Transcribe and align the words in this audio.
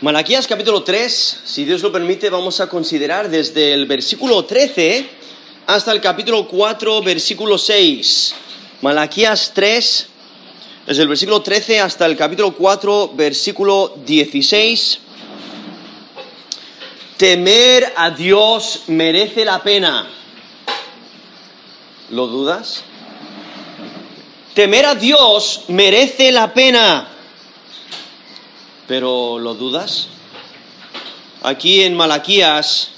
Malaquías 0.00 0.46
capítulo 0.46 0.84
3, 0.84 1.40
si 1.44 1.64
Dios 1.64 1.82
lo 1.82 1.90
permite, 1.90 2.30
vamos 2.30 2.60
a 2.60 2.68
considerar 2.68 3.28
desde 3.28 3.72
el 3.72 3.86
versículo 3.86 4.44
13 4.44 5.10
hasta 5.66 5.90
el 5.90 6.00
capítulo 6.00 6.46
4, 6.46 7.02
versículo 7.02 7.58
6. 7.58 8.32
Malaquías 8.80 9.50
3, 9.52 10.08
desde 10.86 11.02
el 11.02 11.08
versículo 11.08 11.42
13 11.42 11.80
hasta 11.80 12.06
el 12.06 12.16
capítulo 12.16 12.54
4, 12.54 13.10
versículo 13.16 13.92
16. 14.06 15.00
Temer 17.16 17.92
a 17.96 18.10
Dios 18.10 18.84
merece 18.86 19.44
la 19.44 19.60
pena. 19.64 20.06
¿Lo 22.10 22.28
dudas? 22.28 22.84
Temer 24.54 24.86
a 24.86 24.94
Dios 24.94 25.64
merece 25.66 26.30
la 26.30 26.54
pena. 26.54 27.17
Pero 28.88 29.38
¿lo 29.38 29.52
dudas? 29.52 30.08
Aquí 31.42 31.82
en 31.82 31.94
Malaquías, 31.94 32.88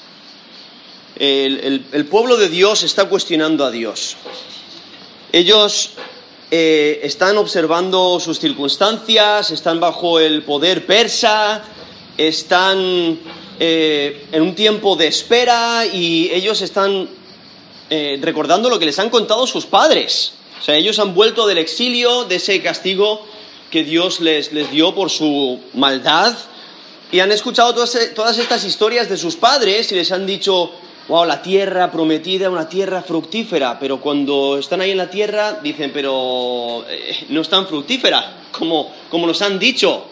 el, 1.16 2.06
pueblo 2.08 2.36
de 2.36 2.48
Dios 2.48 2.84
está 2.84 3.06
cuestionando 3.06 3.64
a 3.64 3.72
Dios. 3.72 4.16
Ellos 5.32 5.90
eh, 6.52 7.00
están 7.02 7.36
observando 7.38 8.20
sus 8.20 8.38
circunstancias, 8.38 9.50
están 9.50 9.80
bajo 9.80 10.20
el 10.20 10.44
poder 10.44 10.86
persa, 10.86 11.64
están 12.16 13.18
eh, 13.58 14.26
en 14.30 14.42
un 14.42 14.54
tiempo 14.54 14.94
de 14.94 15.08
espera 15.08 15.84
y 15.86 16.30
ellos 16.32 16.62
están 16.62 17.08
eh, 17.90 18.16
recordando 18.22 18.70
lo 18.70 18.78
que 18.78 18.86
les 18.86 18.98
han 19.00 19.10
contado 19.10 19.44
sus 19.48 19.66
padres. 19.66 20.34
O 20.60 20.62
sea, 20.62 20.76
ellos 20.76 21.00
han 21.00 21.14
vuelto 21.14 21.48
del 21.48 21.58
exilio, 21.58 22.26
de 22.26 22.36
ese 22.36 22.62
castigo 22.62 23.26
que 23.70 23.84
Dios 23.84 24.20
les, 24.20 24.52
les 24.52 24.70
dio 24.70 24.94
por 24.94 25.10
su 25.10 25.60
maldad 25.74 26.36
y 27.12 27.20
han 27.20 27.32
escuchado 27.32 27.74
todas, 27.74 27.96
todas, 28.14 28.38
estas 28.38 28.64
historias 28.64 29.08
de 29.08 29.16
sus 29.16 29.36
padres 29.36 29.90
y 29.90 29.96
les 29.96 30.12
han 30.12 30.26
dicho, 30.26 30.70
wow, 31.08 31.24
la 31.24 31.42
tierra 31.42 31.90
prometida, 31.90 32.50
una 32.50 32.68
tierra 32.68 33.02
fructífera, 33.02 33.78
pero 33.78 34.00
cuando 34.00 34.58
están 34.58 34.80
ahí 34.80 34.92
en 34.92 34.96
la 34.96 35.10
tierra 35.10 35.60
dicen, 35.62 35.90
pero 35.92 36.84
eh, 36.88 37.26
no 37.30 37.40
es 37.40 37.48
tan 37.48 37.66
fructífera 37.66 38.44
como, 38.52 38.92
como 39.08 39.26
nos 39.26 39.42
han 39.42 39.58
dicho. 39.58 40.04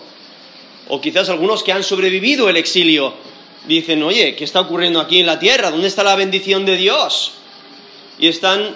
O 0.89 1.01
quizás 1.01 1.29
algunos 1.29 1.62
que 1.62 1.73
han 1.73 1.84
sobrevivido 1.84 2.48
el 2.48 2.56
exilio 2.56 3.12
dicen, 3.67 4.03
oye, 4.03 4.34
¿qué 4.34 4.45
está 4.45 4.61
ocurriendo 4.61 5.01
aquí 5.01 5.20
en 5.20 5.27
la 5.27 5.39
tierra? 5.39 5.70
¿Dónde 5.70 5.89
está 5.89 6.03
la 6.03 6.17
bendición 6.17 6.64
de 6.64 6.77
Dios? 6.77 7.33
Y 8.19 8.29
están 8.29 8.75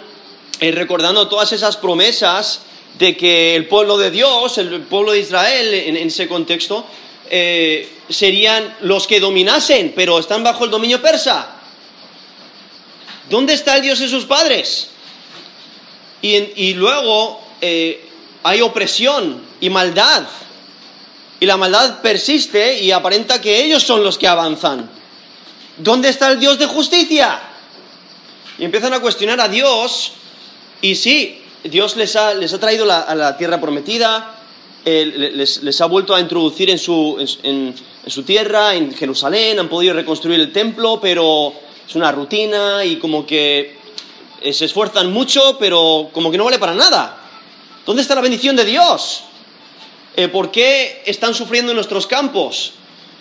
eh, 0.61 0.71
recordando 0.71 1.29
todas 1.29 1.53
esas 1.53 1.77
promesas 1.77 2.61
de 2.99 3.17
que 3.17 3.57
el 3.57 3.67
pueblo 3.67 3.97
de 3.99 4.11
Dios, 4.11 4.59
el 4.59 4.83
pueblo 4.83 5.13
de 5.13 5.21
Israel 5.21 5.75
en, 5.75 5.97
ese 5.97 6.29
contexto, 6.29 6.87
eh, 7.31 7.89
serían 8.09 8.77
los 8.83 9.07
que 9.07 9.21
dominasen, 9.21 9.93
pero 9.97 10.19
están 10.19 10.43
bajo 10.43 10.65
el 10.65 10.71
dominio 10.71 11.01
persa. 11.01 11.57
¿Dónde 13.31 13.55
está 13.55 13.77
el 13.77 13.83
Dios 13.83 13.99
de 13.99 14.09
sus 14.09 14.25
padres? 14.25 14.89
Y, 16.21 16.75
luego 16.75 17.41
eh, 17.61 18.09
hay 18.45 18.61
opresión 18.61 19.43
y 19.61 19.71
maldad. 19.71 20.25
Y 21.41 21.47
la 21.47 21.57
maldad 21.57 22.01
persiste 22.01 22.79
y 22.79 22.93
aparenta 22.93 23.41
que 23.41 23.65
ellos 23.65 23.83
son 23.83 24.05
los 24.05 24.19
que 24.19 24.29
avanzan. 24.29 24.89
¿Dónde 25.77 26.11
está 26.11 26.31
el 26.31 26.39
Dios 26.39 26.59
de 26.59 26.67
justicia? 26.67 27.41
Y 28.59 28.65
empiezan 28.65 28.93
a 28.93 29.01
cuestionar 29.01 29.41
a 29.41 29.49
Dios. 29.49 30.13
Y 30.81 30.95
sí, 30.95 31.42
Dios 31.65 31.97
les 31.97 32.17
ha, 32.17 32.35
les 32.35 32.53
ha 32.53 32.59
traído 32.59 32.91
a 32.91 33.15
la 33.15 33.37
tierra 33.37 33.61
prometida, 33.61 34.35
les, 34.85 35.81
ha 35.81 35.87
vuelto 35.87 36.15
a 36.15 36.21
introducir 36.21 36.71
en 36.71 36.79
su, 36.79 37.17
en, 37.43 37.75
su 38.07 38.23
tierra, 38.25 38.75
en 38.75 38.93
Jerusalén, 38.95 39.59
han 39.59 39.69
podido 39.69 39.95
reconstruir 39.95 40.41
el 40.41 40.53
templo, 40.53 40.99
pero 41.01 41.53
es 41.89 41.95
una 41.95 42.11
rutina 42.11 42.85
y 42.85 42.97
como 42.97 43.25
que 43.25 43.77
eh, 44.41 44.53
se 44.53 44.65
esfuerzan 44.65 45.13
mucho, 45.13 45.57
pero 45.59 46.11
como 46.13 46.31
que 46.31 46.39
no 46.39 46.45
vale 46.45 46.59
para 46.59 46.75
nada. 46.75 47.19
¿Dónde 47.87 48.03
está 48.03 48.15
la 48.15 48.21
bendición 48.21 48.57
de 48.57 48.65
Dios? 48.65 49.25
Eh, 50.17 50.29
¿Por 50.29 50.51
qué 50.51 51.03
están 51.07 51.35
sufriendo 51.35 51.73
en 51.73 51.77
nuestros 51.77 52.07
campos? 52.07 52.73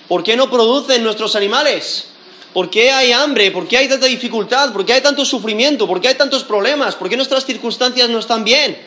¿Por 0.07 0.23
qué 0.23 0.35
no 0.35 0.49
producen 0.49 1.03
nuestros 1.03 1.35
animales? 1.35 2.10
¿Por 2.53 2.69
qué 2.69 2.91
hay 2.91 3.11
hambre? 3.13 3.51
¿Por 3.51 3.67
qué 3.67 3.77
hay 3.77 3.87
tanta 3.87 4.07
dificultad? 4.07 4.73
¿Por 4.73 4.85
qué 4.85 4.93
hay 4.93 5.01
tanto 5.01 5.23
sufrimiento? 5.23 5.87
¿Por 5.87 6.01
qué 6.01 6.09
hay 6.09 6.15
tantos 6.15 6.43
problemas? 6.43 6.95
¿Por 6.95 7.09
qué 7.09 7.15
nuestras 7.15 7.45
circunstancias 7.45 8.09
no 8.09 8.19
están 8.19 8.43
bien? 8.43 8.77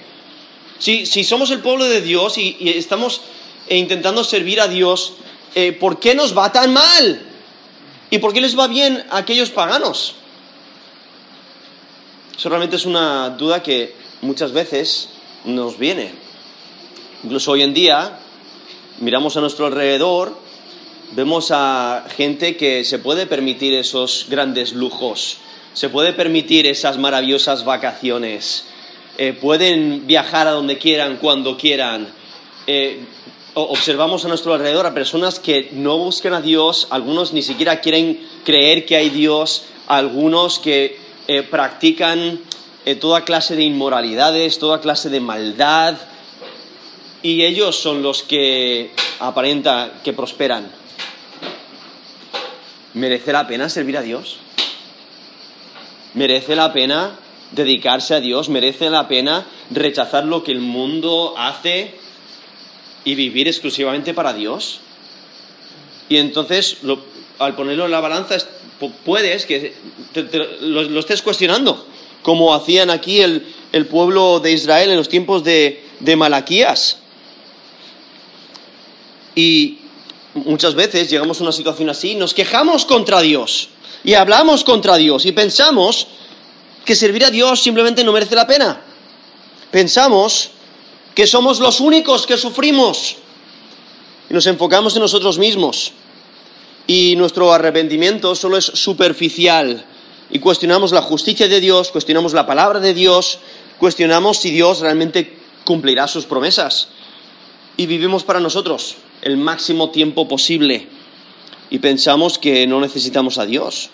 Si, 0.79 1.25
somos 1.25 1.51
el 1.51 1.61
pueblo 1.61 1.85
de 1.85 2.03
Dios 2.03 2.37
y, 2.37 2.57
estamos 2.61 3.23
eh, 3.69 3.79
intentando 3.79 4.23
servir 4.23 4.61
a 4.61 4.69
Dios, 4.69 5.15
eh, 5.55 5.73
¿por 5.73 5.99
qué 5.99 6.15
nos 6.15 6.37
va 6.37 6.53
tan 6.53 6.75
mal? 6.75 7.23
¿Y 8.11 8.19
por 8.19 8.35
qué 8.35 8.41
les 8.41 8.59
va 8.59 8.67
bien 8.67 9.07
a 9.11 9.19
aquellos 9.19 9.51
paganos? 9.51 10.17
Eso 12.37 12.49
realmente 12.49 12.77
es 12.77 12.85
una 12.85 13.31
duda 13.31 13.63
que 13.63 13.95
muchas 14.21 14.53
veces 14.53 15.09
nos 15.45 15.79
viene. 15.79 16.13
Incluso 17.23 17.53
hoy 17.53 17.63
en 17.63 17.73
día 17.73 18.19
miramos 19.01 19.37
a 19.37 19.41
nuestro 19.41 19.67
alrededor 19.67 20.44
vemos 21.15 21.51
a 21.53 22.07
gente 22.17 22.57
que 22.57 22.85
se 22.85 22.99
puede 22.99 23.27
permitir 23.27 23.75
esos 23.75 24.27
grandes 24.29 24.73
lujos, 24.73 25.39
se 25.73 25.89
puede 25.89 26.13
permitir 26.13 26.67
esas 26.67 26.99
maravillosas 26.99 27.65
vacaciones, 27.65 28.65
eh, 29.17 29.33
pueden 29.33 30.07
viajar 30.07 30.49
a 30.49 30.53
donde 30.53 30.79
quieran, 30.79 31.19
cuando 31.19 31.57
quieran. 31.57 32.09
Eh, 32.67 33.01
observamos 33.55 34.25
a 34.25 34.29
nuestro 34.29 34.55
alrededor 34.55 34.87
a 34.87 34.95
personas 34.95 35.39
que 35.39 35.71
no 35.73 35.99
buscan 35.99 36.35
a 36.35 36.41
Dios, 36.41 36.89
algunos 36.91 37.33
ni 37.33 37.43
siquiera 37.43 37.81
quieren 37.81 38.21
creer 38.45 38.85
que 38.85 38.97
hay 38.97 39.11
Dios, 39.11 39.67
algunos 39.87 40.59
que 40.59 40.99
eh, 41.29 41.43
practican 41.43 42.41
toda 43.01 43.25
clase 43.25 43.57
de 43.57 43.63
inmoralidades, 43.63 44.59
toda 44.59 44.83
clase 44.83 45.09
de 45.09 45.19
maldad, 45.19 45.97
y 47.23 47.45
ellos 47.45 47.77
son 47.77 48.03
los 48.03 48.23
que 48.23 48.91
aparenta 49.21 50.01
que 50.05 50.13
prosperan. 50.13 50.84
¿Merece 52.94 53.32
la 53.32 53.47
pena 53.49 53.69
servir 53.69 53.97
a 53.99 54.03
Dios? 54.03 54.38
¿Merece 56.15 56.55
la 56.55 56.72
pena 56.72 57.19
dedicarse 57.50 58.15
a 58.15 58.21
Dios? 58.21 58.49
¿Merece 58.49 58.88
la 58.88 59.09
pena 59.09 59.47
rechazar 59.71 60.25
lo 60.25 60.44
que 60.44 60.53
el 60.53 60.60
mundo 60.60 61.34
hace 61.37 61.94
y 63.05 63.16
vivir 63.16 63.49
exclusivamente 63.49 64.15
para 64.15 64.32
Dios? 64.32 64.81
Y 66.09 66.19
entonces, 66.19 66.78
al 67.41 67.56
ponerlo 67.56 67.87
en 67.87 67.91
la 67.91 67.99
balanza, 67.99 68.37
puedes 69.05 69.44
que 69.44 69.75
lo, 70.61 71.00
estés 71.00 71.22
cuestionando, 71.22 71.87
como 72.22 72.55
hacían 72.55 72.91
aquí 72.91 73.21
el, 73.21 73.44
pueblo 73.91 74.38
de 74.38 74.53
Israel 74.53 74.91
en 74.91 74.97
los 74.97 75.09
tiempos 75.09 75.43
de, 75.43 75.82
de 75.99 76.15
Malaquías. 76.15 76.99
Y 79.34 79.78
muchas 80.34 80.75
veces 80.75 81.09
llegamos 81.11 81.41
a 81.41 81.45
una 81.45 81.53
situación 81.53 81.89
así, 81.91 82.15
nos 82.15 82.34
quejamos 82.34 82.84
contra 82.84 83.21
Dios 83.21 83.69
y 84.03 84.15
hablamos 84.15 84.65
contra 84.65 84.97
Dios 84.97 85.25
y 85.27 85.33
pensamos 85.33 86.09
que 86.84 86.95
servir 86.95 87.25
a 87.25 87.31
Dios 87.31 87.62
simplemente 87.62 88.05
no 88.05 88.12
merece 88.12 88.34
la 88.34 88.47
pena. 88.47 88.81
Pensamos 89.71 90.50
que 91.15 91.27
somos 91.27 91.61
los 91.61 91.81
únicos 91.81 92.27
que 92.27 92.37
sufrimos 92.37 93.17
y 94.28 94.34
nos 94.34 94.47
enfocamos 94.47 94.94
en 94.97 95.03
nosotros 95.03 95.39
mismos 95.39 95.93
y 96.87 97.15
nuestro 97.17 97.53
arrepentimiento 97.53 98.34
solo 98.34 98.59
es 98.59 98.67
superficial 98.67 99.84
y 100.31 100.39
cuestionamos 100.41 100.93
la 100.93 101.03
justicia 101.03 101.49
de 101.49 101.61
Dios, 101.61 101.91
cuestionamos 101.91 102.33
la 102.33 102.47
palabra 102.47 102.81
de 102.81 102.93
Dios, 102.93 103.39
cuestionamos 103.78 104.39
si 104.39 104.50
Dios 104.50 104.81
realmente 104.81 105.39
cumplirá 105.65 106.09
sus 106.09 106.27
promesas 106.27 106.89
y 107.77 107.87
vivimos 107.87 108.25
para 108.25 108.41
nosotros 108.41 108.97
el 109.25 109.39
máximo 109.39 109.91
tiempo 109.91 110.29
posible 110.29 110.87
y 111.71 111.79
pensamos 111.79 112.38
que 112.38 112.67
no 112.67 112.81
necesitamos 112.81 113.38
a 113.38 113.47
Dios. 113.47 113.91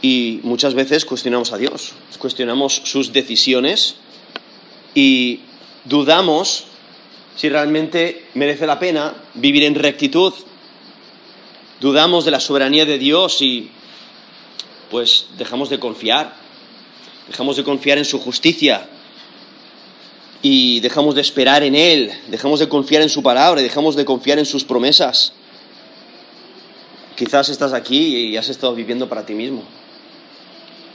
Y 0.00 0.40
muchas 0.44 0.74
veces 0.74 1.04
cuestionamos 1.04 1.52
a 1.52 1.58
Dios, 1.58 1.92
cuestionamos 2.18 2.80
sus 2.84 3.12
decisiones 3.12 3.96
y 4.94 5.40
dudamos 5.84 6.64
si 7.36 7.48
realmente 7.48 8.26
merece 8.34 8.66
la 8.66 8.78
pena 8.78 9.14
vivir 9.34 9.64
en 9.64 9.74
rectitud. 9.74 10.32
Dudamos 11.80 12.24
de 12.24 12.30
la 12.30 12.40
soberanía 12.40 12.86
de 12.86 12.98
Dios 12.98 13.42
y 13.42 13.70
pues 14.90 15.26
dejamos 15.38 15.70
de 15.70 15.80
confiar, 15.80 16.36
dejamos 17.26 17.56
de 17.56 17.64
confiar 17.64 17.98
en 17.98 18.04
su 18.04 18.20
justicia, 18.20 18.88
y 20.42 20.80
dejamos 20.80 21.14
de 21.14 21.20
esperar 21.20 21.62
en 21.62 21.76
Él, 21.76 22.12
dejamos 22.26 22.58
de 22.58 22.68
confiar 22.68 23.00
en 23.02 23.08
su 23.08 23.22
palabra, 23.22 23.62
dejamos 23.62 23.94
de 23.94 24.04
confiar 24.04 24.40
en 24.40 24.46
sus 24.46 24.64
promesas. 24.64 25.32
Quizás 27.16 27.48
estás 27.48 27.72
aquí 27.72 28.16
y 28.16 28.36
has 28.36 28.48
estado 28.48 28.74
viviendo 28.74 29.08
para 29.08 29.24
ti 29.24 29.34
mismo. 29.34 29.62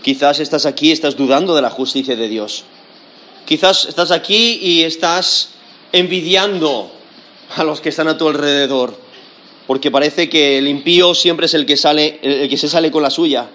Quizás 0.04 0.40
estás 0.40 0.66
aquí 0.66 0.90
y 0.90 0.92
estás 0.92 1.16
dudando 1.16 1.56
de 1.56 1.62
la 1.62 1.70
justicia 1.70 2.16
de 2.16 2.28
Dios. 2.28 2.66
Quizás 3.46 3.86
estás 3.86 4.12
aquí 4.12 4.60
y 4.62 4.84
estás 4.84 5.52
envidiando 5.94 6.92
a 7.56 7.64
los 7.64 7.80
que 7.80 7.90
están 7.90 8.10
a 8.10 8.18
tu 8.18 8.28
alrededor. 8.28 9.08
porque 9.68 9.92
parece 9.92 10.30
que 10.30 10.58
el 10.58 10.68
impío 10.70 11.14
siempre 11.14 11.46
es 11.46 11.54
el 11.54 11.66
que, 11.66 11.74
el 12.22 12.48
que 12.48 12.58
se 12.58 12.70
sale 12.70 12.90
con 12.90 13.04
la 13.04 13.10
suya. 13.10 13.50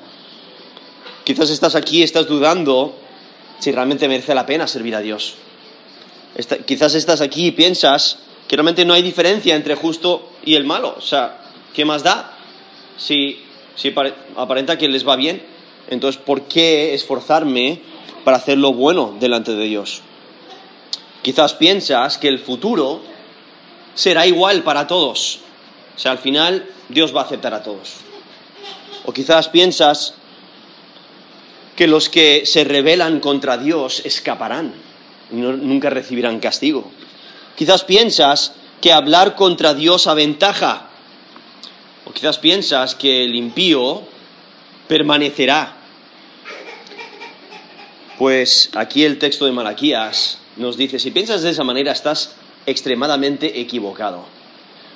Quizás 1.25 1.49
estás 1.49 1.75
aquí 1.75 2.01
y 2.01 2.03
estás 2.03 2.27
dudando 2.27 2.95
si 3.61 3.73
realmente 3.73 4.09
merece 4.09 4.35
la 4.35 4.45
pena 4.45 4.67
servir 4.67 4.95
a 4.95 5.01
Dios. 5.01 5.37
Quizás 6.67 6.95
estás 6.95 7.21
aquí 7.21 7.47
y 7.47 7.51
piensas 7.53 8.19
que 8.49 8.57
realmente 8.57 8.85
no 8.85 8.95
hay 8.95 9.03
diferencia 9.03 9.55
entre 9.55 9.75
justo 9.75 10.31
y 10.45 10.55
el 10.55 10.65
malo. 10.65 10.95
O 10.97 11.01
sea, 11.01 11.39
¿qué 11.75 11.85
más 11.85 12.03
da? 12.03 12.37
Si, 12.97 13.41
si 13.75 13.95
aparenta 14.37 14.79
que 14.79 14.89
les 14.89 15.07
va 15.07 15.17
bien, 15.17 15.43
entonces 15.89 16.21
¿por 16.21 16.43
qué 16.43 16.95
esforzarme 16.95 17.81
para 18.25 18.37
hacer 18.37 18.59
lo 18.59 18.73
bueno 18.73 19.17
delante 19.19 19.55
de 19.55 19.65
Dios? 19.65 20.03
Quizás 21.23 21.55
piensas 21.55 22.19
que 22.19 22.29
el 22.29 22.39
futuro 22.39 23.01
será 23.95 24.27
igual 24.27 24.63
para 24.63 24.87
todos. 24.87 25.41
O 25.97 25.99
sea, 25.99 26.13
al 26.13 26.19
final 26.19 26.67
Dios 26.89 27.15
va 27.15 27.23
a 27.23 27.25
aceptar 27.25 27.55
a 27.55 27.63
todos. 27.63 27.95
O 29.05 29.13
quizás 29.13 29.49
piensas 29.49 30.15
que 31.77 31.87
los 31.87 32.09
que 32.09 32.45
se 32.45 32.65
rebelan 32.65 33.21
contra 33.21 33.57
Dios 33.57 34.03
escaparán 34.05 34.75
y 35.33 35.37
nunca 35.37 35.91
recibirán 35.91 36.39
castigo. 36.41 36.91
Quizás 37.57 37.85
piensas 37.85 38.53
que 38.81 38.93
hablar 38.93 39.35
contra 39.35 39.75
Dios 39.75 40.07
aventaja. 40.07 40.89
O 42.05 42.13
quizás 42.13 42.39
piensas 42.39 42.95
que 42.95 43.25
el 43.25 43.35
impío 43.35 44.03
permanecerá. 44.89 45.77
Pues 48.19 48.71
aquí 48.75 49.05
el 49.05 49.19
texto 49.19 49.47
de 49.47 49.53
Malaquías 49.53 50.39
nos 50.57 50.77
dice, 50.77 50.99
si 50.99 51.11
piensas 51.11 51.43
de 51.43 51.51
esa 51.51 51.65
manera 51.65 51.93
estás 51.93 52.35
extremadamente 52.67 53.61
equivocado, 53.61 54.25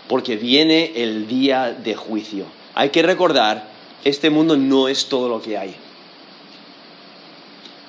porque 0.09 0.37
viene 0.37 0.93
el 0.97 1.27
día 1.27 1.73
de 1.73 1.95
juicio. 1.95 2.47
Hay 2.75 2.91
que 2.91 3.03
recordar, 3.03 3.69
este 4.05 4.31
mundo 4.31 4.57
no 4.57 4.89
es 4.89 5.07
todo 5.07 5.29
lo 5.29 5.41
que 5.41 5.57
hay. 5.57 5.75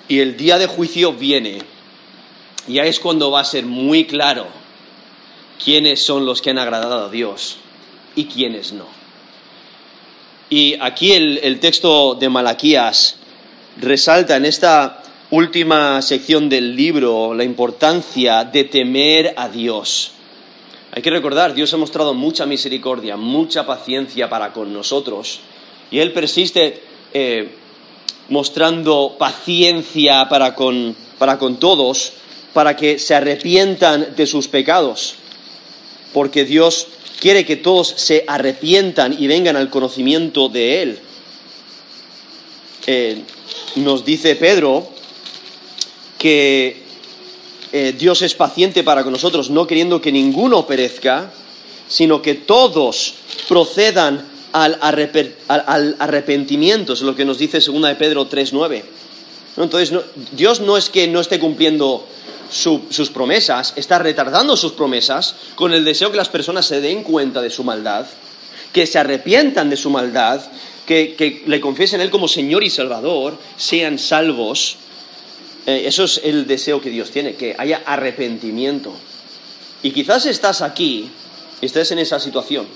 Y 0.08 0.20
el 0.20 0.38
día 0.38 0.58
de 0.58 0.68
juicio 0.68 1.14
viene. 1.14 1.60
Y 2.68 2.80
ahí 2.80 2.90
es 2.90 3.00
cuando 3.00 3.32
va 3.32 3.42
a 3.42 3.46
ser 3.46 3.66
muy 3.66 4.06
claro 4.06 4.48
quiénes 5.64 6.04
son 6.04 6.26
los 6.26 6.42
que 6.42 6.50
han 6.50 6.60
agradado 6.60 7.06
a 7.06 7.10
Dios 7.10 7.58
y 8.16 8.26
quiénes 8.26 8.74
no. 8.74 8.86
Y 10.50 10.76
aquí 10.80 11.12
el, 11.12 11.60
texto 11.60 12.16
de 12.16 12.30
Malaquías 12.30 13.18
resalta 13.80 14.38
en 14.38 14.46
esta 14.46 15.04
última 15.30 16.02
sección 16.02 16.48
del 16.48 16.76
libro 16.76 17.34
la 17.34 17.44
importancia 17.44 18.46
de 18.46 18.64
temer 18.64 19.34
a 19.36 19.50
Dios. 19.50 20.12
Hay 20.94 21.02
que 21.02 21.10
recordar, 21.10 21.54
Dios 21.54 21.74
ha 21.74 21.78
mostrado 21.78 22.14
mucha 22.14 22.46
misericordia, 22.46 23.18
mucha 23.18 23.66
paciencia 23.66 24.30
para 24.30 24.54
con 24.54 24.74
nosotros, 24.74 25.42
y 25.92 26.00
Él 26.00 26.14
persiste 26.14 26.82
eh, 27.14 27.50
mostrando 28.30 29.16
paciencia 29.20 30.30
para 30.30 30.56
con, 30.56 30.96
para 31.20 31.38
con 31.38 31.58
todos, 31.58 32.14
para 32.54 32.76
que 32.76 33.00
se 33.00 33.16
arrepientan 33.16 34.16
de 34.16 34.26
sus 34.26 34.48
pecados, 34.48 35.16
porque 36.14 36.46
Dios 36.46 36.88
quiere 37.20 37.46
que 37.46 37.56
todos 37.56 37.94
se 37.96 38.24
arrepientan 38.28 39.16
y 39.18 39.28
vengan 39.28 39.56
al 39.56 39.70
conocimiento 39.70 40.50
de 40.50 40.82
Él. 40.82 41.00
Eh, 42.86 43.22
nos 43.76 44.06
dice 44.06 44.36
Pedro 44.36 44.90
que 46.18 46.84
eh, 47.72 47.94
Dios 47.98 48.22
es 48.22 48.34
paciente 48.34 48.84
para 48.84 49.04
con 49.04 49.12
nosotros, 49.14 49.50
no 49.50 49.68
queriendo 49.68 50.02
que 50.02 50.12
ninguno 50.12 50.66
perezca, 50.66 51.32
sino 51.88 52.22
que 52.22 52.36
todos 52.36 53.16
procedan 53.48 54.26
al, 54.54 55.96
arrepentimiento, 56.00 56.94
es 56.94 57.02
lo 57.02 57.16
que 57.16 57.26
nos 57.26 57.38
dice 57.38 57.60
2 57.60 57.82
de 57.82 57.96
Pedro 57.96 58.30
3.9. 58.30 58.84
Entonces, 59.58 60.00
Dios 60.32 60.62
no 60.62 60.78
es 60.78 60.90
que 60.90 61.08
no 61.08 61.20
esté 61.20 61.40
cumpliendo 61.40 62.06
sus 62.50 63.10
promesas, 63.10 63.74
está 63.76 64.00
retardando 64.00 64.56
sus 64.58 64.74
promesas 64.74 65.36
con 65.56 65.74
el 65.74 65.86
deseo 65.86 66.12
que 66.12 66.18
las 66.18 66.30
personas 66.30 66.66
se 66.66 66.82
den 66.82 67.04
cuenta 67.04 67.42
de 67.42 67.50
su 67.50 67.64
maldad, 67.64 68.06
que 68.74 68.86
se 68.86 69.00
arrepientan 69.00 69.70
de 69.70 69.78
su 69.78 69.90
maldad, 69.90 70.42
que, 70.86 71.44
le 71.46 71.60
confiesen 71.60 72.00
a 72.00 72.04
Él 72.04 72.10
como 72.10 72.28
Señor 72.28 72.64
y 72.64 72.70
Salvador, 72.70 73.38
sean 73.58 74.00
salvos. 74.00 74.78
Eh, 75.66 75.84
eso 75.86 76.06
es 76.06 76.22
el 76.24 76.48
deseo 76.48 76.82
que 76.82 76.90
Dios 76.90 77.12
tiene, 77.12 77.36
que 77.36 77.56
haya 77.58 77.84
arrepentimiento. 77.86 78.94
Y 79.84 79.92
quizás 79.92 80.26
estás 80.26 80.62
aquí, 80.62 81.10
estés 81.62 81.92
en 81.92 82.00
esa 82.00 82.20
situación, 82.20 82.68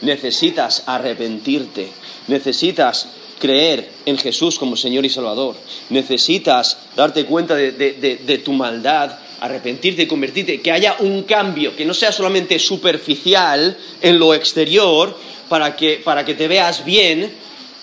necesitas 0.00 0.84
arrepentirte, 0.86 1.90
necesitas 2.28 3.08
creer 3.40 3.90
en 4.06 4.16
Jesús 4.16 4.58
como 4.58 4.76
Señor 4.76 5.04
y 5.04 5.10
Salvador, 5.10 5.56
necesitas 5.88 6.78
darte 6.94 7.24
cuenta 7.24 7.56
de, 7.56 8.42
tu 8.44 8.52
maldad, 8.52 9.18
arrepentirte 9.40 10.02
y 10.02 10.06
convertirte, 10.06 10.60
que 10.60 10.70
haya 10.70 10.96
un 11.00 11.24
cambio, 11.24 11.74
que 11.74 11.84
no 11.84 11.94
sea 11.94 12.12
solamente 12.12 12.58
superficial 12.60 13.76
en 14.00 14.18
lo 14.18 14.34
exterior 14.34 15.16
para 15.48 15.74
que, 15.74 16.00
para 16.04 16.24
que 16.24 16.34
te 16.34 16.46
veas 16.46 16.84
bien, 16.84 17.32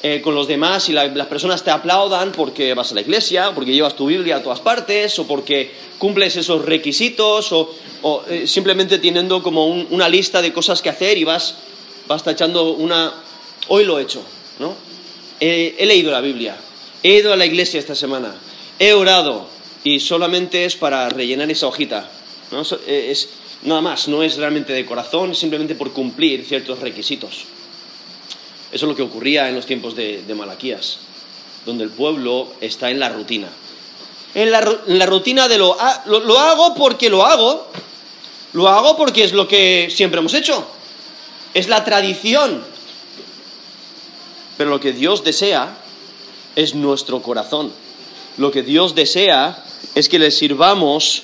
eh, 0.03 0.21
con 0.21 0.35
los 0.35 0.47
demás 0.47 0.89
y 0.89 0.93
las 0.93 1.25
personas 1.25 1.63
te 1.63 1.71
aplaudan 1.71 2.31
porque 2.31 2.75
vas 2.75 2.91
a 2.91 2.95
la 2.95 3.01
iglesia, 3.01 3.51
porque 3.55 3.73
llevas 3.73 3.95
tu 3.95 4.05
Biblia 4.05 4.37
a 4.37 4.43
todas 4.43 4.59
partes, 4.59 5.17
o 5.17 5.25
porque 5.25 5.71
cumples 5.97 6.35
esos 6.35 6.63
requisitos, 6.63 7.51
o, 7.51 7.73
eh, 8.29 8.45
simplemente 8.45 8.99
teniendo 8.99 9.41
como 9.41 9.65
una 9.65 10.07
lista 10.07 10.39
de 10.39 10.53
cosas 10.53 10.83
que 10.83 10.89
hacer 10.89 11.17
y 11.17 11.23
vas, 11.23 11.55
vas 12.07 12.23
tachando 12.23 12.73
una... 12.73 13.11
Hoy 13.69 13.85
lo 13.85 13.97
he 13.97 14.03
hecho, 14.03 14.21
¿no? 14.59 14.75
He 15.39 15.85
leído 15.85 16.11
la 16.11 16.21
Biblia, 16.21 16.55
he 17.03 17.17
ido 17.17 17.33
a 17.33 17.35
la 17.35 17.45
iglesia 17.45 17.79
esta 17.79 17.95
semana, 17.95 18.35
he 18.79 18.93
orado 18.93 19.47
y 19.83 19.99
solamente 19.99 20.65
es 20.65 20.75
para 20.75 21.07
rellenar 21.09 21.49
esa 21.49 21.67
hojita, 21.67 22.09
¿no? 22.51 22.61
Eh, 22.87 23.07
es, 23.09 23.29
nada 23.63 23.81
más, 23.81 24.07
no 24.07 24.23
es 24.23 24.37
realmente 24.37 24.73
de 24.73 24.85
corazón, 24.85 25.35
simplemente 25.35 25.75
por 25.75 25.93
cumplir 25.93 26.45
ciertos 26.45 26.79
requisitos. 26.79 27.45
Eso 28.71 28.85
es 28.85 28.89
lo 28.89 28.95
que 28.95 29.01
ocurría 29.01 29.47
en 29.47 29.55
los 29.55 29.65
tiempos 29.65 29.95
de, 29.95 30.23
Malaquías, 30.35 30.99
donde 31.65 31.85
el 31.85 31.89
pueblo 31.89 32.51
está 32.59 32.89
en 32.89 32.99
la 32.99 33.09
rutina. 33.09 33.47
En 34.35 34.51
la, 34.51 35.05
rutina 35.05 35.47
de 35.47 35.57
lo, 35.57 35.77
lo 36.05 36.37
hago 36.37 36.75
porque 36.75 37.09
lo 37.09 37.25
hago, 37.25 37.67
lo 38.53 38.67
hago 38.67 38.97
porque 38.97 39.23
es 39.23 39.31
lo 39.31 39.47
que 39.47 39.87
siempre 39.89 40.19
hemos 40.19 40.33
hecho, 40.33 40.67
es 41.53 41.69
la 41.69 41.85
tradición. 41.85 42.61
Pero 44.57 44.69
lo 44.69 44.79
que 44.79 44.91
Dios 44.91 45.23
desea 45.23 45.77
es 46.55 46.73
nuestro 46.73 47.21
corazón. 47.21 47.71
Lo 48.37 48.51
que 48.51 48.63
Dios 48.63 48.95
desea 48.95 49.63
es 49.95 50.09
que 50.09 50.19
le 50.19 50.31
sirvamos 50.31 51.23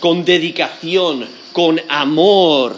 con 0.00 0.24
dedicación, 0.24 1.28
con 1.52 1.80
amor. 1.88 2.76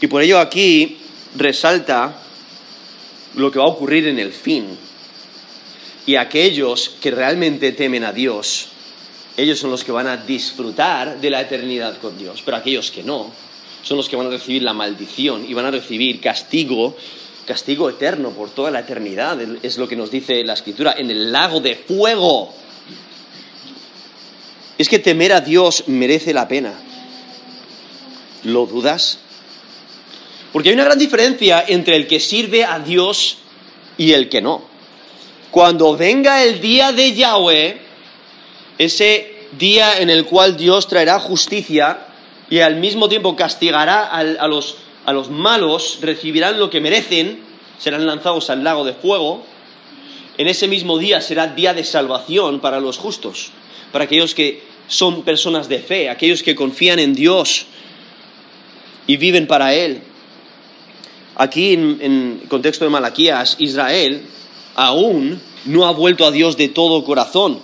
Y 0.00 0.06
por 0.06 0.22
ello 0.22 0.38
aquí 0.38 0.98
resalta 1.34 2.20
lo 3.34 3.50
que 3.50 3.58
va 3.58 3.64
a 3.64 3.68
ocurrir 3.68 4.06
en 4.08 4.18
el 4.18 4.32
fin. 4.32 4.66
Y 6.06 6.16
aquellos 6.16 6.90
que 7.00 7.10
realmente 7.10 7.72
temen 7.72 8.04
a 8.04 8.12
Dios, 8.12 8.68
ellos 9.36 9.58
son 9.58 9.70
los 9.70 9.84
que 9.84 9.92
van 9.92 10.06
a 10.06 10.18
disfrutar 10.18 11.20
de 11.20 11.30
la 11.30 11.40
eternidad 11.40 11.98
con 11.98 12.16
Dios. 12.16 12.42
Pero 12.44 12.58
aquellos 12.58 12.90
que 12.90 13.02
no, 13.02 13.32
son 13.82 13.96
los 13.96 14.08
que 14.08 14.16
van 14.16 14.26
a 14.26 14.30
recibir 14.30 14.62
la 14.62 14.72
maldición 14.72 15.44
y 15.48 15.54
van 15.54 15.66
a 15.66 15.70
recibir 15.70 16.20
castigo, 16.20 16.96
castigo 17.46 17.88
eterno 17.88 18.30
por 18.30 18.50
toda 18.50 18.70
la 18.70 18.80
eternidad. 18.80 19.38
Es 19.62 19.78
lo 19.78 19.88
que 19.88 19.96
nos 19.96 20.10
dice 20.10 20.44
la 20.44 20.52
Escritura, 20.52 20.94
en 20.98 21.10
el 21.10 21.32
lago 21.32 21.60
de 21.60 21.76
fuego. 21.76 22.52
Es 24.76 24.88
que 24.88 24.98
temer 24.98 25.32
a 25.32 25.40
Dios 25.40 25.84
merece 25.86 26.34
la 26.34 26.46
pena. 26.46 26.74
¿Lo 28.44 28.66
dudas? 28.66 29.18
Porque 30.52 30.68
hay 30.68 30.74
una 30.74 30.84
gran 30.84 30.98
diferencia 30.98 31.64
entre 31.66 31.96
el 31.96 32.06
que 32.06 32.20
sirve 32.20 32.64
a 32.64 32.78
Dios 32.78 33.38
y 33.96 34.12
el 34.12 34.28
que 34.28 34.42
no. 34.42 34.64
Cuando 35.50 35.96
venga 35.96 36.42
el 36.42 36.60
día 36.60 36.92
de 36.92 37.14
Yahweh, 37.14 37.80
ese 38.78 39.48
día 39.58 39.98
en 40.00 40.10
el 40.10 40.26
cual 40.26 40.56
Dios 40.56 40.86
traerá 40.86 41.18
justicia 41.18 42.06
y 42.50 42.60
al 42.60 42.76
mismo 42.76 43.08
tiempo 43.08 43.34
castigará 43.34 44.06
a, 44.06 44.48
los, 44.48 44.76
a 45.06 45.12
los 45.12 45.30
malos, 45.30 46.00
recibirán 46.02 46.58
lo 46.58 46.68
que 46.68 46.80
merecen, 46.80 47.40
serán 47.78 48.06
lanzados 48.06 48.50
al 48.50 48.62
lago 48.62 48.84
de 48.84 48.92
fuego, 48.92 49.44
en 50.36 50.48
ese 50.48 50.68
mismo 50.68 50.98
día 50.98 51.20
será 51.20 51.46
día 51.46 51.72
de 51.72 51.84
salvación 51.84 52.60
para 52.60 52.80
los 52.80 52.98
justos, 52.98 53.50
para 53.92 54.04
aquellos 54.04 54.34
que 54.34 54.62
son 54.88 55.22
personas 55.22 55.68
de 55.68 55.78
fe, 55.78 56.10
aquellos 56.10 56.42
que 56.42 56.54
confían 56.54 56.98
en 56.98 57.14
Dios 57.14 57.66
y 59.06 59.16
viven 59.16 59.46
para 59.46 59.74
Él. 59.74 60.02
Aquí, 61.36 61.74
en, 61.74 62.42
contexto 62.48 62.84
de 62.84 62.90
Malaquías, 62.90 63.56
Israel 63.58 64.22
aún 64.74 65.40
no 65.66 65.86
ha 65.86 65.92
vuelto 65.92 66.24
a 66.24 66.30
Dios 66.30 66.56
de 66.56 66.68
todo 66.68 67.04
corazón. 67.04 67.60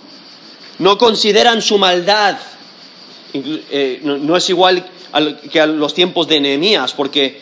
No 0.79 0.97
consideran 0.97 1.61
su 1.61 1.77
maldad. 1.77 2.37
Eh, 3.33 3.99
no, 4.03 4.37
es 4.37 4.49
igual 4.49 4.85
que 5.51 5.59
a 5.59 5.65
los 5.67 5.93
tiempos 5.93 6.27
de 6.27 6.39
Nehemías, 6.39 6.93
porque 6.93 7.39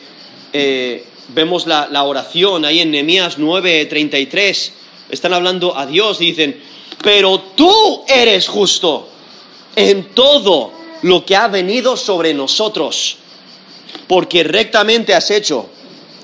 eh, 0.54 1.06
vemos 1.30 1.68
la, 1.68 2.04
oración 2.04 2.66
ahí 2.66 2.80
en 2.80 2.92
Nehemías 2.92 3.38
9:33. 3.38 4.72
Están 5.10 5.34
hablando 5.34 5.78
a 5.78 5.86
Dios 5.86 6.22
y 6.22 6.28
dicen, 6.28 6.62
pero 7.04 7.40
tú 7.56 8.04
eres 8.08 8.48
justo 8.48 9.08
en 9.75 10.13
todo 10.13 10.72
lo 11.01 11.25
que 11.25 11.36
ha 11.36 11.48
venido 11.48 11.98
sobre 11.98 12.34
nosotros, 12.34 13.18
porque 14.08 14.44
rectamente 14.44 15.13
has 15.13 15.32
hecho, 15.32 15.70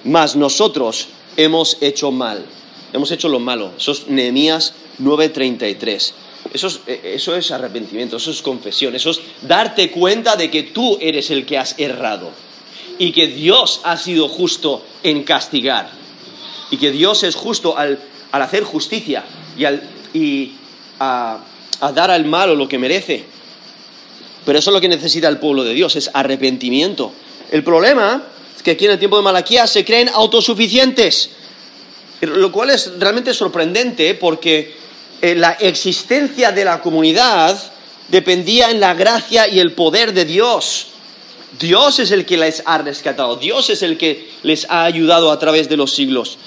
mas 0.04 0.36
nosotros 0.36 1.08
hemos 1.36 1.78
hecho 1.82 2.12
mal. 2.12 2.46
Hemos 2.94 3.12
hecho 3.12 3.28
lo 3.28 3.40
malo. 3.40 3.72
Eso 3.78 3.92
es 3.92 4.08
Nehemías 4.08 4.74
9:33. 5.00 6.14
Eso 6.58 6.68
es, 6.68 6.80
eh, 6.88 7.14
eso 7.16 7.36
es 7.36 7.52
arrepentimiento, 7.52 8.18
eso 8.18 8.32
es 8.32 8.42
confesión, 8.42 8.96
eso 8.96 9.12
es 9.12 9.22
darte 9.44 9.92
cuenta 9.92 10.36
de 10.36 10.50
que 10.50 10.64
tú 10.64 10.98
eres 11.00 11.30
el 11.30 11.46
que 11.46 11.60
has 11.60 11.76
errado 11.78 12.32
y 12.98 13.12
que 13.12 13.28
Dios 13.28 13.82
ha 13.84 13.96
sido 13.96 14.28
justo 14.28 14.84
en 15.04 15.24
castigar 15.24 15.92
y 16.72 16.78
que 16.78 16.92
Dios 16.92 17.22
es 17.22 17.36
justo 17.36 17.78
al, 17.78 18.00
hacer 18.32 18.64
justicia 18.64 19.24
y, 19.56 19.66
al, 19.66 19.84
y 20.16 20.54
a, 21.00 21.44
a 21.80 21.92
dar 21.92 22.10
al 22.10 22.26
malo 22.26 22.56
lo 22.56 22.68
que 22.68 22.80
merece. 22.80 23.24
Pero 24.44 24.58
eso 24.58 24.72
es 24.72 24.74
lo 24.74 24.82
que 24.82 24.90
necesita 24.90 25.28
el 25.28 25.38
pueblo 25.38 25.64
de 25.64 25.76
Dios, 25.76 25.96
es 25.96 26.10
arrepentimiento. 26.12 27.12
El 27.52 27.64
problema 27.64 28.24
es 28.56 28.64
que 28.64 28.72
aquí 28.72 28.86
en 28.86 28.92
el 28.92 29.00
tiempo 29.00 29.18
de 29.18 29.24
Malaquía 29.24 29.68
se 29.68 29.86
creen 29.86 30.10
autosuficientes, 30.10 31.30
lo 32.22 32.52
cual 32.52 32.72
es 32.72 32.94
realmente 32.98 33.32
sorprendente 33.36 34.16
porque 34.16 34.76
eh, 35.22 35.36
la 35.36 35.54
existencia 35.54 36.52
de 36.52 36.64
la 36.64 36.82
comunidad 36.82 37.58
dependía 38.10 38.70
en 38.70 38.80
la 38.80 38.94
gracia 38.94 39.48
y 39.48 39.60
el 39.60 39.74
poder 39.74 40.14
de 40.14 40.26
Dios. 40.26 40.88
Dios 41.60 42.00
es 42.00 42.12
el 42.12 42.26
que 42.26 42.38
les 42.38 42.62
ha 42.66 42.78
rescatado, 42.78 43.36
Dios 43.38 43.70
es 43.70 43.82
el 43.82 43.98
que 43.98 44.30
les 44.44 44.70
ha 44.70 44.84
ayudado 44.84 45.32
a 45.32 45.40
través 45.40 45.70
de 45.70 45.78
los 45.78 45.94
siglos. 45.94 46.38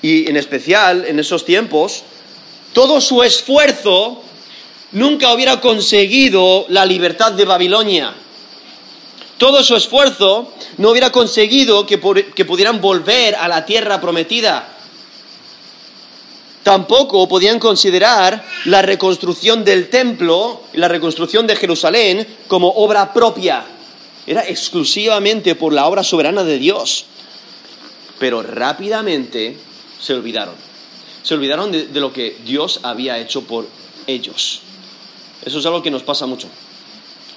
Y 0.00 0.28
en 0.30 0.36
especial 0.36 1.06
en 1.08 1.18
esos 1.18 1.44
tiempos, 1.44 2.04
todo 2.72 3.00
su 3.00 3.22
esfuerzo 3.24 4.22
nunca 4.92 5.32
hubiera 5.32 5.60
conseguido 5.60 6.66
la 6.68 6.86
libertad 6.86 7.32
de 7.32 7.44
Babilonia. 7.44 8.14
Todo 9.38 9.64
su 9.64 9.74
esfuerzo 9.74 10.52
no 10.76 10.90
hubiera 10.90 11.10
conseguido 11.10 11.84
que, 11.84 11.98
que 12.34 12.44
pudieran 12.44 12.80
volver 12.80 13.34
a 13.34 13.48
la 13.48 13.66
tierra 13.66 14.00
prometida 14.00 14.77
Tampoco 16.68 17.26
podían 17.26 17.58
considerar 17.58 18.44
la 18.66 18.82
reconstrucción 18.82 19.64
del 19.64 19.88
templo 19.88 20.64
y 20.74 20.76
la 20.76 20.86
reconstrucción 20.86 21.46
de 21.46 21.56
Jerusalén 21.56 22.26
como 22.46 22.68
obra 22.68 23.14
propia. 23.14 23.64
Era 24.26 24.46
exclusivamente 24.46 25.54
por 25.54 25.72
la 25.72 25.86
obra 25.86 26.04
soberana 26.04 26.44
de 26.44 26.58
Dios. 26.58 27.06
Pero 28.18 28.42
rápidamente 28.42 29.56
se 29.98 30.12
olvidaron. 30.12 30.56
Se 31.22 31.32
olvidaron 31.32 31.72
de, 31.72 31.88
lo 31.94 32.12
que 32.12 32.36
Dios 32.44 32.80
había 32.82 33.18
hecho 33.18 33.44
por 33.44 33.66
ellos. 34.06 34.60
Eso 35.42 35.60
es 35.60 35.64
algo 35.64 35.82
que 35.82 35.90
nos 35.90 36.02
pasa 36.02 36.26
mucho. 36.26 36.48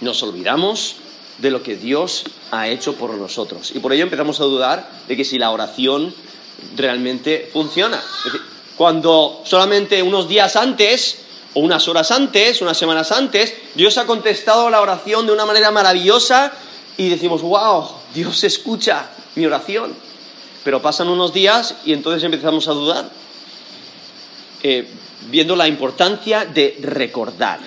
Nos 0.01 0.21
olvidamos 0.23 0.97
de 1.37 1.51
lo 1.51 1.63
que 1.63 1.77
Dios 1.77 2.25
ha 2.51 2.67
hecho 2.67 2.95
por 2.95 3.13
nosotros. 3.13 3.71
Y 3.73 3.79
por 3.79 3.93
ello 3.93 4.03
empezamos 4.03 4.41
a 4.41 4.43
dudar 4.43 4.91
de 5.07 5.15
que 5.15 5.23
si 5.23 5.39
la 5.39 5.51
oración 5.51 6.13
realmente 6.75 7.49
funciona 7.53 7.97
cuando 8.81 9.43
solamente 9.45 10.01
unos 10.01 10.27
días 10.27 10.55
antes, 10.55 11.19
o 11.53 11.59
unas 11.59 11.87
horas 11.87 12.09
antes, 12.09 12.63
unas 12.63 12.75
semanas 12.75 13.11
antes, 13.11 13.53
Dios 13.75 13.95
ha 13.99 14.07
contestado 14.07 14.71
la 14.71 14.81
oración 14.81 15.27
de 15.27 15.31
una 15.31 15.45
manera 15.45 15.69
maravillosa 15.69 16.51
y 16.97 17.07
decimos, 17.07 17.43
wow, 17.43 17.87
Dios 18.11 18.43
escucha 18.43 19.11
mi 19.35 19.45
oración. 19.45 19.93
Pero 20.63 20.81
pasan 20.81 21.09
unos 21.09 21.31
días 21.31 21.75
y 21.85 21.93
entonces 21.93 22.23
empezamos 22.23 22.67
a 22.67 22.71
dudar, 22.71 23.07
eh, 24.63 24.87
viendo 25.29 25.55
la 25.55 25.67
importancia 25.67 26.45
de 26.45 26.79
recordar, 26.81 27.59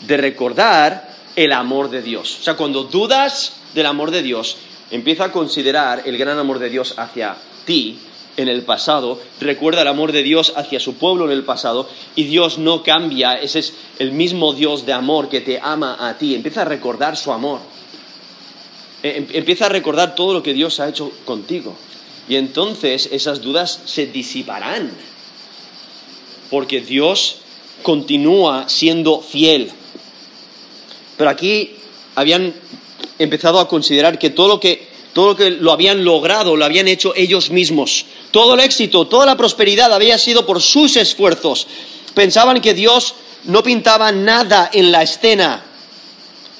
de 0.00 0.16
recordar 0.16 1.06
el 1.36 1.52
amor 1.52 1.90
de 1.90 2.00
Dios. 2.00 2.38
O 2.40 2.42
sea, 2.44 2.56
cuando 2.56 2.84
dudas 2.84 3.56
del 3.74 3.84
amor 3.84 4.10
de 4.10 4.22
Dios, 4.22 4.56
empieza 4.90 5.24
a 5.24 5.32
considerar 5.32 6.04
el 6.06 6.16
gran 6.16 6.38
amor 6.38 6.60
de 6.60 6.70
Dios 6.70 6.94
hacia 6.96 7.36
ti 7.66 7.98
en 8.36 8.48
el 8.48 8.62
pasado, 8.62 9.20
recuerda 9.40 9.82
el 9.82 9.88
amor 9.88 10.12
de 10.12 10.22
Dios 10.22 10.52
hacia 10.56 10.80
su 10.80 10.94
pueblo 10.94 11.26
en 11.26 11.30
el 11.30 11.44
pasado 11.44 11.88
y 12.16 12.24
Dios 12.24 12.58
no 12.58 12.82
cambia, 12.82 13.34
ese 13.34 13.60
es 13.60 13.74
el 13.98 14.12
mismo 14.12 14.52
Dios 14.52 14.86
de 14.86 14.92
amor 14.92 15.28
que 15.28 15.40
te 15.40 15.60
ama 15.62 15.96
a 16.00 16.18
ti, 16.18 16.34
empieza 16.34 16.62
a 16.62 16.64
recordar 16.64 17.16
su 17.16 17.32
amor, 17.32 17.60
e, 19.02 19.18
em, 19.18 19.26
empieza 19.32 19.66
a 19.66 19.68
recordar 19.68 20.14
todo 20.14 20.32
lo 20.32 20.42
que 20.42 20.54
Dios 20.54 20.80
ha 20.80 20.88
hecho 20.88 21.12
contigo 21.24 21.76
y 22.28 22.36
entonces 22.36 23.08
esas 23.12 23.40
dudas 23.40 23.82
se 23.84 24.06
disiparán, 24.06 24.90
porque 26.50 26.80
Dios 26.80 27.36
continúa 27.82 28.68
siendo 28.68 29.20
fiel. 29.20 29.70
Pero 31.16 31.30
aquí 31.30 31.72
habían 32.14 32.54
empezado 33.18 33.60
a 33.60 33.68
considerar 33.68 34.18
que 34.18 34.30
todo 34.30 34.48
lo 34.48 34.60
que 34.60 34.94
todo 35.12 35.28
lo 35.28 35.36
que 35.36 35.50
lo 35.50 35.72
habían 35.72 36.04
logrado, 36.04 36.56
lo 36.56 36.64
habían 36.64 36.88
hecho 36.88 37.14
ellos 37.14 37.50
mismos. 37.50 38.06
Todo 38.34 38.54
el 38.54 38.60
éxito, 38.62 39.06
toda 39.06 39.26
la 39.26 39.36
prosperidad 39.36 39.92
había 39.92 40.18
sido 40.18 40.44
por 40.44 40.60
sus 40.60 40.96
esfuerzos. 40.96 41.68
Pensaban 42.14 42.60
que 42.60 42.74
Dios 42.74 43.14
no 43.44 43.62
pintaba 43.62 44.10
nada 44.10 44.68
en 44.72 44.90
la 44.90 45.04
escena. 45.04 45.64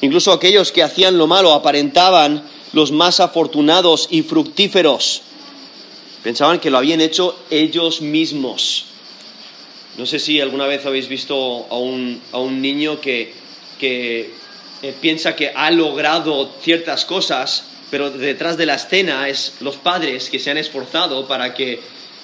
Incluso 0.00 0.30
aquellos 0.30 0.70
que 0.70 0.84
hacían 0.84 1.18
lo 1.18 1.26
malo 1.26 1.52
aparentaban 1.52 2.44
los 2.74 2.92
más 2.92 3.18
afortunados 3.18 4.06
y 4.08 4.22
fructíferos. 4.22 5.22
Pensaban 6.22 6.60
que 6.60 6.70
lo 6.70 6.78
habían 6.78 7.00
hecho 7.00 7.36
ellos 7.50 8.00
mismos. 8.00 8.84
No 9.98 10.06
sé 10.06 10.20
si 10.20 10.40
alguna 10.40 10.68
vez 10.68 10.86
habéis 10.86 11.08
visto 11.08 11.66
a 11.70 11.76
un, 11.76 12.22
niño 12.62 13.00
que, 13.00 13.34
eh, 13.80 14.30
piensa 15.00 15.34
que 15.34 15.48
ha 15.48 15.72
logrado 15.72 16.52
ciertas 16.62 17.04
cosas 17.04 17.64
pero 17.94 18.10
detrás 18.10 18.56
de 18.56 18.66
la 18.66 18.74
escena 18.74 19.28
es 19.28 19.54
los 19.60 19.76
padres 19.76 20.28
que 20.28 20.40
se 20.40 20.50
han 20.50 20.58
esforzado 20.58 21.28
para 21.28 21.54
que, 21.54 21.78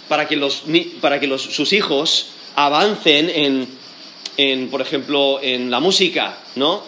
para 0.09 0.27
que, 0.27 0.35
los, 0.35 0.65
para 1.01 1.21
que 1.21 1.29
los, 1.29 1.43
sus 1.43 1.73
hijos 1.73 2.27
avancen 2.57 3.31
en, 3.31 3.69
en, 4.37 4.69
por 4.69 4.81
ejemplo, 4.81 5.39
en 5.41 5.71
la 5.71 5.79
música, 5.79 6.39
¿no? 6.57 6.83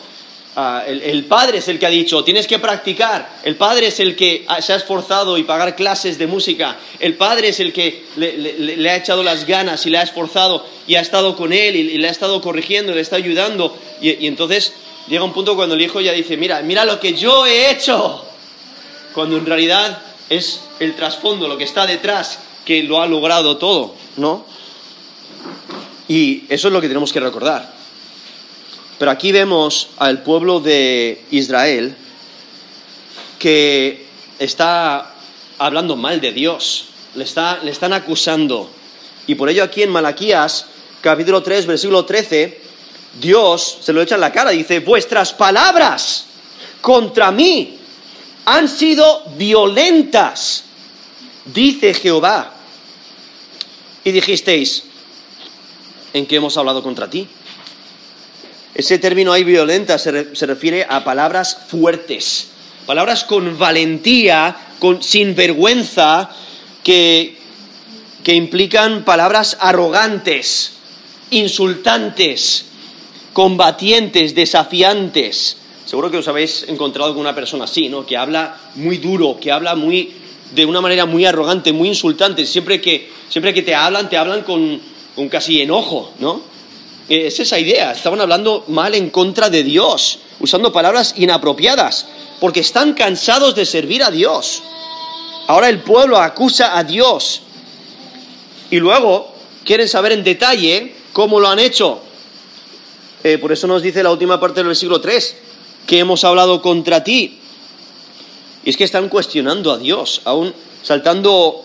Ah, 0.57 0.83
el, 0.85 1.25
padre 1.27 1.59
es 1.59 1.69
el 1.69 1.79
que 1.79 1.87
ha 1.87 1.91
dicho, 1.91 2.25
tienes 2.25 2.49
que 2.49 2.59
practicar. 2.59 3.31
El 3.45 3.55
padre 3.55 3.87
es 3.87 4.01
el 4.01 4.17
que 4.17 4.47
se 4.61 4.73
ha 4.73 4.77
esforzado 4.77 5.39
y 5.39 5.45
pagar 5.45 5.77
clases 5.77 6.19
de 6.19 6.27
música. 6.27 6.77
El 6.99 7.15
padre 7.15 7.51
es 7.51 7.61
el 7.61 7.73
que 7.73 8.07
le, 8.17 8.91
ha 8.91 8.97
echado 8.97 9.23
las 9.23 9.47
ganas 9.47 9.87
y 9.87 9.91
le 9.91 9.99
ha 9.99 10.03
esforzado 10.03 10.67
y 10.89 10.97
ha 10.97 11.01
estado 11.03 11.37
con 11.37 11.53
él 11.53 11.77
y, 11.77 11.99
le 11.99 12.09
ha 12.09 12.11
estado 12.11 12.41
corrigiendo, 12.41 12.93
le 12.93 13.03
está 13.03 13.15
ayudando. 13.15 13.79
Y, 14.01 14.25
y, 14.25 14.27
entonces 14.27 14.73
llega 15.07 15.23
un 15.23 15.33
punto 15.33 15.55
cuando 15.55 15.77
el 15.77 15.83
hijo 15.83 16.01
ya 16.01 16.11
dice, 16.11 16.37
mira, 16.37 16.63
mira 16.63 16.85
lo 16.85 16.99
que 16.99 17.15
yo 17.15 17.47
he 17.47 17.71
hecho 17.71 18.27
cuando 19.15 19.37
en 19.37 19.47
realidad 19.47 20.03
es 20.29 20.63
el 20.81 20.95
trasfondo, 20.97 21.49
lo 21.49 21.59
que 21.59 21.65
está 21.65 21.87
detrás, 21.87 22.39
que 22.65 22.83
lo 22.83 23.03
ha 23.03 23.07
logrado 23.07 23.59
todo, 23.59 23.95
¿no? 24.17 24.45
Y 26.09 26.45
eso 26.49 26.69
es 26.69 26.75
lo 26.75 26.81
que 26.81 26.89
tenemos 26.89 27.13
que 27.13 27.21
recordar. 27.21 27.73
Pero 28.99 29.11
aquí 29.11 29.33
vemos 29.33 29.89
al 29.99 30.23
pueblo 30.23 30.61
de 30.61 31.25
Israel 31.31 31.97
que 33.39 34.07
está 34.39 35.15
hablando 35.59 35.97
mal 35.97 36.21
de 36.21 36.33
Dios, 36.33 36.87
le, 37.15 37.25
está, 37.25 37.59
le 37.63 37.71
están 37.71 37.93
acusando. 37.93 38.71
Y 39.27 39.35
por 39.35 39.49
ello 39.49 39.65
aquí 39.65 39.83
en 39.83 39.91
Malaquías, 39.91 40.67
capítulo 41.01 41.43
3, 41.43 41.67
versículo 41.67 42.05
13, 42.05 42.61
Dios 43.21 43.79
se 43.81 43.93
lo 43.93 44.01
echa 44.01 44.15
en 44.15 44.21
la 44.21 44.33
cara, 44.33 44.51
dice, 44.51 44.81
vuestras 44.81 45.33
palabras 45.33 46.27
contra 46.81 47.31
mí 47.31 47.79
han 48.45 48.69
sido 48.69 49.25
violentas, 49.37 50.65
dice 51.45 51.95
Jehová. 51.95 52.55
Y 54.05 54.11
dijisteis, 54.11 54.85
¿en 56.13 56.27
qué 56.27 56.37
hemos 56.37 56.57
hablado 56.57 56.83
contra 56.83 57.09
ti? 57.09 57.29
Ese 58.75 58.99
término 58.99 59.33
ahí 59.33 59.45
violenta 59.45 59.99
se, 59.99 60.35
se 60.35 60.47
refiere 60.47 60.87
a 60.89 61.05
palabras 61.05 61.57
fuertes, 61.69 62.49
palabras 62.87 63.25
con 63.25 63.59
valentía, 63.59 64.57
con, 64.79 65.03
sin 65.03 65.35
vergüenza, 65.35 66.31
que, 66.83 67.39
que 68.25 68.35
implican 68.35 69.05
palabras 69.05 69.57
arrogantes, 69.61 70.73
insultantes, 71.31 72.67
combatientes, 73.33 74.35
desafiantes. 74.35 75.59
Seguro 75.93 76.11
que 76.11 76.17
os 76.17 76.27
habéis 76.27 76.65
encontrado 76.69 77.13
con 77.13 77.21
una 77.21 77.35
persona 77.35 77.65
así, 77.65 77.91
¿no? 77.91 78.07
Que 78.07 78.17
habla 78.17 78.57
muy 78.77 78.97
duro, 78.97 79.37
que 79.39 79.53
habla 79.53 79.75
muy 79.75 80.11
de 80.55 80.65
una 80.65 80.81
manera 80.81 81.05
muy 81.05 81.27
arrogante, 81.27 81.71
muy 81.71 81.89
insultante. 81.89 82.47
Siempre 82.47 82.81
que, 82.81 83.11
siempre 83.29 83.53
que 83.53 83.61
te 83.61 83.75
hablan, 83.75 84.09
te 84.09 84.17
hablan 84.17 84.41
con, 84.41 84.81
con 85.15 85.29
casi 85.29 85.61
enojo, 85.61 86.11
¿no? 86.19 86.41
Es 87.11 87.39
esa 87.41 87.59
idea. 87.59 87.93
Estaban 87.93 88.23
hablando 88.23 88.65
mal 88.69 88.95
en 88.95 89.11
contra 89.11 89.51
de 89.51 89.65
Dios, 89.65 90.21
usando 90.41 90.73
palabras 90.73 91.13
inapropiadas. 91.19 92.07
porque 92.41 92.61
están 92.61 92.95
cansados 92.95 93.55
de 93.55 93.67
servir 93.67 94.03
a 94.03 94.11
Dios. 94.11 94.63
Ahora 95.47 95.69
el 95.69 95.81
pueblo 95.81 96.17
acusa 96.17 96.79
a 96.79 96.85
Dios. 96.85 97.43
Y 98.71 98.79
luego 98.79 99.31
quieren 99.63 99.89
saber 99.89 100.13
en 100.13 100.25
detalle 100.25 100.95
cómo 101.13 101.39
lo 101.39 101.49
han 101.49 101.59
hecho. 101.59 102.01
Eh, 103.23 103.37
por 103.37 103.53
eso 103.53 103.67
nos 103.67 103.83
dice 103.83 104.03
la 104.03 104.11
última 104.11 104.41
parte 104.41 104.61
del 104.61 104.69
versículo 104.69 104.99
3, 105.03 105.37
que 105.87 105.99
hemos 105.99 106.25
hablado 106.25 106.63
contra 106.63 107.03
ti. 107.05 107.39
Y 108.65 108.71
es 108.71 108.77
que 108.77 108.85
están 108.85 109.09
cuestionando 109.09 109.73
a 109.73 109.79
Dios, 109.79 110.23
aún 110.25 110.55
saltando 110.83 111.65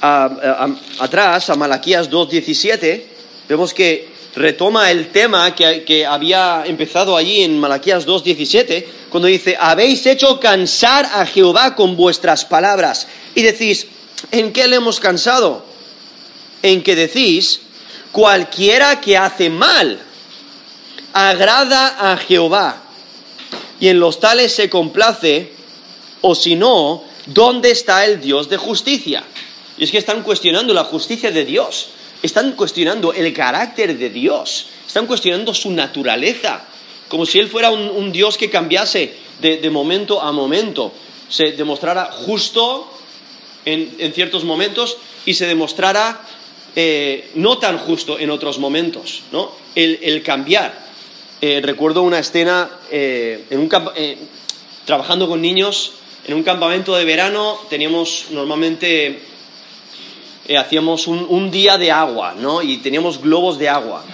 atrás 0.00 1.48
a 1.48 1.54
Malaquías 1.54 2.10
2.17, 2.10 3.02
vemos 3.48 3.72
que 3.72 4.12
retoma 4.36 4.90
el 4.90 5.08
tema 5.08 5.54
que, 5.54 5.84
que 5.84 6.04
había 6.04 6.64
empezado 6.66 7.16
allí 7.16 7.42
en 7.42 7.58
Malaquías 7.58 8.06
2.17, 8.06 8.84
cuando 9.08 9.28
dice, 9.28 9.56
habéis 9.58 10.04
hecho 10.06 10.40
cansar 10.40 11.06
a 11.06 11.24
Jehová 11.24 11.74
con 11.74 11.96
vuestras 11.96 12.44
palabras. 12.44 13.06
Y 13.34 13.42
decís, 13.42 13.86
¿en 14.30 14.52
qué 14.52 14.66
le 14.66 14.76
hemos 14.76 15.00
cansado? 15.00 15.64
En 16.62 16.82
que 16.82 16.96
decís, 16.96 17.60
cualquiera 18.12 19.00
que 19.00 19.16
hace 19.16 19.50
mal 19.50 20.00
agrada 21.12 22.12
a 22.12 22.16
Jehová, 22.16 22.83
y 23.84 23.90
en 23.90 24.00
los 24.00 24.18
tales 24.18 24.50
se 24.54 24.70
complace, 24.70 25.52
o 26.22 26.34
si 26.34 26.54
no, 26.54 27.04
¿dónde 27.26 27.70
está 27.70 28.06
el 28.06 28.18
Dios 28.18 28.48
de 28.48 28.56
justicia? 28.56 29.22
Y 29.76 29.84
es 29.84 29.90
que 29.90 29.98
están 29.98 30.22
cuestionando 30.22 30.72
la 30.72 30.84
justicia 30.84 31.30
de 31.30 31.44
Dios, 31.44 31.90
están 32.22 32.52
cuestionando 32.52 33.12
el 33.12 33.30
carácter 33.34 33.98
de 33.98 34.08
Dios, 34.08 34.68
están 34.86 35.06
cuestionando 35.06 35.52
su 35.52 35.70
naturaleza, 35.70 36.64
como 37.08 37.26
si 37.26 37.38
Él 37.38 37.48
fuera 37.48 37.70
un, 37.70 38.10
Dios 38.10 38.38
que 38.38 38.48
cambiase 38.48 39.16
de, 39.42 39.68
momento 39.68 40.18
a 40.22 40.32
momento, 40.32 40.90
se 41.28 41.52
demostrara 41.52 42.06
justo 42.06 42.90
en, 43.66 44.14
ciertos 44.14 44.44
momentos 44.44 44.96
y 45.26 45.34
se 45.34 45.46
demostrara 45.46 46.22
eh, 46.74 47.32
no 47.34 47.58
tan 47.58 47.76
justo 47.76 48.18
en 48.18 48.30
otros 48.30 48.58
momentos, 48.58 49.24
¿no? 49.30 49.52
El, 49.74 50.22
cambiar. 50.22 50.83
Eh, 51.40 51.60
recuerdo 51.62 52.02
una 52.02 52.18
escena 52.18 52.70
eh, 52.90 53.44
en 53.50 53.60
un 53.60 53.68
trabajando 54.84 55.28
con 55.28 55.40
niños 55.40 55.92
en 56.26 56.34
un 56.34 56.42
campamento 56.42 56.94
de 56.94 57.04
verano, 57.04 57.58
teníamos 57.68 58.26
normalmente 58.30 59.20
hacíamos 60.58 61.06
un, 61.06 61.50
día 61.50 61.76
de 61.76 61.90
agua, 61.90 62.34
¿no? 62.38 62.62
Y 62.62 62.78
teníamos 62.78 63.20
globos 63.20 63.58
de 63.58 63.68
agua. 63.68 64.04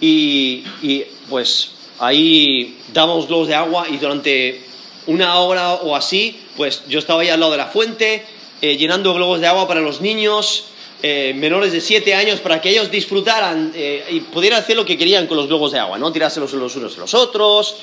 y, 0.00 0.64
pues 1.28 1.72
ahí 1.98 2.78
dábamos 2.92 3.26
globos 3.26 3.48
de 3.48 3.54
agua 3.54 3.86
y 3.90 3.98
durante 3.98 4.62
una 5.06 5.38
hora 5.38 5.74
o 5.74 5.96
así, 5.96 6.38
pues 6.56 6.82
yo 6.88 6.98
estaba 6.98 7.22
ahí 7.22 7.28
al 7.28 7.40
lado 7.40 7.52
de 7.52 7.58
la 7.58 7.66
fuente, 7.66 8.24
eh, 8.60 8.76
llenando 8.76 9.14
globos 9.14 9.40
de 9.40 9.46
agua 9.46 9.66
para 9.66 9.80
los 9.80 10.00
niños 10.00 10.64
eh, 11.02 11.32
menores 11.36 11.72
de 11.72 11.80
7 11.80 12.14
años 12.14 12.40
para 12.40 12.60
que 12.60 12.70
ellos 12.70 12.90
disfrutaran 12.90 13.72
eh, 13.74 14.04
y 14.10 14.20
pudieran 14.20 14.60
hacer 14.60 14.76
lo 14.76 14.84
que 14.84 14.98
querían 14.98 15.26
con 15.26 15.36
los 15.36 15.46
globos 15.46 15.72
de 15.72 15.78
agua, 15.78 15.98
¿no? 15.98 16.12
Tirárselos 16.12 16.52
los 16.54 16.76
unos 16.76 16.96
a 16.96 17.00
los 17.00 17.14
otros, 17.14 17.76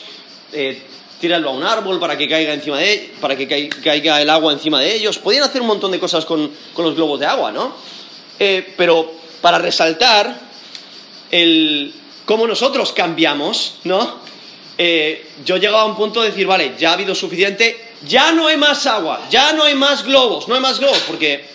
tirarlo 1.20 1.50
a 1.50 1.54
un 1.54 1.64
árbol 1.64 2.00
para 2.00 2.18
que 2.18 2.28
caiga 2.28 2.54
encima 2.54 2.78
de 2.78 3.12
para 3.20 3.36
que 3.36 3.70
caiga 3.70 4.22
el 4.22 4.30
agua 4.30 4.54
encima 4.54 4.80
de 4.80 4.96
ellos. 4.96 5.18
Podían 5.18 5.44
hacer 5.44 5.62
un 5.62 5.68
montón 5.68 5.92
de 5.92 6.00
cosas 6.00 6.26
con, 6.26 6.52
con 6.74 6.86
los 6.86 6.96
globos 6.96 7.20
de 7.20 7.26
agua, 7.26 7.52
¿no? 7.52 7.76
pero 8.38 9.14
para 9.42 9.60
resaltar 9.60 10.38
el, 11.32 11.94
cómo 12.26 12.48
nosotros 12.48 12.92
cambiamos, 12.92 13.76
¿no? 13.84 14.20
Eh, 14.78 15.26
yo 15.46 15.58
llegaba 15.58 15.84
a 15.84 15.86
un 15.86 15.96
punto 15.96 16.22
de 16.22 16.30
decir, 16.30 16.46
vale, 16.46 16.74
ya 16.78 16.90
ha 16.90 16.94
habido 16.94 17.16
suficiente, 17.16 17.94
ya 18.06 18.34
no 18.34 18.48
hay 18.48 18.58
más 18.58 18.86
agua, 18.88 19.26
ya 19.30 19.54
no 19.54 19.64
hay 19.64 19.76
más 19.76 20.04
globos, 20.04 20.48
no 20.48 20.56
hay 20.56 20.62
más 20.62 20.80
globos, 20.80 21.00
porque 21.08 21.46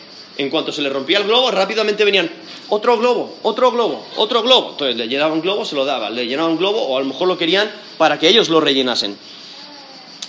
en 0.41 0.49
cuanto 0.49 0.73
se 0.73 0.81
le 0.81 0.89
rompía 0.89 1.19
el 1.19 1.25
globo, 1.25 1.51
rápidamente 1.51 2.03
venían 2.03 2.31
otro 2.71 2.97
globo, 2.97 3.37
otro 3.43 3.71
globo, 3.71 4.07
otro 4.17 4.43
globo. 4.43 4.71
Entonces 4.71 4.97
le 4.97 5.07
llenaban 5.07 5.35
un 5.35 5.43
globo, 5.43 5.67
se 5.67 5.75
lo 5.75 5.85
daban, 5.85 6.15
le 6.15 6.27
llenaban 6.27 6.53
un 6.53 6.59
globo, 6.59 6.81
o 6.81 6.97
a 6.97 7.01
lo 7.01 7.07
mejor 7.07 7.29
lo 7.29 7.37
querían 7.37 7.71
para 7.99 8.19
que 8.19 8.27
ellos 8.27 8.49
lo 8.49 8.59
rellenasen. 8.59 9.19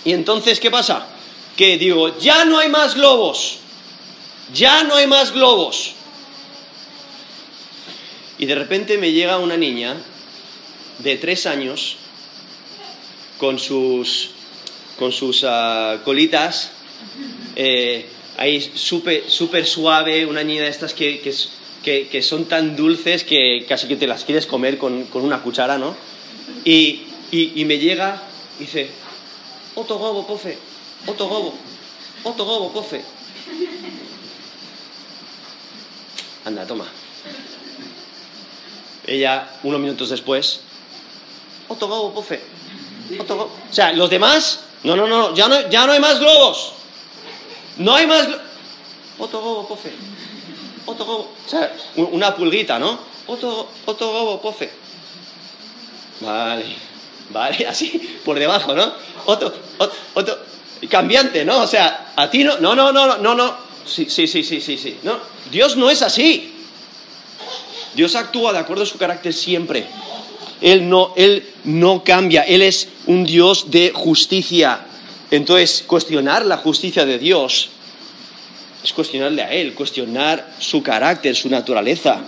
Y 0.04 0.12
entonces, 0.12 0.60
¿qué 0.60 0.70
pasa? 0.70 1.06
Que 1.56 1.78
digo, 1.78 2.18
ya 2.18 2.44
no 2.44 2.58
hay 2.58 2.68
más 2.68 2.94
globos, 2.94 3.60
ya 4.52 4.84
no 4.84 4.96
hay 4.96 5.06
más 5.06 5.32
globos. 5.32 5.94
Y 8.38 8.44
de 8.44 8.54
repente 8.54 8.98
me 8.98 9.12
llega 9.12 9.38
una 9.38 9.56
niña 9.56 9.96
de 10.98 11.16
tres 11.16 11.46
años 11.46 11.96
con 13.38 13.58
sus, 13.58 14.30
con 14.98 15.10
sus 15.10 15.42
ah, 15.48 16.00
colitas, 16.04 16.70
eh, 17.56 18.10
ahí 18.36 18.60
súper 18.60 19.30
super 19.30 19.66
suave, 19.66 20.26
una 20.26 20.42
niña 20.42 20.62
de 20.62 20.68
estas 20.68 20.94
que, 20.94 21.20
que, 21.82 22.22
son 22.22 22.46
tan 22.46 22.76
dulces 22.76 23.24
que 23.24 23.64
casi 23.68 23.88
que 23.88 23.96
te 23.96 24.06
las 24.06 24.24
quieres 24.24 24.46
comer 24.46 24.78
con, 24.78 25.06
una 25.12 25.42
cuchara, 25.42 25.78
¿no? 25.78 25.94
Y, 26.64 27.02
y, 27.30 27.64
me 27.64 27.78
llega 27.78 28.22
y 28.58 28.64
dice, 28.64 28.90
otro 29.74 29.96
gobo, 29.98 30.26
pofe, 30.26 30.58
otro 31.06 31.26
gobo, 31.26 31.54
otro 32.24 32.44
gobo, 32.44 32.72
pofe. 32.72 33.02
Anda, 36.44 36.66
toma. 36.66 36.86
Ella, 39.06 39.48
unos 39.62 39.80
minutos 39.80 40.10
después, 40.10 40.60
otro 41.68 41.88
globo, 41.88 42.14
pofe. 42.14 42.40
O 43.28 43.48
sea, 43.70 43.92
los 43.92 44.10
demás, 44.10 44.60
no, 44.84 44.96
no, 44.96 45.06
no, 45.06 45.34
ya 45.34 45.48
no, 45.48 45.68
ya 45.68 45.86
no 45.86 45.92
hay 45.92 46.00
más 46.00 46.18
globos. 46.18 46.74
No 47.78 47.94
hay 47.94 48.06
más. 48.06 48.28
Otro 49.18 49.40
globo, 49.40 49.68
pofe. 49.68 49.92
Otro 50.86 51.04
globo. 51.04 51.32
O 51.46 51.48
sea, 51.48 51.72
una 51.96 52.34
pulguita, 52.34 52.78
¿no? 52.78 52.98
Otro, 53.26 53.68
otro 53.86 54.10
globo, 54.10 54.40
pofe. 54.40 54.70
Vale, 56.20 56.64
vale, 57.30 57.66
así, 57.68 58.18
por 58.24 58.38
debajo, 58.38 58.74
¿no? 58.74 58.92
Otro, 59.26 59.52
otro, 59.78 59.96
otro. 60.14 60.38
Cambiante, 60.88 61.44
¿no? 61.44 61.62
O 61.62 61.66
sea, 61.66 62.12
a 62.16 62.28
ti 62.28 62.42
no, 62.42 62.58
no, 62.58 62.74
no, 62.74 62.92
no, 62.92 63.18
no, 63.18 63.34
no. 63.34 63.56
Sí, 63.86 64.06
sí, 64.08 64.26
sí, 64.26 64.42
sí, 64.42 64.60
sí, 64.60 64.76
sí. 64.76 64.98
No, 65.02 65.18
Dios 65.50 65.76
no 65.76 65.90
es 65.90 66.02
así. 66.02 66.52
Dios 67.94 68.16
actúa 68.16 68.52
de 68.52 68.58
acuerdo 68.58 68.82
a 68.82 68.86
su 68.86 68.98
carácter 68.98 69.32
siempre. 69.32 69.86
Él 70.60 70.88
no, 70.88 71.12
él 71.16 71.48
no 71.64 72.04
cambia, 72.04 72.42
Él 72.42 72.62
es 72.62 72.88
un 73.06 73.24
Dios 73.24 73.70
de 73.70 73.92
justicia. 73.92 74.86
Entonces, 75.32 75.82
cuestionar 75.86 76.44
la 76.44 76.58
justicia 76.58 77.06
de 77.06 77.18
Dios 77.18 77.70
es 78.84 78.92
cuestionarle 78.92 79.42
a 79.42 79.50
Él, 79.50 79.72
cuestionar 79.72 80.54
su 80.58 80.82
carácter, 80.82 81.34
su 81.34 81.48
naturaleza. 81.48 82.20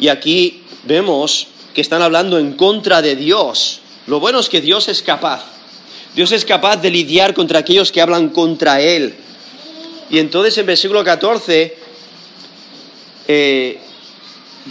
Y 0.00 0.08
aquí 0.08 0.64
vemos 0.82 1.46
que 1.72 1.82
están 1.82 2.02
hablando 2.02 2.36
en 2.40 2.54
contra 2.54 3.00
de 3.00 3.14
Dios. 3.14 3.80
Lo 4.08 4.18
bueno 4.18 4.40
es 4.40 4.48
que 4.48 4.60
Dios 4.60 4.88
es 4.88 5.02
capaz. 5.02 5.44
Dios 6.16 6.32
es 6.32 6.44
capaz 6.44 6.78
de 6.78 6.90
lidiar 6.90 7.32
contra 7.32 7.60
aquellos 7.60 7.92
que 7.92 8.00
hablan 8.00 8.30
contra 8.30 8.80
Él. 8.80 9.14
Y 10.10 10.18
entonces 10.18 10.58
en 10.58 10.66
versículo 10.66 11.04
14 11.04 11.76
eh, 13.28 13.78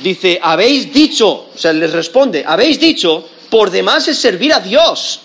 dice, 0.04 0.40
habéis 0.44 0.92
dicho, 0.92 1.52
o 1.56 1.58
sea, 1.58 1.72
les 1.72 1.94
responde, 1.94 2.44
habéis 2.46 2.82
dicho, 2.82 3.30
por 3.50 3.72
demás 3.72 4.10
es 4.10 4.18
servir 4.18 4.52
a 4.52 4.60
Dios. 4.60 5.22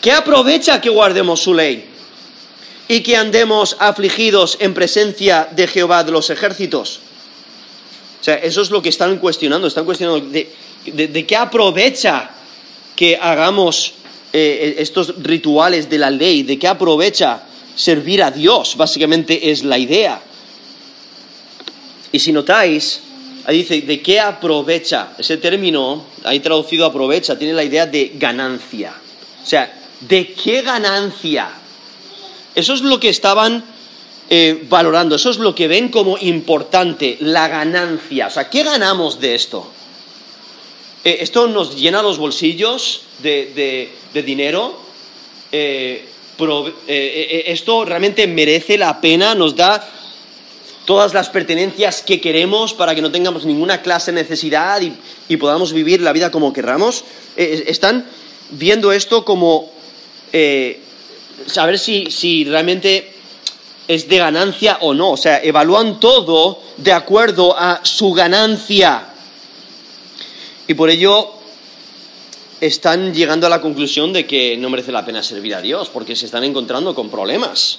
¿Qué 0.00 0.12
aprovecha 0.12 0.80
que 0.80 0.90
guardemos 0.90 1.42
su 1.42 1.54
ley? 1.54 1.84
Y 2.88 3.00
que 3.00 3.16
andemos 3.16 3.76
afligidos 3.78 4.56
en 4.60 4.74
presencia 4.74 5.48
de 5.50 5.66
Jehová 5.66 6.04
de 6.04 6.12
los 6.12 6.30
ejércitos. 6.30 7.00
O 8.20 8.24
sea, 8.24 8.36
eso 8.36 8.62
es 8.62 8.70
lo 8.70 8.80
que 8.80 8.88
están 8.88 9.18
cuestionando, 9.18 9.68
están 9.68 9.84
cuestionando 9.84 10.26
de, 10.26 11.26
qué 11.26 11.36
aprovecha 11.36 12.30
que 12.96 13.16
hagamos 13.16 13.94
eh, 14.32 14.76
estos 14.78 15.22
rituales 15.22 15.88
de 15.88 15.98
la 15.98 16.10
ley, 16.10 16.42
de 16.42 16.58
qué 16.58 16.66
aprovecha 16.66 17.42
servir 17.76 18.22
a 18.22 18.30
Dios, 18.30 18.76
básicamente 18.76 19.50
es 19.50 19.62
la 19.62 19.78
idea. 19.78 20.20
Y 22.10 22.18
si 22.18 22.32
notáis, 22.32 23.02
Ahí 23.48 23.62
dice, 23.62 23.80
¿de 23.80 24.02
qué 24.02 24.20
aprovecha? 24.20 25.14
Ese 25.16 25.38
término, 25.38 26.04
ahí 26.24 26.38
traducido 26.40 26.84
aprovecha, 26.84 27.38
tiene 27.38 27.54
la 27.54 27.64
idea 27.64 27.86
de 27.86 28.12
ganancia. 28.16 28.92
O 29.42 29.46
sea, 29.46 29.72
¿de 30.00 30.32
qué 30.32 30.62
ganancia? 30.62 31.50
Eso 32.54 32.74
es 32.74 32.80
lo 32.80 32.98
que 32.98 33.08
estaban 33.08 33.64
eh, 34.30 34.66
valorando, 34.68 35.16
eso 35.16 35.30
es 35.30 35.38
lo 35.38 35.54
que 35.54 35.68
ven 35.68 35.88
como 35.88 36.18
importante, 36.18 37.16
la 37.20 37.48
ganancia. 37.48 38.26
O 38.26 38.30
sea, 38.30 38.50
¿qué 38.50 38.62
ganamos 38.62 39.20
de 39.20 39.34
esto? 39.34 39.70
Eh, 41.04 41.18
¿Esto 41.20 41.46
nos 41.48 41.76
llena 41.76 42.02
los 42.02 42.18
bolsillos 42.18 43.02
de, 43.22 43.90
dinero? 44.12 44.78
Eh, 45.50 46.04
¿Esto 47.46 47.84
realmente 47.84 48.26
merece 48.26 48.76
la 48.76 49.00
pena? 49.00 49.34
¿Nos 49.34 49.56
da 49.56 49.88
todas 50.84 51.14
las 51.14 51.28
pertenencias 51.28 52.02
que 52.02 52.20
queremos 52.20 52.74
para 52.74 52.94
que 52.94 53.02
no 53.02 53.10
tengamos 53.10 53.44
ninguna 53.44 53.82
clase 53.82 54.10
de 54.12 54.22
necesidad 54.22 54.82
y, 54.82 55.36
podamos 55.36 55.72
vivir 55.72 56.00
la 56.00 56.12
vida 56.12 56.30
como 56.30 56.52
querramos. 56.52 57.04
Están 57.36 58.06
viendo 58.50 58.92
esto 58.92 59.24
como 59.24 59.70
eh, 60.32 60.80
saber 61.46 61.78
si, 61.78 62.10
si 62.10 62.44
realmente 62.44 63.12
es 63.88 64.08
de 64.08 64.18
ganancia 64.18 64.78
o 64.82 64.94
no. 64.94 65.12
O 65.12 65.16
sea, 65.16 65.42
evalúan 65.42 65.98
todo 65.98 66.62
de 66.76 66.92
acuerdo 66.92 67.58
a 67.58 67.80
su 67.82 68.12
ganancia. 68.12 69.08
Y 70.66 70.74
por 70.74 70.90
ello 70.90 71.32
están 72.60 73.14
llegando 73.14 73.46
a 73.46 73.50
la 73.50 73.60
conclusión 73.60 74.12
de 74.12 74.26
que 74.26 74.56
no 74.56 74.68
merece 74.68 74.92
la 74.92 75.04
pena 75.04 75.22
servir 75.22 75.54
a 75.54 75.62
Dios, 75.62 75.88
porque 75.88 76.16
se 76.16 76.26
están 76.26 76.44
encontrando 76.44 76.94
con 76.94 77.08
problemas. 77.08 77.78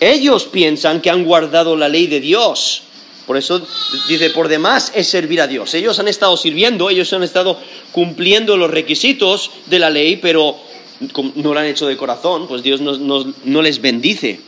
Ellos 0.00 0.44
piensan 0.44 1.02
que 1.02 1.10
han 1.10 1.24
guardado 1.24 1.76
la 1.76 1.88
ley 1.88 2.06
de 2.06 2.20
Dios. 2.20 2.84
Por 3.26 3.36
eso 3.36 3.60
dice, 4.08 4.30
por 4.30 4.48
demás 4.48 4.92
es 4.94 5.06
servir 5.06 5.42
a 5.42 5.46
Dios. 5.46 5.74
Ellos 5.74 5.98
han 5.98 6.08
estado 6.08 6.36
sirviendo, 6.38 6.88
ellos 6.88 7.12
han 7.12 7.22
estado 7.22 7.60
cumpliendo 7.92 8.56
los 8.56 8.70
requisitos 8.70 9.50
de 9.66 9.78
la 9.78 9.90
ley, 9.90 10.16
pero 10.16 10.58
no 11.00 11.54
lo 11.54 11.58
han 11.58 11.66
hecho 11.66 11.86
de 11.86 11.96
corazón, 11.96 12.46
pues 12.46 12.62
Dios 12.62 12.80
no, 12.80 13.62
les 13.62 13.80
bendice. 13.80 14.40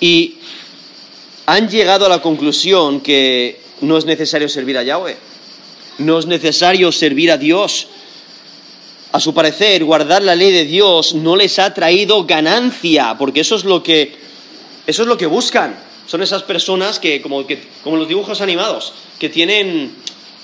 Y 0.00 0.36
han 1.46 1.68
llegado 1.68 2.06
a 2.06 2.08
la 2.08 2.22
conclusión 2.22 3.00
que 3.00 3.60
no 3.80 3.98
es 3.98 4.04
necesario 4.04 4.48
servir 4.48 4.78
a 4.78 4.82
Yahweh, 4.82 5.16
no 5.98 6.18
es 6.18 6.26
necesario 6.26 6.92
servir 6.92 7.30
a 7.30 7.36
Dios. 7.38 7.88
A 9.12 9.20
su 9.20 9.32
parecer, 9.32 9.84
guardar 9.84 10.22
la 10.22 10.34
ley 10.34 10.50
de 10.50 10.64
Dios 10.64 11.14
no 11.14 11.36
les 11.36 11.60
ha 11.60 11.72
traído 11.72 12.24
ganancia, 12.24 13.14
porque 13.16 13.40
eso 13.40 13.54
es 13.54 13.64
lo 13.64 13.80
que, 13.80 14.16
eso 14.88 15.02
es 15.02 15.08
lo 15.08 15.16
que 15.16 15.26
buscan. 15.26 15.78
Son 16.06 16.20
esas 16.20 16.42
personas 16.42 16.98
que 16.98 17.22
como, 17.22 17.46
que, 17.46 17.62
como 17.84 17.96
los 17.96 18.08
dibujos 18.08 18.40
animados, 18.40 18.92
que 19.20 19.28
tienen 19.28 19.94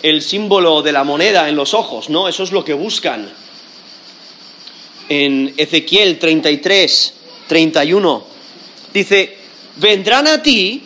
el 0.03 0.23
símbolo 0.23 0.83
de 0.83 0.93
la 0.93 1.03
moneda 1.03 1.49
en 1.49 1.57
los 1.57 1.75
ojos, 1.75 2.09
¿no? 2.11 2.29
Eso 2.29 2.45
es 2.45 2.53
lo 2.53 2.65
que 2.65 2.75
buscan 2.75 3.29
en 5.11 5.53
Ezequiel 5.57 6.21
33, 6.21 7.15
31, 7.49 8.25
dice, 8.95 9.37
vendrán 9.77 10.29
a 10.29 10.41
ti 10.41 10.85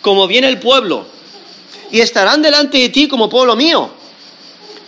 como 0.00 0.26
viene 0.26 0.48
el 0.48 0.58
pueblo, 0.58 1.06
y 1.92 2.00
estarán 2.00 2.42
delante 2.42 2.78
de 2.78 2.88
ti 2.88 3.06
como 3.06 3.28
pueblo 3.28 3.54
mío, 3.54 3.90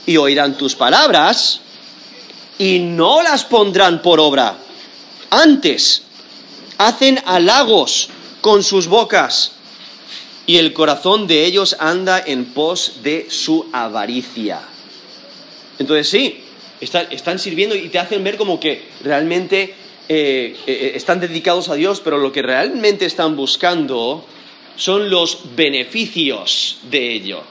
y 0.05 0.17
oirán 0.17 0.59
tus 0.59 0.75
palabras, 0.75 1.61
y 2.59 2.81
no 2.81 3.23
las 3.23 3.45
pondrán 3.45 4.03
por 4.03 4.19
obra. 4.19 4.59
Antes, 5.31 6.03
hacen 6.77 7.23
halagos 7.25 8.09
con 8.41 8.65
sus 8.65 8.89
bocas, 8.89 9.53
y 10.45 10.57
el 10.57 10.73
corazón 10.73 11.29
de 11.29 11.45
ellos 11.45 11.77
anda 11.79 12.21
en 12.25 12.47
pos 12.47 12.95
de 13.05 13.29
su 13.31 13.67
avaricia. 13.73 14.61
Entonces 15.79 16.09
sí, 16.09 16.43
están, 16.81 17.39
sirviendo 17.39 17.75
y 17.75 17.89
te 17.89 17.99
hacen 17.99 18.23
ver 18.23 18.37
como 18.37 18.61
que 18.61 18.83
realmente 19.03 19.75
eh, 20.09 20.57
eh, 20.67 20.93
están 20.95 21.21
dedicados 21.21 21.69
a 21.69 21.75
Dios, 21.75 22.01
pero 22.01 22.19
lo 22.19 22.33
que 22.33 22.43
realmente 22.43 23.07
están 23.07 23.37
buscando 23.37 24.25
son 24.77 25.11
los 25.11 25.57
beneficios 25.57 26.79
de 26.91 27.13
ello. 27.13 27.43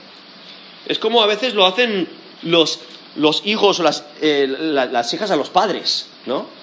Es 0.86 0.98
como 0.98 1.22
a 1.22 1.26
veces 1.26 1.54
lo 1.54 1.66
hacen 1.66 2.08
los, 2.42 2.80
hijos 3.44 3.80
o 3.80 3.90
eh, 4.20 4.46
las, 4.48 5.12
hijas 5.12 5.30
a 5.30 5.36
los 5.36 5.50
padres, 5.50 6.06
¿no? 6.26 6.54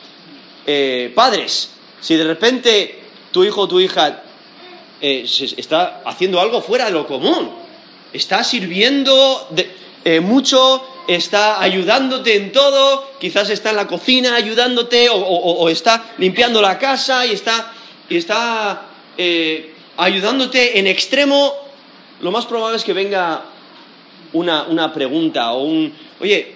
padres, 1.14 1.72
si 2.00 2.16
de 2.16 2.24
repente 2.24 3.02
tu 3.32 3.44
hijo 3.44 3.62
o 3.62 3.68
tu 3.68 3.82
hija 3.82 4.24
está 5.02 6.02
haciendo 6.06 6.40
algo 6.40 6.62
fuera 6.62 6.86
de 6.86 6.92
lo 6.92 7.06
común, 7.06 7.52
está 8.14 8.46
sirviendo 8.46 9.50
mucho 10.22 10.93
está 11.08 11.62
ayudándote 11.62 12.36
en 12.36 12.52
todo, 12.52 13.12
quizás 13.20 13.50
está 13.50 13.72
en 13.72 13.76
la 13.78 13.88
cocina 13.88 14.36
ayudándote 14.36 15.08
o, 15.12 15.70
está 15.70 16.14
limpiando 16.18 16.62
la 16.62 16.78
casa 16.78 17.26
y 17.26 17.34
está, 17.34 17.74
y 18.10 18.18
está 18.18 18.86
eh, 19.18 19.74
ayudándote 19.98 20.80
en 20.80 20.88
extremo, 20.88 21.54
lo 22.22 22.32
más 22.32 22.46
probable 22.46 22.78
es 22.78 22.84
que 22.84 22.94
venga 22.94 23.44
una, 24.34 24.94
pregunta 24.94 25.54
o 25.54 25.64
un, 25.64 25.94
oye, 26.20 26.54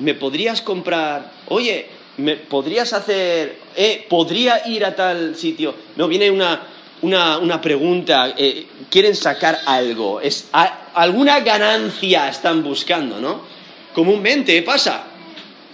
¿me 0.00 0.14
podrías 0.14 0.60
comprar? 0.60 1.30
Oye, 1.48 1.86
¿me 2.18 2.36
podrías 2.36 2.92
hacer? 2.92 3.58
Eh, 3.76 4.06
¿Podría 4.08 4.66
ir 4.68 4.84
a 4.84 4.94
tal 4.94 5.36
sitio? 5.36 5.74
No, 5.96 6.08
viene 6.08 6.30
una, 6.30 6.62
una, 7.02 7.60
pregunta, 7.60 8.34
eh, 8.36 8.66
quieren 8.90 9.14
sacar 9.14 9.58
algo, 9.66 10.20
es, 10.20 10.48
alguna 10.94 11.40
ganancia 11.40 12.28
están 12.28 12.62
buscando, 12.62 13.20
¿no? 13.20 13.53
Comúnmente 13.94 14.60
pasa. 14.62 15.06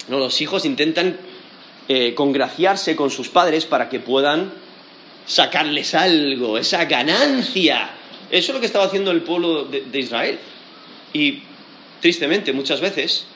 No, 0.09 0.18
los 0.18 0.40
hijos 0.40 0.64
intentan 0.64 1.18
eh, 1.88 2.14
congraciarse 2.14 2.94
con 2.94 3.11
sus 3.11 3.28
padres 3.28 3.64
para 3.64 3.88
que 3.88 3.98
puedan 3.98 4.52
sacarles 5.26 5.94
algo, 5.94 6.59
esa 6.59 6.85
ganancia. 6.85 7.90
Eso 8.30 8.52
es 8.52 8.54
lo 8.54 8.61
que 8.61 8.66
estaba 8.66 8.85
haciendo 8.85 9.11
el 9.11 9.22
pueblo 9.22 9.64
de, 9.64 9.98
Israel. 9.98 10.38
Y 11.12 11.42
tristemente, 12.00 12.52
muchas 12.52 12.80
veces, 12.80 13.26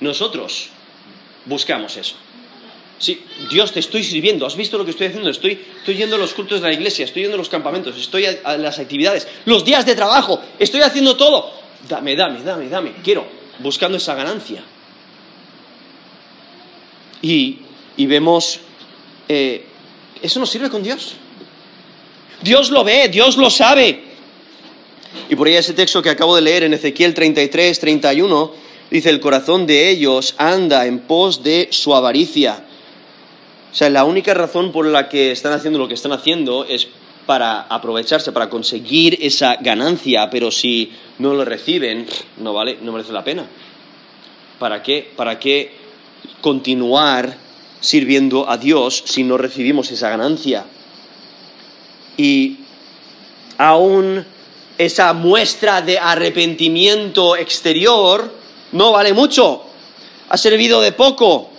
nosotros 0.00 0.70
buscamos 1.44 1.96
eso. 1.96 2.16
Sí, 2.98 3.20
Dios 3.50 3.72
te 3.72 3.80
estoy 3.80 4.04
sirviendo, 4.04 4.46
has 4.46 4.56
visto 4.56 4.78
lo 4.78 4.84
que 4.84 4.92
estoy 4.92 5.08
haciendo, 5.08 5.28
estoy, 5.28 5.60
estoy 5.78 5.96
yendo 5.96 6.14
a 6.14 6.18
los 6.20 6.34
cultos 6.34 6.60
de 6.60 6.68
la 6.68 6.72
iglesia, 6.72 7.04
estoy 7.04 7.22
yendo 7.22 7.34
a 7.34 7.38
los 7.38 7.48
campamentos, 7.48 7.96
estoy 7.96 8.26
a 8.26 8.56
las 8.56 8.78
actividades, 8.78 9.26
los 9.44 9.64
días 9.64 9.84
de 9.84 9.96
trabajo, 9.96 10.40
estoy 10.60 10.82
haciendo 10.82 11.16
todo. 11.16 11.52
Dame, 11.88 12.14
dame, 12.14 12.44
dame, 12.44 12.68
dame, 12.68 12.92
quiero 13.02 13.41
buscando 13.58 13.98
esa 13.98 14.14
ganancia. 14.14 14.62
Y, 17.20 17.58
vemos, 17.98 18.60
eh, 19.28 19.64
eso 20.20 20.40
no 20.40 20.46
sirve 20.46 20.70
con 20.70 20.82
Dios. 20.82 21.14
Dios 22.42 22.70
lo 22.70 22.82
ve, 22.82 23.08
Dios 23.08 23.36
lo 23.36 23.48
sabe. 23.48 24.02
Y 25.28 25.36
por 25.36 25.46
ahí 25.46 25.54
ese 25.54 25.72
texto 25.72 26.02
que 26.02 26.10
acabo 26.10 26.34
de 26.34 26.42
leer 26.42 26.64
en 26.64 26.74
Ezequiel 26.74 27.14
33, 27.14 27.78
31, 27.78 28.52
dice, 28.90 29.10
el 29.10 29.20
corazón 29.20 29.66
de 29.66 29.90
ellos 29.90 30.34
anda 30.38 30.86
en 30.86 31.00
pos 31.00 31.42
de 31.42 31.68
su 31.70 31.94
avaricia. 31.94 32.64
O 33.70 33.74
sea, 33.74 33.88
la 33.88 34.04
única 34.04 34.34
razón 34.34 34.72
por 34.72 34.86
la 34.86 35.08
que 35.08 35.30
están 35.30 35.52
haciendo 35.52 35.78
lo 35.78 35.88
que 35.88 35.94
están 35.94 36.12
haciendo 36.12 36.64
es 36.64 36.88
para 37.26 37.62
aprovecharse, 37.62 38.32
para 38.32 38.50
conseguir 38.50 39.18
esa 39.20 39.56
ganancia, 39.56 40.28
pero 40.30 40.50
si 40.50 40.92
no 41.18 41.34
lo 41.34 41.44
reciben, 41.44 42.06
no 42.38 42.52
vale, 42.52 42.78
no 42.82 42.92
merece 42.92 43.12
la 43.12 43.24
pena. 43.24 43.46
¿Para 44.58 44.82
qué? 44.82 45.10
¿Para 45.16 45.38
qué 45.38 45.74
continuar 46.40 47.36
sirviendo 47.80 48.48
a 48.48 48.56
Dios 48.56 49.02
si 49.06 49.22
no 49.22 49.36
recibimos 49.38 49.90
esa 49.90 50.08
ganancia? 50.08 50.64
Y 52.16 52.58
aún 53.58 54.24
esa 54.78 55.12
muestra 55.12 55.82
de 55.82 55.98
arrepentimiento 55.98 57.36
exterior 57.36 58.32
no 58.72 58.92
vale 58.92 59.12
mucho, 59.12 59.64
ha 60.28 60.36
servido 60.36 60.80
de 60.80 60.92
poco, 60.92 61.50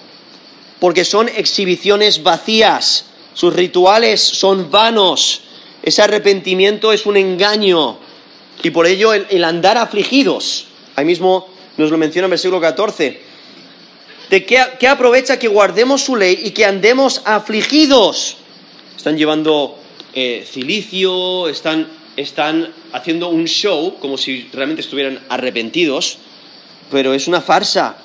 porque 0.79 1.05
son 1.05 1.29
exhibiciones 1.29 2.23
vacías, 2.23 3.05
sus 3.33 3.53
rituales 3.53 4.21
son 4.21 4.69
vanos, 4.69 5.42
ese 5.83 6.01
arrepentimiento 6.01 6.93
es 6.93 7.05
un 7.05 7.17
engaño, 7.17 7.97
y 8.63 8.69
por 8.71 8.87
ello 8.87 9.13
el, 9.13 9.43
andar 9.43 9.77
afligidos, 9.77 10.67
ahí 10.95 11.03
mismo 11.03 11.49
nos 11.75 11.91
lo 11.91 11.97
menciona 11.97 12.25
en 12.25 12.31
versículo 12.31 12.61
14, 12.61 13.21
de 14.29 14.45
qué, 14.45 14.87
aprovecha 14.87 15.37
que 15.37 15.49
guardemos 15.49 16.01
su 16.01 16.15
ley 16.15 16.39
y 16.45 16.51
que 16.51 16.65
andemos 16.65 17.21
afligidos. 17.25 18.37
Están 18.95 19.17
llevando 19.17 19.77
eh, 20.13 20.47
cilicio, 20.49 21.49
están, 21.49 21.89
están 22.15 22.73
haciendo 22.93 23.27
un 23.27 23.45
show 23.45 23.97
como 23.99 24.17
si 24.17 24.49
realmente 24.53 24.81
estuvieran 24.81 25.19
arrepentidos, 25.27 26.17
pero 26.89 27.13
es 27.13 27.27
una 27.27 27.41
farsa. 27.41 27.97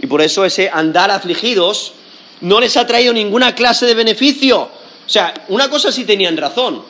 Y 0.00 0.08
por 0.08 0.20
eso 0.20 0.44
ese 0.44 0.68
andar 0.68 1.12
afligidos 1.12 1.92
no 2.40 2.58
les 2.58 2.76
ha 2.76 2.86
traído 2.86 3.12
ninguna 3.12 3.54
clase 3.54 3.86
de 3.86 3.94
beneficio. 3.94 4.79
O 5.10 5.12
sea, 5.12 5.34
una 5.48 5.68
cosa 5.68 5.90
sí 5.90 6.04
tenían 6.04 6.36
razón. 6.36 6.84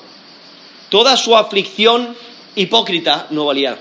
Toda 0.90 1.16
su 1.16 1.34
aflicción 1.34 2.14
hipócrita 2.54 3.26
no 3.30 3.46
valía, 3.46 3.78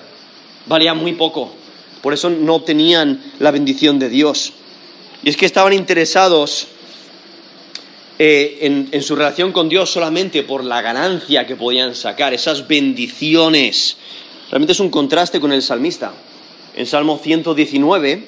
valía 0.65 0.93
muy 0.93 1.11
poco. 1.11 1.53
Por 2.01 2.13
eso 2.13 2.29
no 2.29 2.55
obtenían 2.55 3.21
la 3.39 3.51
bendición 3.51 3.99
de 3.99 4.07
Dios. 4.07 4.53
Y 5.23 5.29
es 5.29 5.35
que 5.35 5.45
estaban 5.45 5.73
interesados 5.73 6.67
eh, 8.17 8.87
en, 8.89 9.03
su 9.03 9.17
relación 9.17 9.51
con 9.51 9.67
Dios 9.67 9.91
solamente 9.91 10.43
por 10.43 10.63
la 10.63 10.81
ganancia 10.81 11.45
que 11.45 11.57
podían 11.57 11.93
sacar, 11.93 12.33
esas 12.33 12.65
bendiciones. 12.65 13.97
Realmente 14.51 14.71
es 14.71 14.79
un 14.79 14.89
contraste 14.89 15.41
con 15.41 15.51
el 15.51 15.61
salmista. 15.61 16.13
En 16.77 16.85
Salmo 16.85 17.19
119, 17.21 18.23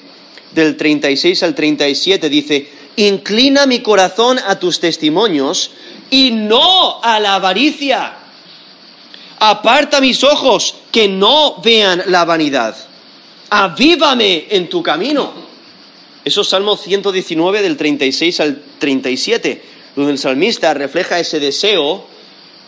del 0.54 0.76
36 0.76 1.42
al 1.42 1.54
37, 1.54 2.28
dice, 2.28 2.68
inclina 2.96 3.64
mi 3.64 3.80
corazón 3.80 4.38
a 4.46 4.58
tus 4.58 4.78
testimonios 4.78 5.70
y 6.12 6.30
no 6.30 7.02
a 7.02 7.18
la 7.18 7.36
avaricia 7.36 8.12
aparta 9.38 9.98
mis 10.02 10.22
ojos 10.22 10.74
que 10.92 11.08
no 11.08 11.56
vean 11.62 12.02
la 12.08 12.26
vanidad. 12.26 12.76
Avívame 13.48 14.44
en 14.50 14.68
tu 14.68 14.82
camino. 14.82 15.32
Eso 16.22 16.42
es 16.42 16.48
Salmo 16.48 16.76
119 16.76 17.62
del 17.62 17.78
36 17.78 18.40
al 18.40 18.62
37, 18.78 19.62
donde 19.96 20.12
el 20.12 20.18
salmista 20.18 20.74
refleja 20.74 21.18
ese 21.18 21.40
deseo 21.40 22.04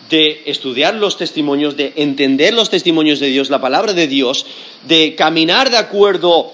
de 0.09 0.41
estudiar 0.47 0.95
los 0.95 1.15
testimonios, 1.15 1.77
de 1.77 1.93
entender 1.97 2.51
los 2.51 2.71
testimonios 2.71 3.19
de 3.19 3.27
Dios, 3.27 3.51
la 3.51 3.61
palabra 3.61 3.93
de 3.93 4.07
Dios, 4.07 4.47
de 4.87 5.13
caminar 5.13 5.69
de 5.69 5.77
acuerdo 5.77 6.51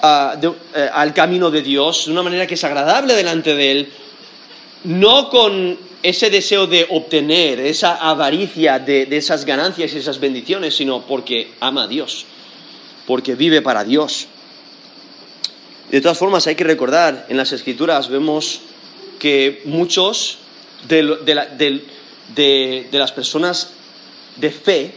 ah, 0.00 0.34
eh, 0.42 0.90
al 0.94 1.12
camino 1.12 1.50
de 1.50 1.60
Dios 1.60 2.06
de 2.06 2.12
una 2.12 2.22
manera 2.22 2.46
que 2.46 2.54
es 2.54 2.64
agradable 2.64 3.14
delante 3.14 3.54
de 3.54 3.70
Él, 3.70 3.92
no 4.84 5.28
con 5.28 5.91
ese 6.02 6.30
deseo 6.30 6.66
de 6.66 6.86
obtener, 6.90 7.60
esa 7.60 7.96
avaricia 7.96 8.78
de, 8.78 9.06
de 9.06 9.16
esas 9.16 9.44
ganancias 9.44 9.92
y 9.94 9.98
esas 9.98 10.18
bendiciones, 10.18 10.76
sino 10.76 11.02
porque 11.06 11.52
ama 11.60 11.84
a 11.84 11.88
Dios, 11.88 12.26
porque 13.06 13.34
vive 13.34 13.62
para 13.62 13.84
Dios. 13.84 14.26
De 15.90 16.00
todas 16.00 16.18
formas, 16.18 16.46
hay 16.46 16.54
que 16.54 16.64
recordar, 16.64 17.26
en 17.28 17.36
las 17.36 17.52
escrituras 17.52 18.08
vemos 18.08 18.62
que 19.18 19.62
muchos 19.66 20.38
de, 20.88 21.02
las 22.90 23.12
personas 23.12 23.70
de 24.36 24.50
fe 24.50 24.94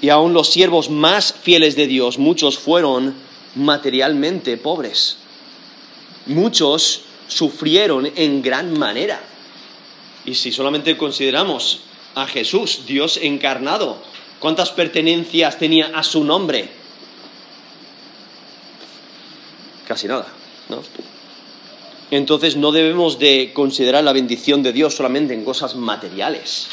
y 0.00 0.10
aún 0.10 0.34
los 0.34 0.50
siervos 0.50 0.90
más 0.90 1.32
fieles 1.32 1.74
de 1.74 1.86
Dios, 1.86 2.18
muchos 2.18 2.58
fueron 2.58 3.14
materialmente 3.54 4.56
pobres. 4.56 5.16
Muchos 6.26 7.02
sufrieron 7.26 8.12
en 8.14 8.42
gran 8.42 8.78
manera. 8.78 9.20
Y 10.26 10.34
si 10.34 10.50
solamente 10.50 10.96
consideramos 10.96 11.80
a 12.16 12.26
Jesús, 12.26 12.82
Dios 12.86 13.18
encarnado, 13.22 14.02
¿cuántas 14.40 14.70
pertenencias 14.70 15.58
tenía 15.58 15.92
a 15.94 16.02
su 16.02 16.24
nombre? 16.24 16.68
Casi 19.86 20.08
nada, 20.08 20.26
¿no? 20.68 20.82
Entonces 22.10 22.56
no 22.56 22.72
debemos 22.72 23.18
de 23.18 23.52
considerar 23.52 24.02
la 24.02 24.12
bendición 24.12 24.62
de 24.62 24.72
Dios 24.72 24.94
solamente 24.94 25.32
en 25.32 25.44
cosas 25.44 25.76
materiales. 25.76 26.68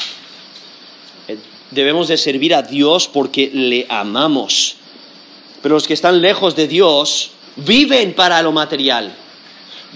Eh, 1.28 1.38
debemos 1.70 2.08
de 2.08 2.16
servir 2.16 2.54
a 2.54 2.62
Dios 2.62 3.08
porque 3.08 3.50
le 3.52 3.86
amamos. 3.88 4.76
Pero 5.62 5.76
los 5.76 5.86
que 5.86 5.94
están 5.94 6.20
lejos 6.20 6.56
de 6.56 6.68
Dios 6.68 7.30
viven 7.56 8.14
para 8.14 8.42
lo 8.42 8.52
material, 8.52 9.14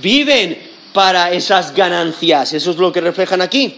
viven 0.00 0.67
para 0.98 1.30
esas 1.30 1.72
ganancias. 1.76 2.54
Eso 2.54 2.72
es 2.72 2.76
lo 2.76 2.90
que 2.90 3.00
reflejan 3.00 3.40
aquí. 3.40 3.72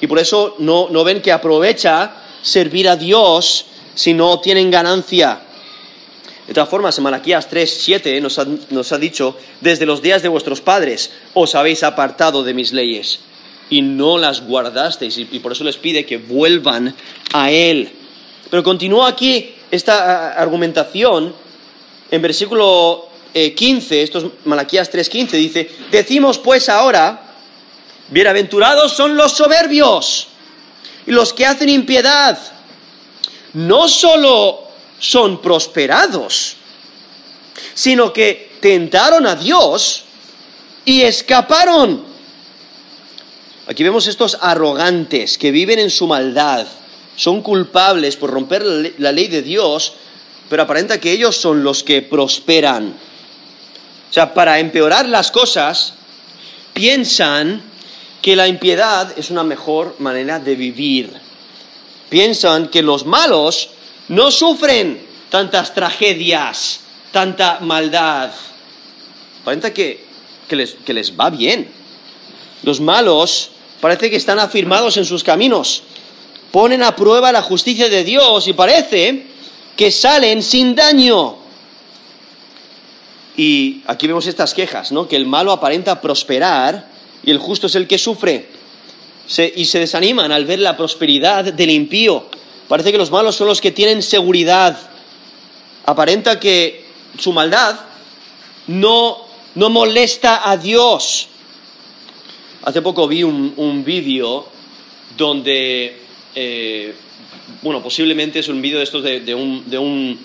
Y 0.00 0.06
por 0.06 0.20
eso 0.20 0.54
no, 0.60 0.88
no 0.88 1.02
ven 1.02 1.20
que 1.20 1.32
aprovecha 1.32 2.12
servir 2.42 2.88
a 2.88 2.94
Dios 2.94 3.66
si 3.96 4.14
no 4.14 4.38
tienen 4.38 4.70
ganancia. 4.70 5.40
De 6.46 6.54
todas 6.54 6.68
formas, 6.68 6.96
en 6.96 7.02
Malaquías 7.02 7.48
3, 7.48 7.78
7 7.82 8.20
nos 8.20 8.38
ha, 8.38 8.46
nos 8.70 8.92
ha 8.92 8.98
dicho, 8.98 9.36
desde 9.60 9.84
los 9.84 10.00
días 10.00 10.22
de 10.22 10.28
vuestros 10.28 10.60
padres 10.60 11.10
os 11.34 11.56
habéis 11.56 11.82
apartado 11.82 12.44
de 12.44 12.54
mis 12.54 12.72
leyes 12.72 13.18
y 13.68 13.82
no 13.82 14.16
las 14.16 14.46
guardasteis, 14.46 15.18
y, 15.18 15.40
por 15.40 15.50
eso 15.50 15.64
les 15.64 15.76
pide 15.76 16.06
que 16.06 16.18
vuelvan 16.18 16.94
a 17.32 17.50
Él. 17.50 17.90
Pero 18.48 18.62
continúa 18.62 19.08
aquí 19.08 19.56
esta 19.72 20.34
argumentación 20.34 21.34
en 22.12 22.22
versículo 22.22 23.08
15, 23.34 23.98
eh, 23.98 24.02
esto 24.02 24.18
es 24.18 24.24
Malaquías 24.44 24.90
3:15, 24.92 25.30
dice, 25.32 25.70
decimos 25.90 26.38
pues 26.38 26.68
ahora, 26.68 27.34
bienaventurados 28.08 28.92
son 28.92 29.16
los 29.16 29.32
soberbios 29.32 30.28
y 31.04 31.10
los 31.10 31.32
que 31.32 31.44
hacen 31.44 31.68
impiedad, 31.68 32.38
no 33.54 33.88
solo 33.88 34.68
son 35.00 35.42
prosperados, 35.42 36.56
sino 37.74 38.12
que 38.12 38.52
tentaron 38.60 39.26
a 39.26 39.34
Dios 39.34 40.04
y 40.84 41.02
escaparon. 41.02 42.04
Aquí 43.66 43.82
vemos 43.82 44.06
estos 44.06 44.38
arrogantes 44.40 45.38
que 45.38 45.50
viven 45.50 45.80
en 45.80 45.90
su 45.90 46.06
maldad, 46.06 46.66
son 47.16 47.42
culpables 47.42 48.16
por 48.16 48.30
romper 48.30 48.62
la 48.98 49.10
ley 49.10 49.26
de 49.26 49.42
Dios, 49.42 49.94
pero 50.48 50.62
aparenta 50.62 51.00
que 51.00 51.10
ellos 51.10 51.36
son 51.36 51.64
los 51.64 51.82
que 51.82 52.02
prosperan. 52.02 52.94
Sea, 54.14 54.32
para 54.32 54.60
empeorar 54.60 55.08
las 55.08 55.32
cosas, 55.32 55.94
piensan 56.72 57.60
que 58.22 58.36
la 58.36 58.46
impiedad 58.46 59.12
es 59.18 59.32
una 59.32 59.42
mejor 59.42 59.96
manera 59.98 60.38
de 60.38 60.54
vivir. 60.54 61.10
Piensan 62.10 62.68
que 62.68 62.80
los 62.80 63.06
malos 63.06 63.70
no 64.06 64.30
sufren 64.30 65.04
tantas 65.30 65.74
tragedias, 65.74 66.78
tanta 67.10 67.58
maldad. 67.58 68.30
Aparenta 69.42 69.74
que, 69.74 70.04
les, 70.48 70.76
que 70.86 70.94
les 70.94 71.18
va 71.18 71.30
bien. 71.30 71.68
Los 72.62 72.80
malos 72.80 73.50
parece 73.80 74.10
que 74.10 74.16
están 74.16 74.38
afirmados 74.38 74.96
en 74.96 75.06
sus 75.06 75.24
caminos, 75.24 75.82
ponen 76.52 76.84
a 76.84 76.94
prueba 76.94 77.32
la 77.32 77.42
justicia 77.42 77.88
de 77.88 78.04
Dios 78.04 78.46
y 78.46 78.52
parece 78.52 79.26
que 79.76 79.90
salen 79.90 80.40
sin 80.40 80.76
daño. 80.76 81.43
Y 83.36 83.82
aquí 83.86 84.06
vemos 84.06 84.26
estas 84.26 84.54
quejas, 84.54 84.92
¿no? 84.92 85.08
Que 85.08 85.16
el 85.16 85.26
malo 85.26 85.52
aparenta 85.52 86.00
prosperar 86.00 86.88
y 87.24 87.30
el 87.30 87.38
justo 87.38 87.66
es 87.66 87.74
el 87.74 87.86
que 87.86 87.98
sufre. 87.98 88.48
y 89.56 89.64
se 89.64 89.78
desaniman 89.78 90.30
al 90.32 90.44
ver 90.44 90.58
la 90.58 90.76
prosperidad 90.76 91.52
del 91.52 91.70
impío. 91.70 92.26
Parece 92.68 92.92
que 92.92 92.98
los 92.98 93.10
malos 93.10 93.36
son 93.36 93.46
los 93.46 93.60
que 93.60 93.72
tienen 93.72 94.02
seguridad. 94.02 94.76
Aparenta 95.86 96.38
que 96.38 96.84
su 97.18 97.32
maldad 97.32 97.80
no, 98.66 99.18
no 99.54 99.70
molesta 99.70 100.48
a 100.48 100.56
Dios. 100.56 101.28
Hace 102.64 102.80
poco 102.80 103.06
vi 103.06 103.22
un, 103.22 103.84
vídeo 103.84 104.46
donde, 105.16 105.98
eh, 106.34 106.94
bueno, 107.62 107.82
posiblemente 107.82 108.38
es 108.38 108.48
un 108.48 108.62
vídeo 108.62 108.78
de 108.78 108.84
estos 108.84 109.02
de, 109.02 109.34
un, 109.34 109.68
de 109.68 109.76
un, 109.78 110.18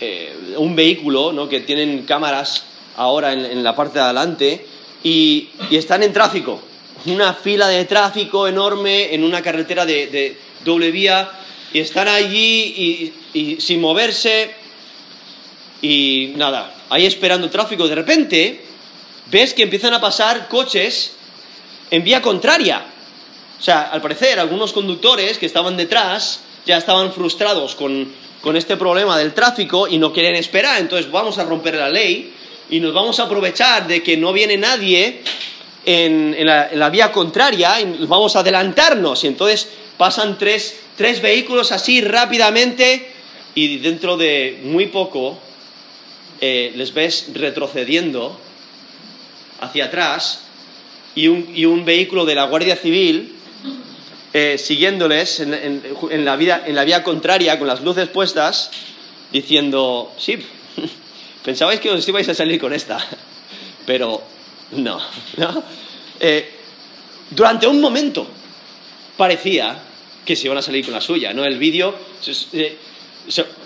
eh, 0.00 0.54
un, 0.56 0.76
vehículo, 0.76 1.32
¿no? 1.32 1.48
Que 1.48 1.60
tienen 1.60 2.04
cámaras 2.04 2.64
ahora 2.96 3.32
en, 3.32 3.62
la 3.62 3.74
parte 3.74 3.98
de 3.98 4.04
adelante 4.04 4.66
y, 5.02 5.50
están 5.70 6.02
en 6.02 6.12
tráfico. 6.12 6.62
Una 7.06 7.34
fila 7.34 7.68
de 7.68 7.84
tráfico 7.84 8.48
enorme 8.48 9.14
en 9.14 9.24
una 9.24 9.42
carretera 9.42 9.86
de 9.86 10.36
doble 10.64 10.90
vía 10.90 11.30
y 11.72 11.80
están 11.80 12.08
allí 12.08 13.12
y, 13.34 13.60
sin 13.60 13.80
moverse 13.80 14.50
y 15.82 16.32
nada, 16.36 16.74
ahí 16.88 17.06
esperando 17.06 17.50
tráfico. 17.50 17.86
De 17.86 17.94
repente 17.94 18.64
ves 19.30 19.54
que 19.54 19.64
empiezan 19.64 19.94
a 19.94 20.00
pasar 20.00 20.48
coches 20.48 21.12
en 21.90 22.04
vía 22.04 22.22
contraria. 22.22 22.84
O 23.58 23.62
sea, 23.62 23.82
al 23.82 24.00
parecer 24.00 24.38
algunos 24.38 24.72
conductores 24.72 25.38
que 25.38 25.46
estaban 25.46 25.76
detrás 25.76 26.40
ya 26.68 26.76
estaban 26.76 27.12
frustrados 27.12 27.74
con, 27.74 28.28
este 28.54 28.76
problema 28.76 29.18
del 29.18 29.34
tráfico 29.34 29.88
y 29.88 29.98
no 29.98 30.12
quieren 30.12 30.34
esperar, 30.34 30.80
entonces 30.80 31.10
vamos 31.10 31.38
a 31.38 31.44
romper 31.44 31.74
la 31.74 31.90
ley 31.90 32.32
y 32.70 32.80
nos 32.80 32.94
vamos 32.94 33.20
a 33.20 33.24
aprovechar 33.24 33.86
de 33.86 34.02
que 34.02 34.16
no 34.16 34.32
viene 34.32 34.56
nadie 34.56 35.22
en, 35.84 36.34
la, 36.46 36.68
en 36.70 36.78
la, 36.78 36.88
vía 36.88 37.12
contraria 37.12 37.78
y 37.80 38.06
vamos 38.06 38.36
a 38.36 38.40
adelantarnos. 38.40 39.24
Y 39.24 39.26
entonces 39.26 39.68
pasan 39.98 40.38
tres, 40.38 40.76
vehículos 41.20 41.72
así 41.72 42.00
rápidamente 42.00 43.10
y 43.54 43.78
dentro 43.78 44.16
de 44.16 44.60
muy 44.62 44.86
poco 44.86 45.38
eh, 46.40 46.72
les 46.74 46.94
ves 46.94 47.30
retrocediendo 47.34 48.38
hacia 49.60 49.86
atrás 49.86 50.44
y 51.14 51.26
un, 51.26 51.84
vehículo 51.84 52.24
de 52.24 52.34
la 52.34 52.44
Guardia 52.44 52.76
Civil 52.76 53.34
eh, 54.32 54.58
siguiéndoles 54.58 55.40
en, 55.40 56.24
la 56.24 56.36
vía 56.36 57.02
contraria 57.02 57.58
con 57.58 57.66
las 57.66 57.80
luces 57.82 58.08
puestas 58.08 58.70
diciendo, 59.32 60.12
sí, 60.18 60.38
pensabais 61.44 61.80
que 61.80 61.90
os 61.90 62.06
ibais 62.08 62.28
a 62.28 62.34
salir 62.34 62.60
con 62.60 62.72
esta, 62.72 62.98
pero 63.86 64.22
no, 64.72 65.00
eh, 66.20 66.50
durante 67.30 67.66
un 67.66 67.80
momento 67.80 68.26
parecía 69.16 69.78
que 70.24 70.36
se 70.36 70.46
iban 70.46 70.58
a 70.58 70.62
salir 70.62 70.84
con 70.84 70.94
la 70.94 71.00
suya, 71.00 71.32
¿no? 71.32 71.44
El 71.44 71.58
vídeo 71.58 71.94
eh, 72.52 72.76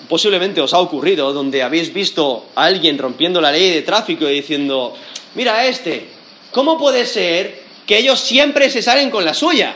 posiblemente 0.09 0.61
os 0.61 0.72
ha 0.75 0.79
ocurrido 0.79 1.33
donde 1.33 1.62
habéis 1.62 1.92
visto 1.92 2.51
a 2.55 2.64
alguien 2.64 2.98
rompiendo 2.98 3.40
la 3.40 3.51
ley 3.51 3.70
de 3.70 3.83
tráfico 3.83 4.29
y 4.29 4.35
diciendo, 4.35 4.94
mira 5.35 5.66
este, 5.66 6.07
¿cómo 6.53 6.79
puede 6.79 7.05
ser 7.05 7.62
que 7.85 7.98
ellos 7.98 8.20
siempre 8.20 8.70
se 8.70 8.81
salen 8.81 9.11
con 9.11 9.25
la 9.25 9.35
suya? 9.35 9.75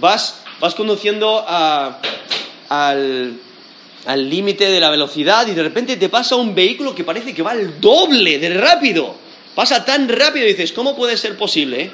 Vas, 0.00 0.42
vas 0.60 0.74
conduciendo 0.74 1.44
al 1.48 3.38
límite 4.30 4.70
de 4.70 4.80
la 4.80 4.90
velocidad 4.90 5.46
y 5.46 5.52
de 5.52 5.62
repente 5.62 5.96
te 5.96 6.08
pasa 6.08 6.36
un 6.36 6.54
vehículo 6.54 6.94
que 6.94 7.04
parece 7.04 7.34
que 7.34 7.42
va 7.42 7.50
al 7.52 7.80
doble 7.80 8.38
de 8.38 8.50
rápido. 8.54 9.14
Pasa 9.54 9.84
tan 9.84 10.08
rápido 10.08 10.46
y 10.46 10.50
dices, 10.50 10.72
¿cómo 10.72 10.94
puede 10.96 11.16
ser 11.16 11.36
posible 11.36 11.90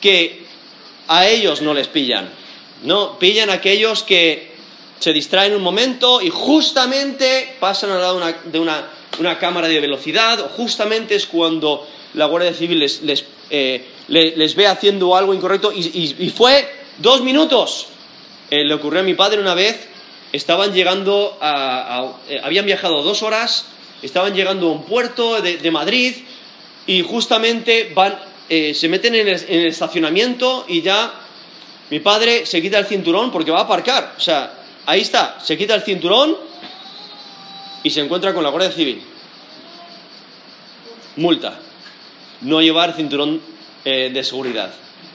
que 0.00 0.44
a 1.08 1.26
ellos 1.28 1.60
no 1.60 1.74
les 1.74 1.88
pillan? 1.88 2.30
No, 2.84 3.18
pillan 3.18 3.50
a 3.50 3.54
aquellos 3.54 4.02
que 4.02 4.50
se 4.98 5.12
distraen 5.12 5.54
un 5.54 5.62
momento 5.62 6.22
y 6.22 6.30
justamente 6.30 7.56
pasan 7.60 7.90
al 7.90 8.00
lado 8.00 8.20
de 8.44 8.58
una, 8.58 8.86
una 9.18 9.38
cámara 9.38 9.68
de 9.68 9.78
velocidad, 9.80 10.40
o 10.40 10.48
justamente 10.48 11.14
es 11.14 11.26
cuando 11.26 11.86
la 12.14 12.26
Guardia 12.26 12.54
Civil 12.54 12.78
les, 12.78 13.02
les, 13.02 13.24
eh, 13.50 13.84
le- 14.08 14.36
les 14.36 14.54
ve 14.54 14.66
haciendo 14.66 15.14
algo 15.14 15.34
incorrecto 15.34 15.72
y, 15.72 15.80
y- 15.80 16.16
y 16.26 16.30
fue 16.30 16.79
dos 16.98 17.22
minutos. 17.22 17.86
Eh, 18.50 18.64
le 18.64 18.74
ocurrió 18.74 19.00
a 19.00 19.04
mi 19.04 19.14
padre 19.14 19.40
una 19.40 19.54
vez, 19.54 19.88
estaban 20.32 20.72
llegando 20.72 21.38
a, 21.40 21.98
a- 22.00 22.12
eh, 22.28 22.40
habían 22.42 22.66
viajado 22.66 23.02
dos 23.02 23.22
horas, 23.22 23.66
estaban 24.02 24.34
llegando 24.34 24.68
a 24.68 24.72
un 24.72 24.84
puerto 24.84 25.40
de, 25.40 25.70
Madrid 25.70 26.14
y 26.86 27.02
justamente 27.02 27.92
van, 27.94 28.18
eh, 28.48 28.74
se 28.74 28.88
meten 28.88 29.14
en 29.14 29.28
el, 29.28 29.34
en 29.48 29.60
el 29.60 29.66
estacionamiento 29.66 30.64
y 30.68 30.82
ya 30.82 31.12
mi 31.90 32.00
padre 32.00 32.46
se 32.46 32.60
quita 32.60 32.78
el 32.78 32.86
cinturón 32.86 33.30
porque 33.30 33.50
va 33.50 33.60
a 33.60 33.62
aparcar. 33.62 34.14
O 34.16 34.20
sea, 34.20 34.52
ahí 34.86 35.00
está, 35.02 35.38
se 35.42 35.56
quita 35.56 35.74
el 35.74 35.82
cinturón 35.82 36.36
y 37.82 37.90
se 37.90 38.00
encuentra 38.00 38.34
con 38.34 38.42
la 38.42 38.50
Guardia 38.50 38.72
Civil. 38.72 39.02
Multa. 41.16 41.58
No 42.42 42.60
llevar 42.62 42.94
cinturón 42.94 43.40
de 43.84 44.24
seguridad. 44.24 44.72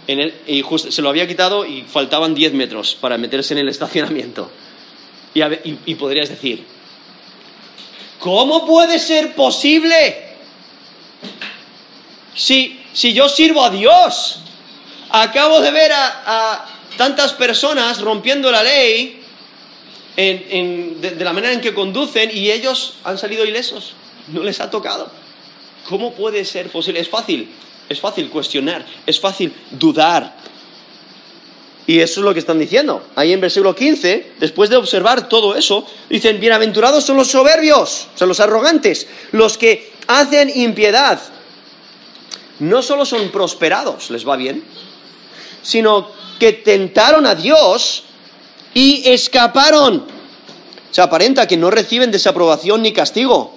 En 0.08 0.20
el- 0.20 0.34
y 0.48 0.62
just- 0.62 0.92
se 0.92 1.02
lo 1.02 1.10
había 1.10 1.28
quitado 1.28 1.66
y 1.66 1.82
faltaban 1.84 2.36
10 2.36 2.54
metros 2.54 2.96
para 3.00 3.18
meterse 3.18 3.54
en 3.54 3.60
el 3.60 3.70
estacionamiento. 3.70 4.52
Y, 5.34 5.42
a 5.42 5.48
y- 5.64 5.80
y 5.86 5.96
podrías 5.96 6.30
decir, 6.30 6.64
¿cómo 8.20 8.66
puede 8.66 9.00
ser 9.00 9.34
posible? 9.36 10.24
Si, 12.36 12.80
si 12.94 13.14
yo 13.14 13.30
sirvo 13.30 13.64
a 13.64 13.70
Dios, 13.70 14.40
acabo 15.10 15.62
de 15.62 15.72
ver 15.72 15.92
a, 15.92 16.24
a 16.54 16.66
tantas 16.98 17.34
personas 17.34 18.02
rompiendo 18.02 18.52
la 18.52 18.64
ley 18.64 19.22
en- 20.18 20.46
en- 20.50 21.02
de, 21.02 21.12
de 21.12 21.26
la 21.26 21.34
manera 21.34 21.54
en 21.54 21.62
que 21.62 21.74
conducen 21.74 22.30
y 22.34 22.52
ellos 22.52 22.96
han 23.04 23.18
salido 23.18 23.46
ilesos, 23.46 23.94
no 24.28 24.44
les 24.44 24.60
ha 24.60 24.70
tocado. 24.70 25.10
¿Cómo 25.90 26.14
puede 26.14 26.46
ser 26.46 26.70
posible? 26.70 27.00
Es 27.00 27.10
fácil, 27.10 27.50
es 27.90 28.00
fácil 28.00 28.30
cuestionar, 28.30 28.86
es 29.06 29.20
fácil 29.20 29.54
dudar. 29.72 30.36
Y 31.88 32.00
eso 32.00 32.20
es 32.20 32.26
lo 32.26 32.34
que 32.34 32.40
están 32.40 32.58
diciendo. 32.58 33.04
Ahí 33.16 33.32
en 33.32 33.42
versículo 33.42 33.76
15, 33.76 34.34
después 34.40 34.70
de 34.70 34.76
observar 34.76 35.30
todo 35.30 35.56
eso, 35.56 35.86
dicen, 36.10 36.40
bienaventurados 36.40 37.04
son 37.04 37.18
los 37.18 37.28
soberbios, 37.28 38.08
son 38.16 38.28
los 38.28 38.40
arrogantes, 38.40 39.08
los 39.32 39.58
que 39.58 39.94
hacen 40.08 40.52
impiedad. 40.56 41.20
No 42.60 42.82
solo 42.82 43.06
son 43.06 43.30
prosperados, 43.30 44.10
les 44.10 44.28
va 44.28 44.36
bien, 44.36 44.64
sino 45.62 46.10
que 46.40 46.54
tentaron 46.54 47.26
a 47.26 47.36
Dios 47.36 48.04
y 48.74 49.04
escaparon. 49.10 50.06
Se 50.90 51.02
aparenta 51.02 51.48
que 51.48 51.58
no 51.58 51.70
reciben 51.70 52.12
desaprobación 52.12 52.82
ni 52.82 52.94
castigo. 52.94 53.55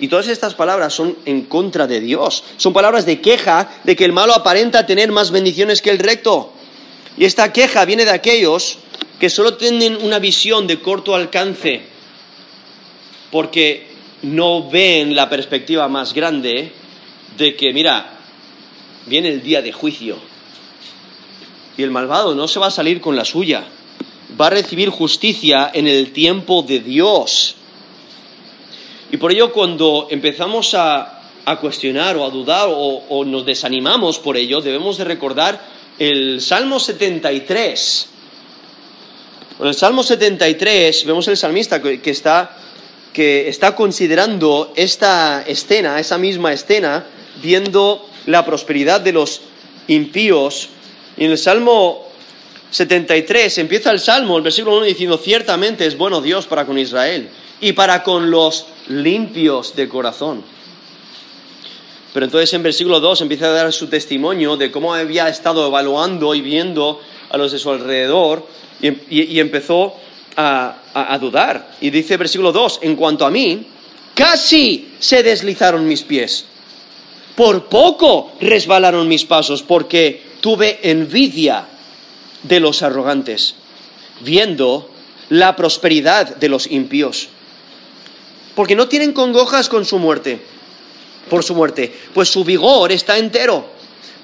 Y 0.00 0.08
todas 0.08 0.28
estas 0.28 0.54
palabras 0.54 0.92
son 0.92 1.16
en 1.24 1.42
contra 1.42 1.86
de 1.86 2.00
Dios. 2.00 2.44
Son 2.56 2.72
palabras 2.72 3.06
de 3.06 3.20
queja 3.20 3.70
de 3.84 3.94
que 3.94 4.04
el 4.04 4.12
malo 4.12 4.34
aparenta 4.34 4.86
tener 4.86 5.12
más 5.12 5.30
bendiciones 5.30 5.80
que 5.80 5.90
el 5.90 5.98
recto. 5.98 6.52
Y 7.16 7.24
esta 7.24 7.52
queja 7.52 7.84
viene 7.84 8.04
de 8.04 8.10
aquellos 8.10 8.78
que 9.20 9.30
solo 9.30 9.56
tienen 9.56 9.96
una 9.96 10.18
visión 10.18 10.66
de 10.66 10.80
corto 10.80 11.14
alcance, 11.14 11.82
porque 13.30 13.86
no 14.22 14.68
ven 14.68 15.14
la 15.14 15.28
perspectiva 15.28 15.88
más 15.88 16.12
grande 16.12 16.72
de 17.36 17.56
que, 17.56 17.72
mira, 17.72 18.18
viene 19.06 19.28
el 19.28 19.42
día 19.42 19.62
de 19.62 19.72
juicio. 19.72 20.16
Y 21.76 21.82
el 21.82 21.90
malvado 21.90 22.34
no 22.34 22.48
se 22.48 22.58
va 22.58 22.66
a 22.66 22.70
salir 22.70 23.00
con 23.00 23.16
la 23.16 23.24
suya, 23.24 23.64
va 24.40 24.48
a 24.48 24.50
recibir 24.50 24.90
justicia 24.90 25.70
en 25.72 25.86
el 25.86 26.12
tiempo 26.12 26.62
de 26.62 26.80
Dios. 26.80 27.56
Y 29.14 29.16
por 29.16 29.30
ello 29.30 29.52
cuando 29.52 30.08
empezamos 30.10 30.74
a, 30.74 31.20
cuestionar 31.60 32.16
o 32.16 32.24
a 32.24 32.30
dudar 32.30 32.66
o, 32.68 33.04
o 33.08 33.24
nos 33.24 33.46
desanimamos 33.46 34.18
por 34.18 34.36
ello, 34.36 34.60
debemos 34.60 34.98
de 34.98 35.04
recordar 35.04 35.64
el 36.00 36.40
Salmo 36.40 36.80
73. 36.80 38.08
En 39.60 39.66
el 39.68 39.74
Salmo 39.74 40.02
73 40.02 41.04
vemos 41.06 41.28
el 41.28 41.36
salmista 41.36 41.80
que, 41.80 42.02
que 42.02 42.10
está, 42.10 42.56
que 43.12 43.48
está 43.48 43.76
considerando 43.76 44.72
esta 44.74 45.44
escena, 45.46 46.00
esa 46.00 46.18
misma 46.18 46.52
escena, 46.52 47.06
viendo 47.40 48.08
la 48.26 48.44
prosperidad 48.44 49.00
de 49.00 49.12
los 49.12 49.42
impíos. 49.86 50.70
Y 51.16 51.26
en 51.26 51.30
el 51.30 51.38
Salmo 51.38 52.08
73 52.72 53.58
empieza 53.58 53.92
el 53.92 54.00
Salmo, 54.00 54.38
el 54.38 54.42
versículo 54.42 54.78
1 54.78 54.86
diciendo, 54.86 55.18
ciertamente 55.18 55.86
es 55.86 55.96
bueno 55.96 56.20
Dios 56.20 56.46
para 56.46 56.66
con 56.66 56.76
Israel 56.76 57.30
y 57.60 57.72
para 57.72 58.02
con 58.02 58.30
los 58.30 58.66
limpios 58.88 59.74
de 59.76 59.88
corazón. 59.88 60.42
Pero 62.12 62.26
entonces 62.26 62.52
en 62.54 62.62
versículo 62.62 63.00
2 63.00 63.22
empieza 63.22 63.46
a 63.46 63.50
dar 63.50 63.72
su 63.72 63.88
testimonio 63.88 64.56
de 64.56 64.70
cómo 64.70 64.94
había 64.94 65.28
estado 65.28 65.66
evaluando 65.66 66.34
y 66.34 66.40
viendo 66.40 67.00
a 67.30 67.36
los 67.36 67.50
de 67.52 67.58
su 67.58 67.70
alrededor 67.70 68.46
y, 68.80 69.22
y 69.34 69.40
empezó 69.40 69.94
a, 70.36 70.76
a- 70.94 71.14
a 71.14 71.18
dudar. 71.18 71.72
Y 71.80 71.90
dice 71.90 72.16
versículo 72.16 72.52
2, 72.52 72.80
en 72.82 72.94
cuanto 72.96 73.26
a 73.26 73.30
mí, 73.30 73.66
casi 74.14 74.92
se 75.00 75.22
deslizaron 75.24 75.88
mis 75.88 76.02
pies. 76.02 76.44
Por 77.34 77.64
poco 77.64 78.32
resbalaron 78.40 79.08
mis 79.08 79.24
pasos 79.24 79.62
porque 79.64 80.22
tuve 80.40 80.78
envidia 80.88 81.66
de 82.44 82.60
los 82.60 82.82
arrogantes, 82.82 83.56
viendo 84.20 84.88
la 85.30 85.56
prosperidad 85.56 86.36
de 86.36 86.48
los 86.48 86.70
impíos. 86.70 87.28
Porque 88.54 88.76
no 88.76 88.88
tienen 88.88 89.12
congojas 89.12 89.68
con 89.68 89.84
su 89.84 89.98
muerte, 89.98 90.40
por 91.28 91.42
su 91.42 91.54
muerte, 91.54 91.94
pues 92.12 92.28
su 92.28 92.44
vigor 92.44 92.92
está 92.92 93.18
entero. 93.18 93.66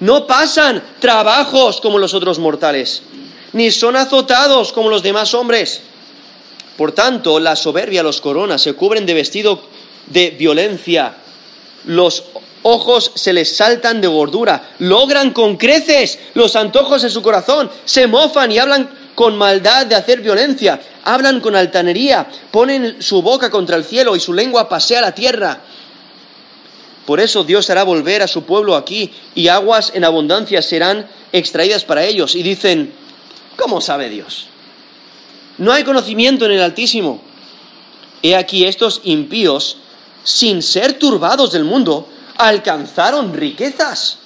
No 0.01 0.27
pasan 0.27 0.83
trabajos 0.99 1.81
como 1.81 1.99
los 1.99 2.15
otros 2.15 2.39
mortales, 2.39 3.03
ni 3.53 3.71
son 3.71 3.97
azotados 3.97 4.73
como 4.73 4.89
los 4.89 5.03
demás 5.03 5.35
hombres. 5.35 5.83
Por 6.77 6.93
tanto, 6.93 7.39
la 7.41 7.57
soberbia 7.57 8.03
los 8.03 8.21
corona, 8.21 8.57
se 8.57 8.73
cubren 8.75 9.05
de 9.05 9.15
vestido 9.15 9.63
de 10.07 10.31
violencia, 10.31 11.15
los 11.85 12.25
ojos 12.63 13.13
se 13.15 13.33
les 13.33 13.57
saltan 13.57 14.01
de 14.01 14.09
gordura, 14.09 14.71
logran 14.79 15.33
con 15.33 15.57
creces 15.57 16.19
los 16.35 16.57
antojos 16.57 17.03
de 17.03 17.11
su 17.11 17.23
corazón, 17.23 17.71
se 17.85 18.07
mofan 18.07 18.53
y 18.53 18.59
hablan 18.59 19.00
con 19.15 19.37
maldad 19.37 19.87
de 19.87 19.95
hacer 19.95 20.21
violencia, 20.21 20.81
hablan 21.05 21.41
con 21.41 21.57
altanería, 21.57 22.27
ponen 22.51 23.03
su 23.03 23.23
boca 23.23 23.51
contra 23.51 23.77
el 23.77 23.85
cielo 23.85 24.17
y 24.17 24.21
su 24.21 24.33
lengua 24.33 24.69
pasea 24.69 25.01
la 25.01 25.15
tierra. 25.15 25.61
Por 27.07 27.21
eso 27.21 27.45
Dios 27.45 27.69
hará 27.71 27.83
volver 27.83 28.23
a 28.23 28.29
su 28.29 28.45
pueblo 28.45 28.77
aquí 28.77 29.13
y 29.35 29.49
aguas 29.49 29.93
en 29.95 30.05
abundancia 30.05 30.63
serán 30.63 31.09
extraídas 31.33 31.85
para 31.85 32.05
ellos. 32.05 32.35
Y 32.35 32.43
dicen, 32.43 32.93
¿cómo 33.57 33.81
sabe 33.81 34.09
Dios? 34.09 34.47
No 35.59 35.73
hay 35.73 35.83
conocimiento 35.83 36.47
en 36.47 36.53
el 36.53 36.63
Altísimo. 36.63 37.21
He 38.23 38.37
aquí 38.37 38.65
estos 38.65 39.01
impíos, 39.05 39.79
sin 40.23 40.63
ser 40.63 40.95
turbados 40.95 41.53
del 41.53 41.65
mundo, 41.65 42.09
alcanzaron 42.37 43.35
riquezas. 43.35 44.19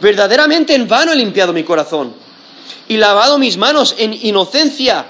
Verdaderamente 0.00 0.74
en 0.74 0.88
vano 0.88 1.12
he 1.12 1.16
limpiado 1.16 1.52
mi 1.52 1.64
corazón 1.64 2.23
y 2.88 2.96
lavado 2.96 3.38
mis 3.38 3.56
manos 3.56 3.94
en 3.98 4.12
inocencia, 4.12 5.06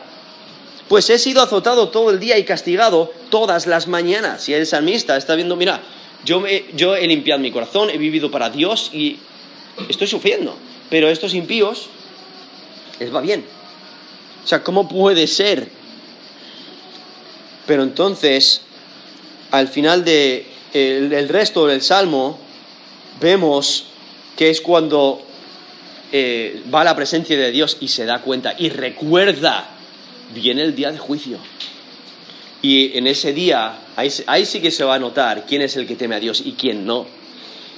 pues 0.88 1.08
he 1.10 1.18
sido 1.18 1.42
azotado 1.42 1.88
todo 1.88 2.10
el 2.10 2.20
día 2.20 2.38
y 2.38 2.44
castigado 2.44 3.12
todas 3.30 3.66
las 3.66 3.86
mañanas. 3.88 4.48
Y 4.48 4.54
el 4.54 4.66
salmista 4.66 5.16
está 5.16 5.34
viendo, 5.34 5.56
mira, 5.56 5.80
yo, 6.24 6.40
me- 6.40 6.64
yo 6.74 6.94
he 6.96 7.06
limpiado 7.06 7.40
mi 7.40 7.50
corazón, 7.50 7.90
he 7.90 7.98
vivido 7.98 8.30
para 8.30 8.50
Dios 8.50 8.90
y 8.92 9.18
estoy 9.88 10.06
sufriendo, 10.06 10.56
pero 10.90 11.08
estos 11.08 11.34
impíos 11.34 11.88
les 13.00 13.12
va 13.14 13.20
bien. 13.20 13.44
O 14.44 14.46
sea, 14.46 14.62
¿cómo 14.62 14.88
puede 14.88 15.26
ser? 15.26 15.68
Pero 17.66 17.82
entonces, 17.82 18.60
al 19.50 19.68
final 19.68 20.04
del 20.04 20.44
de 20.72 21.18
el 21.18 21.28
resto 21.28 21.66
del 21.66 21.80
salmo, 21.82 22.38
vemos 23.20 23.86
que 24.36 24.50
es 24.50 24.60
cuando 24.60 25.22
eh, 26.16 26.62
va 26.72 26.82
a 26.82 26.84
la 26.84 26.94
presencia 26.94 27.36
de 27.36 27.50
Dios 27.50 27.76
y 27.80 27.88
se 27.88 28.04
da 28.04 28.20
cuenta 28.20 28.54
y 28.56 28.68
recuerda, 28.68 29.66
viene 30.32 30.62
el 30.62 30.76
día 30.76 30.92
de 30.92 30.98
juicio. 30.98 31.38
Y 32.62 32.96
en 32.96 33.08
ese 33.08 33.32
día, 33.32 33.78
ahí, 33.96 34.08
ahí 34.28 34.46
sí 34.46 34.60
que 34.60 34.70
se 34.70 34.84
va 34.84 34.94
a 34.94 34.98
notar 35.00 35.44
quién 35.44 35.60
es 35.60 35.74
el 35.74 35.88
que 35.88 35.96
teme 35.96 36.14
a 36.14 36.20
Dios 36.20 36.40
y 36.44 36.52
quién 36.52 36.86
no. 36.86 37.04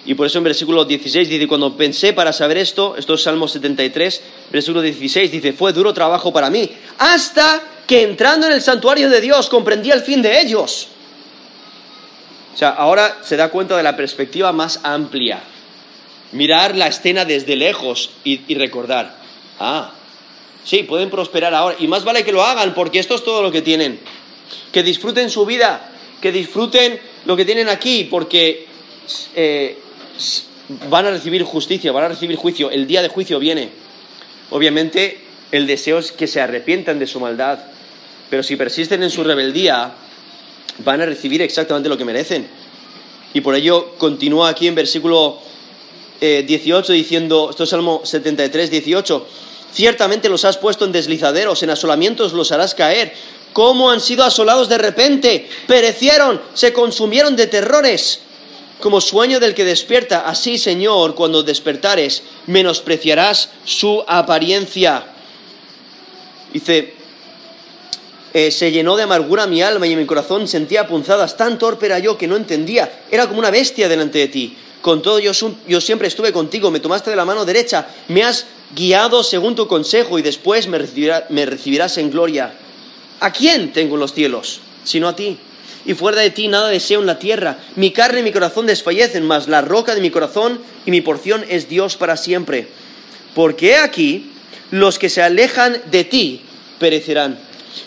Y 0.04 0.12
por 0.16 0.26
eso 0.26 0.36
en 0.36 0.44
versículo 0.44 0.84
16 0.84 1.30
dice, 1.30 1.48
cuando 1.48 1.74
pensé 1.78 2.12
para 2.12 2.30
saber 2.30 2.58
esto, 2.58 2.94
esto 2.98 3.14
es 3.14 3.22
Salmo 3.22 3.48
73, 3.48 4.22
versículo 4.52 4.82
16 4.82 5.32
dice, 5.32 5.54
fue 5.54 5.72
duro 5.72 5.94
trabajo 5.94 6.30
para 6.30 6.50
mí, 6.50 6.70
hasta 6.98 7.62
que 7.86 8.02
entrando 8.02 8.48
en 8.48 8.52
el 8.52 8.60
santuario 8.60 9.08
de 9.08 9.22
Dios 9.22 9.48
comprendí 9.48 9.90
el 9.90 10.02
fin 10.02 10.20
de 10.20 10.42
ellos. 10.42 10.88
O 12.52 12.58
sea, 12.58 12.68
ahora 12.68 13.16
se 13.22 13.38
da 13.38 13.48
cuenta 13.48 13.78
de 13.78 13.82
la 13.82 13.96
perspectiva 13.96 14.52
más 14.52 14.80
amplia. 14.82 15.42
Mirar 16.32 16.76
la 16.76 16.88
escena 16.88 17.24
desde 17.24 17.56
lejos 17.56 18.10
y, 18.24 18.54
recordar, 18.54 19.16
ah, 19.60 19.92
sí, 20.64 20.82
pueden 20.82 21.10
prosperar 21.10 21.54
ahora. 21.54 21.76
Y 21.78 21.88
más 21.88 22.04
vale 22.04 22.24
que 22.24 22.32
lo 22.32 22.44
hagan 22.44 22.74
porque 22.74 22.98
esto 22.98 23.14
es 23.14 23.24
todo 23.24 23.42
lo 23.42 23.52
que 23.52 23.62
tienen. 23.62 24.00
Que 24.72 24.82
disfruten 24.82 25.30
su 25.30 25.46
vida, 25.46 25.90
que 25.90 25.96
que 26.26 26.32
disfruten 26.32 26.98
lo 27.24 27.36
que 27.36 27.44
tienen 27.44 27.68
aquí, 27.68 28.04
porque 28.10 28.66
eh, 29.34 29.78
van 30.88 31.06
a 31.06 31.10
recibir 31.10 31.42
justicia, 31.44 31.92
van 31.92 32.04
a 32.04 32.08
recibir 32.08 32.36
juicio. 32.36 32.70
El 32.70 32.86
día 32.86 33.02
de 33.02 33.08
juicio 33.08 33.38
viene. 33.38 33.70
Obviamente, 34.50 35.20
el 35.52 35.66
deseo 35.66 35.98
es 35.98 36.12
que 36.12 36.26
se 36.26 36.40
arrepientan 36.40 36.98
de 36.98 37.06
su 37.06 37.20
maldad, 37.20 37.60
pero 38.30 38.42
si 38.42 38.56
persisten 38.56 39.02
en 39.02 39.10
su 39.10 39.22
rebeldía, 39.22 39.92
van 40.78 41.00
a 41.00 41.06
recibir 41.06 41.42
exactamente 41.42 41.88
lo 41.88 41.96
que 41.96 42.04
merecen. 42.04 42.48
Y 43.34 43.40
por 43.40 43.54
ello 43.54 43.94
continúa 43.98 44.48
aquí 44.48 44.66
en 44.66 44.74
versículo 44.74 45.40
18 46.20 46.92
eh, 46.92 46.96
diciendo, 46.96 47.48
esto 47.50 47.64
es 47.64 47.70
Salmo 47.70 48.02
73, 48.04 48.70
18, 48.70 49.26
ciertamente 49.72 50.28
los 50.28 50.44
has 50.44 50.56
puesto 50.56 50.84
en 50.84 50.92
deslizaderos, 50.92 51.62
en 51.62 51.70
asolamientos 51.70 52.32
los 52.32 52.52
harás 52.52 52.74
caer. 52.74 53.12
¿Cómo 53.52 53.90
han 53.90 54.00
sido 54.00 54.24
asolados 54.24 54.68
de 54.68 54.78
repente? 54.78 55.48
Perecieron, 55.66 56.40
se 56.54 56.72
consumieron 56.72 57.36
de 57.36 57.46
terrores. 57.46 58.20
Como 58.80 59.00
sueño 59.00 59.40
del 59.40 59.54
que 59.54 59.64
despierta, 59.64 60.28
así, 60.28 60.58
Señor, 60.58 61.14
cuando 61.14 61.42
despertares, 61.42 62.22
menospreciarás 62.46 63.48
su 63.64 64.04
apariencia. 64.06 65.06
Dice, 66.52 66.94
eh, 68.34 68.50
se 68.50 68.70
llenó 68.70 68.96
de 68.96 69.04
amargura 69.04 69.46
mi 69.46 69.62
alma 69.62 69.86
y 69.86 69.96
mi 69.96 70.04
corazón 70.04 70.46
sentía 70.46 70.86
punzadas. 70.86 71.38
Tan 71.38 71.58
torpe 71.58 71.86
era 71.86 71.98
yo 71.98 72.18
que 72.18 72.26
no 72.26 72.36
entendía. 72.36 73.04
Era 73.10 73.26
como 73.26 73.38
una 73.38 73.50
bestia 73.50 73.88
delante 73.88 74.18
de 74.18 74.28
ti. 74.28 74.56
Con 74.86 75.02
todo 75.02 75.18
yo, 75.18 75.34
siempre 75.80 76.06
estuve 76.06 76.32
contigo, 76.32 76.70
me 76.70 76.78
tomaste 76.78 77.10
de 77.10 77.16
la 77.16 77.24
mano 77.24 77.44
derecha, 77.44 77.88
me 78.06 78.22
has 78.22 78.46
guiado 78.72 79.24
según 79.24 79.56
tu 79.56 79.66
consejo 79.66 80.16
y 80.16 80.22
después 80.22 80.68
me, 80.68 80.78
me 81.28 81.44
recibirás 81.44 81.98
en 81.98 82.08
gloria. 82.08 82.54
¿A 83.18 83.32
quién 83.32 83.72
tengo 83.72 83.94
en 83.94 84.00
los 84.00 84.14
cielos? 84.14 84.60
Sino 84.84 85.08
a 85.08 85.16
ti. 85.16 85.38
Y 85.86 85.94
fuera 85.94 86.20
de 86.20 86.30
ti 86.30 86.46
nada 86.46 86.68
deseo 86.68 87.00
en 87.00 87.06
la 87.06 87.18
tierra. 87.18 87.58
Mi 87.74 87.90
carne 87.90 88.20
y 88.20 88.22
mi 88.22 88.30
corazón 88.30 88.68
desfallecen, 88.68 89.26
mas 89.26 89.48
la 89.48 89.60
roca 89.60 89.92
de 89.92 90.00
mi 90.00 90.12
corazón 90.12 90.60
y 90.84 90.92
mi 90.92 91.00
porción 91.00 91.44
es 91.48 91.68
Dios 91.68 91.96
para 91.96 92.16
siempre. 92.16 92.68
Porque 93.34 93.74
aquí 93.74 94.30
los 94.70 95.00
que 95.00 95.08
se 95.08 95.20
alejan 95.20 95.82
de 95.90 96.04
ti 96.04 96.42
perecerán. 96.78 97.40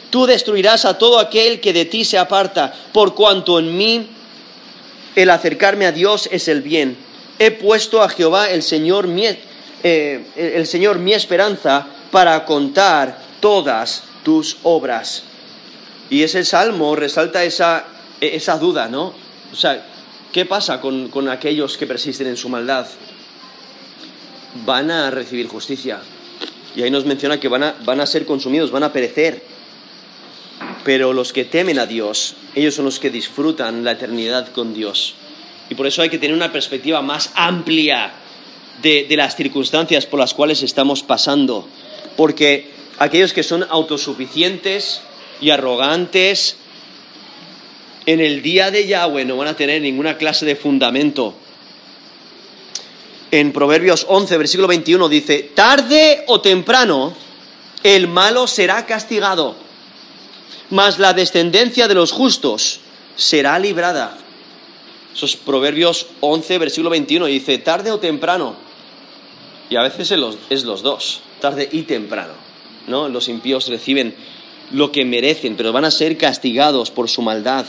Tú 0.09 0.25
destruirás 0.25 0.83
a 0.83 0.97
todo 0.97 1.19
aquel 1.19 1.61
que 1.61 1.71
de 1.71 1.85
ti 1.85 2.03
se 2.03 2.17
aparta, 2.17 2.73
por 2.91 3.15
cuanto 3.15 3.57
en 3.57 3.77
mí 3.77 4.09
el 5.16 5.30
acercarme 5.30 5.86
a 5.86 5.91
Dios 5.91 6.30
es 6.32 6.47
el 6.47 6.62
bien. 6.62 6.97
He 7.39 7.51
puesto 7.51 8.01
a 8.01 8.10
Jehová 8.10 8.49
el 8.49 8.64
Señor 8.64 9.07
mi, 9.07 9.26
eh, 9.84 10.24
el 10.36 10.68
Señor 10.68 10.99
mi 10.99 11.14
esperanza 11.14 11.88
para 12.12 12.45
contar 12.45 13.18
todas 13.39 14.03
tus 14.24 14.57
obras. 14.64 15.24
Y 16.10 16.24
ese 16.24 16.43
salmo 16.43 16.95
resalta 16.95 17.43
esa, 17.43 17.86
esa 18.20 18.57
duda, 18.57 18.88
¿no? 18.88 19.14
O 19.51 19.55
sea, 19.55 19.86
¿qué 20.32 20.45
pasa 20.45 20.82
con, 20.82 21.10
con 21.10 21.30
aquellos 21.30 21.78
que 21.78 21.88
persisten 21.88 22.28
en 22.28 22.38
su 22.38 22.49
maldad? 22.49 22.88
Van 24.66 24.89
a 24.91 25.12
recibir 25.12 25.47
justicia. 25.47 25.99
Y 26.76 26.84
ahí 26.84 26.91
nos 26.91 27.05
menciona 27.05 27.39
que 27.39 27.47
van 27.47 27.64
a, 27.64 27.76
van 27.84 28.01
a 28.01 28.05
ser 28.05 28.26
consumidos, 28.26 28.72
van 28.72 28.84
a 28.84 28.93
perecer. 28.93 29.43
Pero 30.84 31.14
los 31.14 31.34
que 31.34 31.45
temen 31.45 31.80
a 31.80 31.86
Dios, 31.86 32.36
ellos 32.55 32.75
son 32.75 32.85
los 32.85 32.99
que 32.99 33.09
disfrutan 33.09 33.83
la 33.83 33.91
eternidad 33.91 34.51
con 34.51 34.73
Dios. 34.73 35.15
Y 35.69 35.75
por 35.75 35.85
eso 35.85 36.01
hay 36.01 36.09
que 36.09 36.17
tener 36.17 36.35
una 36.35 36.51
perspectiva 36.51 37.01
más 37.01 37.31
amplia 37.35 38.11
de, 38.81 39.05
las 39.11 39.35
circunstancias 39.35 40.05
por 40.05 40.19
las 40.19 40.33
cuales 40.33 40.63
estamos 40.63 41.03
pasando. 41.03 41.67
Porque 42.17 42.69
aquellos 42.97 43.33
que 43.33 43.43
son 43.43 43.65
autosuficientes 43.69 45.01
y 45.41 45.51
arrogantes, 45.51 46.57
en 48.05 48.19
el 48.19 48.41
día 48.41 48.71
de 48.71 48.87
Yahweh 48.87 49.25
no 49.25 49.37
van 49.37 49.49
a 49.49 49.55
tener 49.55 49.81
ninguna 49.81 50.17
clase 50.17 50.45
de 50.45 50.55
fundamento. 50.55 51.35
En 53.31 53.53
Proverbios 53.53 54.07
11, 54.09 54.37
versículo 54.37 54.67
21 54.67 55.07
dice, 55.07 55.51
tarde 55.53 56.23
o 56.25 56.41
temprano 56.41 57.13
el 57.83 58.07
malo 58.07 58.47
será 58.47 58.87
castigado 58.87 59.68
mas 60.70 60.99
la 60.99 61.13
descendencia 61.13 61.88
de 61.88 61.95
los 61.95 62.11
justos 62.11 62.80
será 63.15 63.57
librada. 63.59 64.17
Esos 65.13 65.36
Proverbios 65.36 66.07
11, 66.22 66.57
versículo 66.57 66.89
21, 66.91 67.26
dice, 67.26 67.57
tarde 67.57 67.91
o 67.91 67.99
temprano, 67.99 68.55
y 69.70 69.76
a 69.76 69.84
veces 69.84 70.11
es 70.49 70.63
los, 70.63 70.82
dos, 70.82 71.22
tarde 71.41 71.67
y 71.72 71.84
temprano, 71.84 72.34
¿no? 72.88 73.09
Los 73.09 73.28
impíos 73.28 73.67
reciben 73.67 74.15
lo 74.72 74.91
que 74.91 75.05
merecen, 75.05 75.55
pero 75.55 75.72
van 75.72 75.86
a 75.86 75.91
ser 75.91 76.17
castigados 76.17 76.91
por 76.91 77.09
su 77.09 77.22
maldad. 77.22 77.65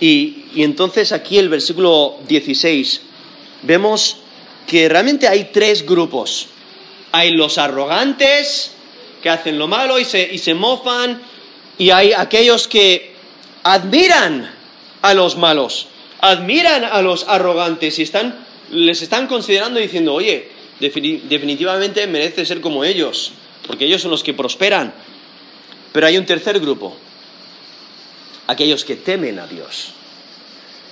Y, 0.00 0.44
y 0.54 0.62
entonces 0.62 1.12
aquí 1.12 1.38
el 1.38 1.48
versículo 1.48 2.16
16 2.28 3.02
vemos 3.62 4.18
que 4.66 4.88
realmente 4.88 5.26
hay 5.26 5.50
tres 5.52 5.84
grupos. 5.84 6.46
Hay 7.10 7.32
los 7.32 7.58
arrogantes, 7.58 8.72
que 9.22 9.30
hacen 9.30 9.58
lo 9.58 9.66
malo 9.66 9.98
y 9.98 10.04
se, 10.04 10.28
y 10.32 10.38
se 10.38 10.54
mofan, 10.54 11.20
y 11.78 11.90
hay 11.90 12.12
aquellos 12.12 12.66
que 12.68 13.12
admiran 13.62 14.50
a 15.02 15.14
los 15.14 15.36
malos, 15.36 15.88
admiran 16.20 16.84
a 16.84 17.00
los 17.02 17.26
arrogantes 17.28 17.98
y 17.98 18.02
están, 18.02 18.46
les 18.70 19.02
están 19.02 19.26
considerando 19.26 19.78
diciendo, 19.78 20.14
oye, 20.14 20.50
definitivamente 20.80 22.06
merece 22.06 22.44
ser 22.46 22.60
como 22.60 22.84
ellos, 22.84 23.32
porque 23.66 23.84
ellos 23.84 24.02
son 24.02 24.10
los 24.10 24.22
que 24.22 24.34
prosperan. 24.34 24.92
Pero 25.92 26.06
hay 26.06 26.18
un 26.18 26.26
tercer 26.26 26.60
grupo, 26.60 26.96
aquellos 28.46 28.84
que 28.84 28.96
temen 28.96 29.38
a 29.38 29.46
Dios. 29.46 29.92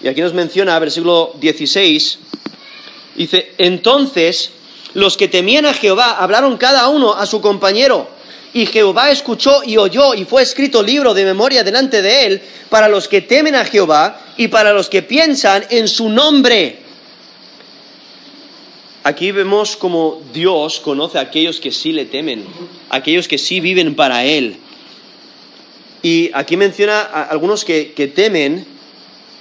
Y 0.03 0.09
aquí 0.09 0.21
nos 0.21 0.35
menciona, 0.35 0.79
versículo 0.79 1.33
16, 1.41 2.19
dice, 3.17 3.55
entonces 3.59 4.53
los 4.95 5.17
que 5.17 5.29
temían 5.29 5.67
a 5.67 5.75
Jehová 5.75 6.17
hablaron 6.19 6.57
cada 6.57 6.89
uno 6.89 7.15
a 7.15 7.27
su 7.27 7.41
compañero 7.41 8.16
y 8.57 8.65
Jehová 8.65 9.11
escuchó 9.11 9.63
y 9.67 9.77
oyó 9.77 10.15
y 10.15 10.25
fue 10.25 10.43
escrito 10.43 10.83
libro 10.83 11.13
de 11.13 11.27
memoria 11.27 11.63
delante 11.63 12.01
de 12.01 12.25
él 12.25 12.43
para 12.71 12.89
los 12.89 13.07
que 13.07 13.21
temen 13.21 13.55
a 13.55 13.67
Jehová 13.67 14.19
y 14.39 14.49
para 14.49 14.73
los 14.73 14.89
que 14.89 15.03
piensan 15.03 15.67
en 15.69 15.87
su 15.87 16.09
nombre. 16.09 16.79
Aquí 19.05 19.31
vemos 19.31 19.77
como 19.77 20.23
Dios 20.33 20.81
conoce 20.81 21.19
a 21.19 21.21
aquellos 21.21 21.61
que 21.61 21.71
sí 21.71 21.93
le 21.93 22.07
temen, 22.07 22.47
aquellos 22.89 23.29
que 23.29 23.37
sí 23.37 23.61
viven 23.61 23.95
para 23.95 24.25
Él. 24.25 24.57
Y 26.01 26.31
aquí 26.33 26.57
menciona 26.57 27.03
a 27.03 27.25
algunos 27.25 27.63
que, 27.63 28.13
temen, 28.17 28.67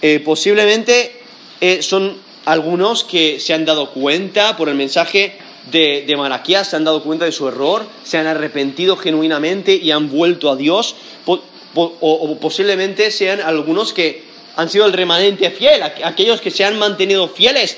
eh, 0.02 0.20
posiblemente 0.20 1.22
eh, 1.62 1.82
son 1.82 2.18
algunos 2.44 3.06
que 3.06 3.40
se 3.40 3.54
han 3.54 3.64
dado 3.64 3.92
cuenta 3.92 4.58
por 4.58 4.68
el 4.68 4.76
mensaje 4.76 5.38
de, 5.72 6.06
de 6.08 6.64
se 6.64 6.76
han 6.76 6.84
dado 6.84 7.04
cuenta 7.04 7.26
de 7.26 7.32
su 7.32 7.48
error, 7.48 7.86
se 8.04 8.18
han 8.18 8.28
arrepentido 8.28 8.98
genuinamente 8.98 9.76
y 9.76 9.92
han 9.92 10.10
vuelto 10.10 10.50
a 10.50 10.56
Dios, 10.56 10.96
o, 11.26 12.38
posiblemente 12.40 13.12
sean 13.12 13.42
algunos 13.42 13.94
que 13.94 14.24
han 14.56 14.70
sido 14.70 14.86
el 14.86 14.94
remanente 14.94 15.50
fiel, 15.52 15.84
aquellos 15.84 16.40
que 16.40 16.52
se 16.52 16.64
han 16.64 16.80
mantenido 16.80 17.28
fieles 17.28 17.78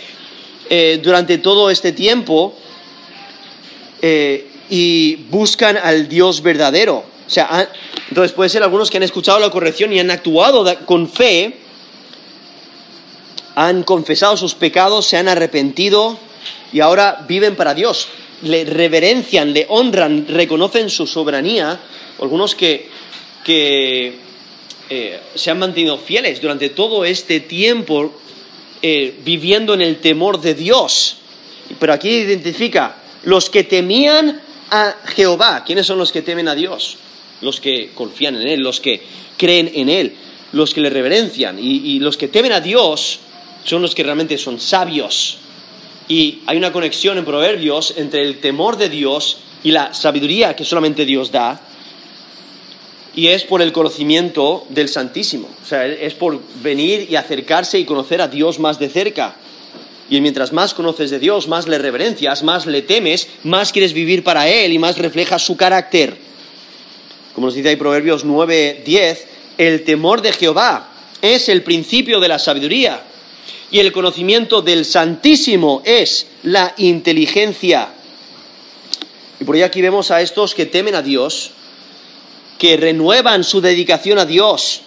eh, 0.70 1.00
durante 1.02 1.40
todo 1.40 1.72
este 1.72 1.92
tiempo 1.92 2.54
eh, 4.02 4.48
y 4.70 5.16
buscan 5.30 5.78
al 5.78 6.08
Dios 6.08 6.44
verdadero. 6.44 6.98
O 6.98 7.30
sea, 7.30 7.70
entonces 8.10 8.32
puede 8.32 8.50
ser 8.50 8.64
algunos 8.64 8.92
que 8.92 8.98
han 8.98 9.04
escuchado 9.04 9.40
la 9.40 9.50
corrección 9.50 9.92
y 9.92 10.00
han 10.00 10.12
actuado 10.12 10.66
con 10.86 11.10
fe, 11.10 11.58
han 13.56 13.82
confesado 13.84 14.38
sus 14.38 14.54
pecados, 14.54 15.08
se 15.08 15.18
han 15.18 15.28
arrepentido 15.28 16.20
y 16.72 16.80
ahora 16.80 17.26
viven 17.28 17.56
para 17.56 17.74
Dios, 17.74 18.08
le 18.44 18.66
reverencian, 18.66 19.54
le 19.54 19.66
honran, 19.70 20.28
reconocen 20.28 20.90
su 20.90 21.08
soberanía, 21.08 21.80
algunos 22.22 22.56
que, 22.56 22.90
eh, 24.90 25.20
se 25.36 25.52
han 25.52 25.60
mantenido 25.60 25.98
fieles 25.98 26.42
durante 26.42 26.70
todo 26.70 27.06
este 27.06 27.40
tiempo 27.42 28.14
eh, 28.82 29.16
viviendo 29.24 29.74
en 29.74 29.82
el 29.82 29.98
temor 29.98 30.40
de 30.40 30.54
Dios. 30.54 31.18
Pero 31.80 31.94
aquí 31.94 32.10
identifica 32.10 32.98
los 33.24 33.50
que 33.50 33.64
temían 33.64 34.42
a 34.70 34.96
Jehová. 35.16 35.64
¿Quiénes 35.66 35.86
son 35.86 35.98
los 35.98 36.12
que 36.12 36.22
temen 36.22 36.48
a 36.48 36.56
Dios? 36.56 36.98
Los 37.42 37.60
que 37.60 37.92
confían 37.94 38.36
en 38.36 38.48
Él, 38.48 38.60
los 38.62 38.80
que 38.80 39.02
creen 39.38 39.72
en 39.74 39.90
Él, 39.90 40.14
los 40.52 40.74
que 40.74 40.82
le 40.82 40.90
reverencian. 40.90 41.58
y 41.60 42.00
los 42.00 42.18
que 42.18 42.28
temen 42.28 42.52
a 42.52 42.62
Dios 42.62 43.20
son 43.64 43.82
los 43.82 43.96
que 43.96 44.04
realmente 44.04 44.38
son 44.38 44.60
sabios 44.60 45.40
y 46.08 46.40
hay 46.46 46.58
una 46.58 46.72
conexión 46.72 47.18
en 47.18 47.26
Proverbios 47.26 47.94
entre 47.98 48.22
el 48.22 48.40
temor 48.40 48.78
de 48.78 48.90
Dios 48.90 49.40
y 49.64 49.72
la 49.72 49.94
sabiduría 49.94 50.56
que 50.56 50.64
solamente 50.64 51.06
Dios 51.06 51.32
da. 51.32 51.60
Y 53.14 53.28
es 53.28 53.44
por 53.44 53.62
el 53.62 53.74
conocimiento 53.74 54.66
del 54.70 54.90
Santísimo. 54.90 55.50
O 55.64 55.66
sea, 55.66 55.86
es 55.86 56.14
por 56.14 56.40
venir 56.62 57.08
y 57.10 57.16
acercarse 57.16 57.80
y 57.80 57.86
conocer 57.86 58.22
a 58.22 58.28
Dios 58.28 58.60
más 58.60 58.80
de 58.80 58.90
cerca. 58.90 59.36
Y 60.10 60.22
mientras 60.22 60.54
más 60.54 60.74
conoces 60.74 61.10
de 61.10 61.20
Dios, 61.20 61.48
más 61.48 61.68
le 61.68 61.80
reverencias, 61.80 62.44
más 62.44 62.66
le 62.68 62.84
temes, 62.84 63.28
más 63.44 63.74
quieres 63.74 63.92
vivir 63.92 64.24
para 64.24 64.48
Él 64.48 64.72
y 64.72 64.80
más 64.80 64.98
reflejas 64.98 65.42
su 65.42 65.58
carácter. 65.58 66.16
Como 67.34 67.48
nos 67.48 67.56
dice 67.56 67.70
ahí 67.70 67.76
Proverbios 67.76 68.24
9, 68.24 68.84
10, 68.86 69.28
el 69.58 69.84
temor 69.84 70.22
de 70.22 70.32
Jehová 70.32 70.90
es 71.22 71.50
el 71.50 71.64
principio 71.64 72.20
de 72.20 72.28
la 72.30 72.40
sabiduría 72.40 73.02
y 73.70 73.80
el 73.80 73.92
conocimiento 73.92 74.62
del 74.62 74.86
Santísimo 74.86 75.82
es 75.86 76.28
la 76.44 76.74
inteligencia. 76.78 77.90
Y 79.40 79.44
por 79.44 79.56
ahí 79.56 79.62
aquí 79.62 79.82
vemos 79.82 80.12
a 80.12 80.22
estos 80.22 80.56
que 80.56 80.66
temen 80.66 80.96
a 80.96 81.02
Dios, 81.02 81.52
que 82.58 82.78
renuevan 82.78 83.44
su 83.44 83.62
dedicación 83.62 84.20
a 84.20 84.26
Dios, 84.26 84.82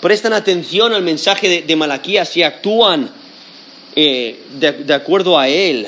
prestan 0.00 0.32
atención 0.32 0.94
al 0.94 1.02
mensaje 1.02 1.62
de, 1.62 1.76
Malaquías 1.76 2.36
y 2.36 2.42
actúan 2.42 3.10
eh, 3.94 4.40
de 4.58 4.94
acuerdo 4.94 5.38
a 5.38 5.48
él. 5.48 5.86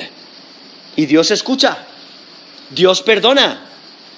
Y 0.95 1.05
Dios 1.05 1.31
escucha, 1.31 1.85
Dios 2.69 3.01
perdona, 3.01 3.65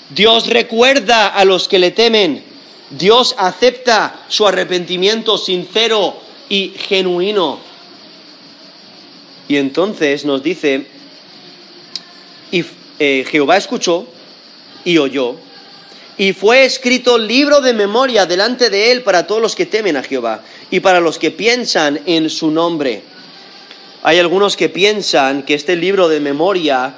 Dios 0.10 0.48
recuerda 0.48 1.30
a 1.30 1.46
los 1.46 1.68
que 1.68 1.80
le 1.80 1.92
temen, 1.92 2.44
Dios 2.90 3.36
acepta 3.38 4.26
su 4.28 4.46
arrepentimiento 4.46 5.38
sincero 5.38 6.18
y 6.50 6.74
genuino. 6.78 7.65
Y 9.48 9.58
entonces 9.58 10.26
nos 10.26 10.42
dice, 10.42 10.86
y 12.52 12.66
eh, 13.00 13.26
Jehová 13.30 13.58
escuchó 13.58 14.08
y 14.84 14.98
oyó, 14.98 15.36
y 16.18 16.34
fue 16.34 16.64
escrito 16.66 17.18
libro 17.18 17.62
de 17.62 17.74
memoria 17.74 18.26
delante 18.26 18.70
de 18.70 18.92
él 18.92 19.04
para 19.04 19.28
todos 19.28 19.42
los 19.42 19.56
que 19.56 19.66
temen 19.66 19.98
a 19.98 20.04
Jehová 20.04 20.44
y 20.72 20.80
para 20.80 21.02
los 21.02 21.20
que 21.20 21.32
piensan 21.32 22.00
en 22.06 22.30
su 22.30 22.52
nombre. 22.52 23.02
Hay 24.04 24.20
algunos 24.20 24.56
que 24.56 24.70
piensan 24.70 25.44
que 25.44 25.56
este 25.56 25.76
libro 25.76 26.08
de 26.08 26.20
memoria 26.20 26.94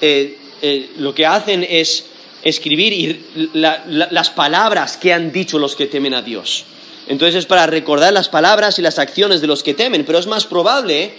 eh, 0.00 0.38
eh, 0.60 0.90
lo 0.98 1.14
que 1.14 1.26
hacen 1.26 1.66
es 1.68 2.04
escribir 2.44 3.50
las 3.54 4.30
palabras 4.30 4.96
que 4.96 5.12
han 5.12 5.32
dicho 5.32 5.58
los 5.58 5.74
que 5.74 5.86
temen 5.86 6.14
a 6.14 6.22
Dios. 6.22 6.64
Entonces 7.08 7.36
es 7.36 7.46
para 7.46 7.66
recordar 7.66 8.12
las 8.12 8.28
palabras 8.28 8.78
y 8.78 8.82
las 8.82 8.98
acciones 8.98 9.40
de 9.40 9.46
los 9.46 9.62
que 9.62 9.74
temen, 9.74 10.04
pero 10.04 10.18
es 10.18 10.26
más 10.26 10.46
probable 10.46 11.12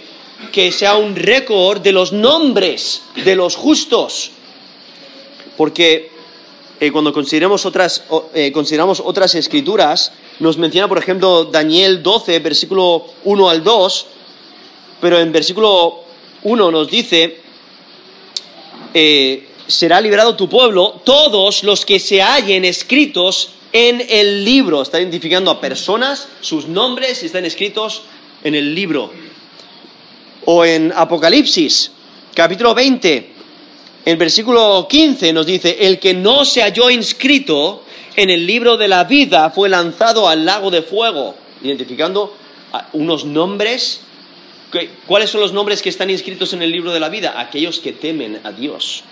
que 0.52 0.72
sea 0.72 0.96
un 0.96 1.16
récord 1.16 1.80
de 1.80 1.92
los 1.92 2.12
nombres 2.12 3.02
de 3.24 3.36
los 3.36 3.56
justos. 3.56 4.30
Porque 5.56 6.10
eh, 6.80 6.90
cuando 6.90 7.12
consideramos 7.12 7.64
otras, 7.66 8.04
eh, 8.34 8.52
consideramos 8.52 9.00
otras 9.04 9.34
escrituras, 9.34 10.12
nos 10.40 10.58
menciona, 10.58 10.88
por 10.88 10.98
ejemplo, 10.98 11.44
Daniel 11.44 12.02
12, 12.02 12.40
versículo 12.40 13.06
1 13.24 13.48
al 13.48 13.62
2, 13.62 14.06
pero 15.00 15.18
en 15.18 15.32
versículo 15.32 16.00
1 16.42 16.70
nos 16.70 16.90
dice, 16.90 17.40
eh, 18.92 19.48
será 19.66 20.00
liberado 20.00 20.36
tu 20.36 20.48
pueblo, 20.48 21.00
todos 21.04 21.62
los 21.62 21.86
que 21.86 22.00
se 22.00 22.20
hallen 22.20 22.64
escritos 22.64 23.50
en 23.72 24.04
el 24.08 24.44
libro. 24.44 24.82
Está 24.82 25.00
identificando 25.00 25.50
a 25.50 25.60
personas, 25.60 26.28
sus 26.40 26.66
nombres 26.66 27.22
están 27.22 27.44
escritos 27.44 28.02
en 28.42 28.54
el 28.54 28.74
libro. 28.74 29.10
O 30.46 30.64
en 30.64 30.92
Apocalipsis, 30.94 31.90
capítulo 32.34 32.74
20, 32.74 33.30
en 34.04 34.18
versículo 34.18 34.86
15 34.88 35.32
nos 35.32 35.46
dice, 35.46 35.76
el 35.80 35.98
que 35.98 36.14
no 36.14 36.44
se 36.44 36.62
halló 36.62 36.90
inscrito 36.90 37.84
en 38.16 38.30
el 38.30 38.46
libro 38.46 38.76
de 38.76 38.88
la 38.88 39.04
vida 39.04 39.50
fue 39.50 39.68
lanzado 39.68 40.28
al 40.28 40.44
lago 40.44 40.70
de 40.70 40.82
fuego, 40.82 41.34
identificando 41.62 42.36
unos 42.92 43.24
nombres. 43.24 44.00
¿Cuáles 45.06 45.30
son 45.30 45.40
los 45.40 45.52
nombres 45.52 45.80
que 45.82 45.88
están 45.88 46.10
inscritos 46.10 46.52
en 46.52 46.62
el 46.62 46.70
libro 46.70 46.92
de 46.92 47.00
la 47.00 47.08
vida? 47.08 47.40
Aquellos 47.40 47.78
que 47.78 47.92
temen 47.92 48.40
a 48.44 48.52
Dios 48.52 49.04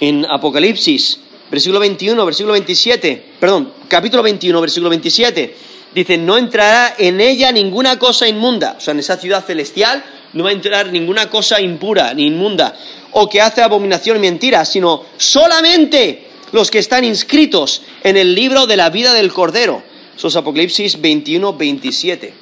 en 0.00 0.26
Apocalipsis, 0.26 1.20
versículo 1.50 1.80
21, 1.80 2.24
versículo 2.24 2.52
27, 2.52 3.24
perdón, 3.40 3.72
capítulo 3.88 4.22
21, 4.22 4.60
versículo 4.60 4.90
27, 4.90 5.56
dice, 6.00 6.18
no 6.18 6.36
entrará 6.36 6.94
en 6.98 7.20
ella 7.20 7.50
ninguna 7.52 7.98
cosa 7.98 8.28
inmunda, 8.28 8.76
o 8.78 8.80
sea, 8.80 8.92
en 8.92 9.00
esa 9.00 9.16
ciudad 9.16 9.44
celestial 9.44 10.04
no 10.34 10.44
va 10.44 10.50
a 10.50 10.52
entrar 10.52 10.92
ninguna 10.92 11.30
cosa 11.30 11.60
impura 11.60 12.12
ni 12.12 12.26
inmunda, 12.26 12.76
o 13.12 13.28
que 13.28 13.40
hace 13.40 13.62
abominación 13.62 14.18
y 14.18 14.20
mentira, 14.20 14.64
sino 14.64 15.04
solamente 15.16 16.26
los 16.52 16.70
que 16.70 16.78
están 16.78 17.04
inscritos 17.04 17.82
en 18.04 18.16
el 18.16 18.34
libro 18.34 18.66
de 18.66 18.76
la 18.76 18.90
vida 18.90 19.14
del 19.14 19.32
Cordero. 19.32 19.82
Eso 20.16 20.28
es 20.28 20.36
Apocalipsis 20.36 21.00
21, 21.00 21.54
27. 21.54 22.34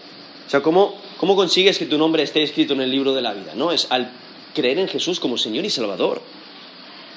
O 0.46 0.50
sea, 0.50 0.60
¿cómo, 0.60 0.96
¿cómo 1.16 1.36
consigues 1.36 1.78
que 1.78 1.86
tu 1.86 1.96
nombre 1.96 2.22
esté 2.24 2.42
escrito 2.42 2.74
en 2.74 2.80
el 2.80 2.90
libro 2.90 3.14
de 3.14 3.22
la 3.22 3.32
vida? 3.34 3.52
¿No? 3.54 3.70
Es 3.70 3.86
al 3.90 4.10
creer 4.54 4.78
en 4.78 4.88
Jesús 4.88 5.20
como 5.20 5.38
Señor 5.38 5.64
y 5.64 5.70
Salvador. 5.70 6.22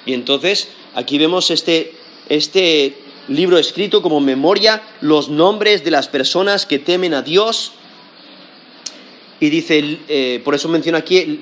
Y 0.05 0.13
entonces 0.13 0.69
aquí 0.93 1.17
vemos 1.17 1.49
este, 1.49 1.93
este 2.29 2.95
libro 3.28 3.57
escrito 3.57 4.01
como 4.01 4.19
memoria, 4.19 4.82
los 5.01 5.30
nombres 5.30 5.84
de 5.84 5.91
las 5.91 6.07
personas 6.07 6.65
que 6.65 6.80
temen 6.80 7.13
a 7.13 7.21
Dios. 7.21 7.73
Y 9.39 9.49
dice, 9.49 9.99
eh, 10.07 10.41
por 10.43 10.55
eso 10.55 10.67
menciona 10.69 10.99
aquí, 10.99 11.41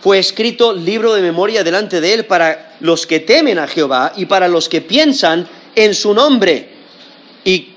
fue 0.00 0.18
escrito 0.18 0.72
libro 0.72 1.14
de 1.14 1.22
memoria 1.22 1.64
delante 1.64 2.00
de 2.00 2.14
él 2.14 2.26
para 2.26 2.76
los 2.80 3.06
que 3.06 3.20
temen 3.20 3.58
a 3.58 3.66
Jehová 3.66 4.12
y 4.16 4.26
para 4.26 4.48
los 4.48 4.68
que 4.68 4.80
piensan 4.80 5.48
en 5.74 5.94
su 5.94 6.14
nombre. 6.14 6.68
¿Y 7.44 7.68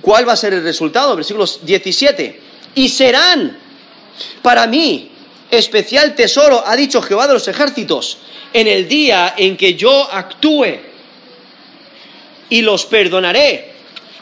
cuál 0.00 0.28
va 0.28 0.34
a 0.34 0.36
ser 0.36 0.54
el 0.54 0.62
resultado? 0.62 1.16
Versículos 1.16 1.60
17. 1.64 2.40
Y 2.74 2.88
serán 2.88 3.58
para 4.42 4.66
mí 4.66 5.10
especial 5.50 6.14
tesoro, 6.14 6.62
ha 6.64 6.76
dicho 6.76 7.02
Jehová 7.02 7.26
de 7.26 7.34
los 7.34 7.48
ejércitos 7.48 8.18
en 8.52 8.66
el 8.66 8.88
día 8.88 9.34
en 9.36 9.56
que 9.56 9.74
yo 9.74 10.08
actúe 10.12 10.89
y 12.50 12.62
los 12.62 12.84
perdonaré 12.84 13.72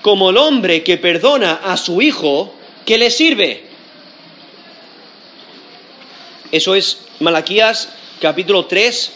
como 0.02 0.30
el 0.30 0.36
hombre 0.36 0.84
que 0.84 0.98
perdona 0.98 1.54
a 1.64 1.76
su 1.76 2.00
hijo 2.00 2.54
que 2.84 2.98
le 2.98 3.10
sirve. 3.10 3.64
Eso 6.52 6.74
es 6.74 6.98
Malaquías 7.20 7.88
capítulo 8.20 8.66
3, 8.66 9.12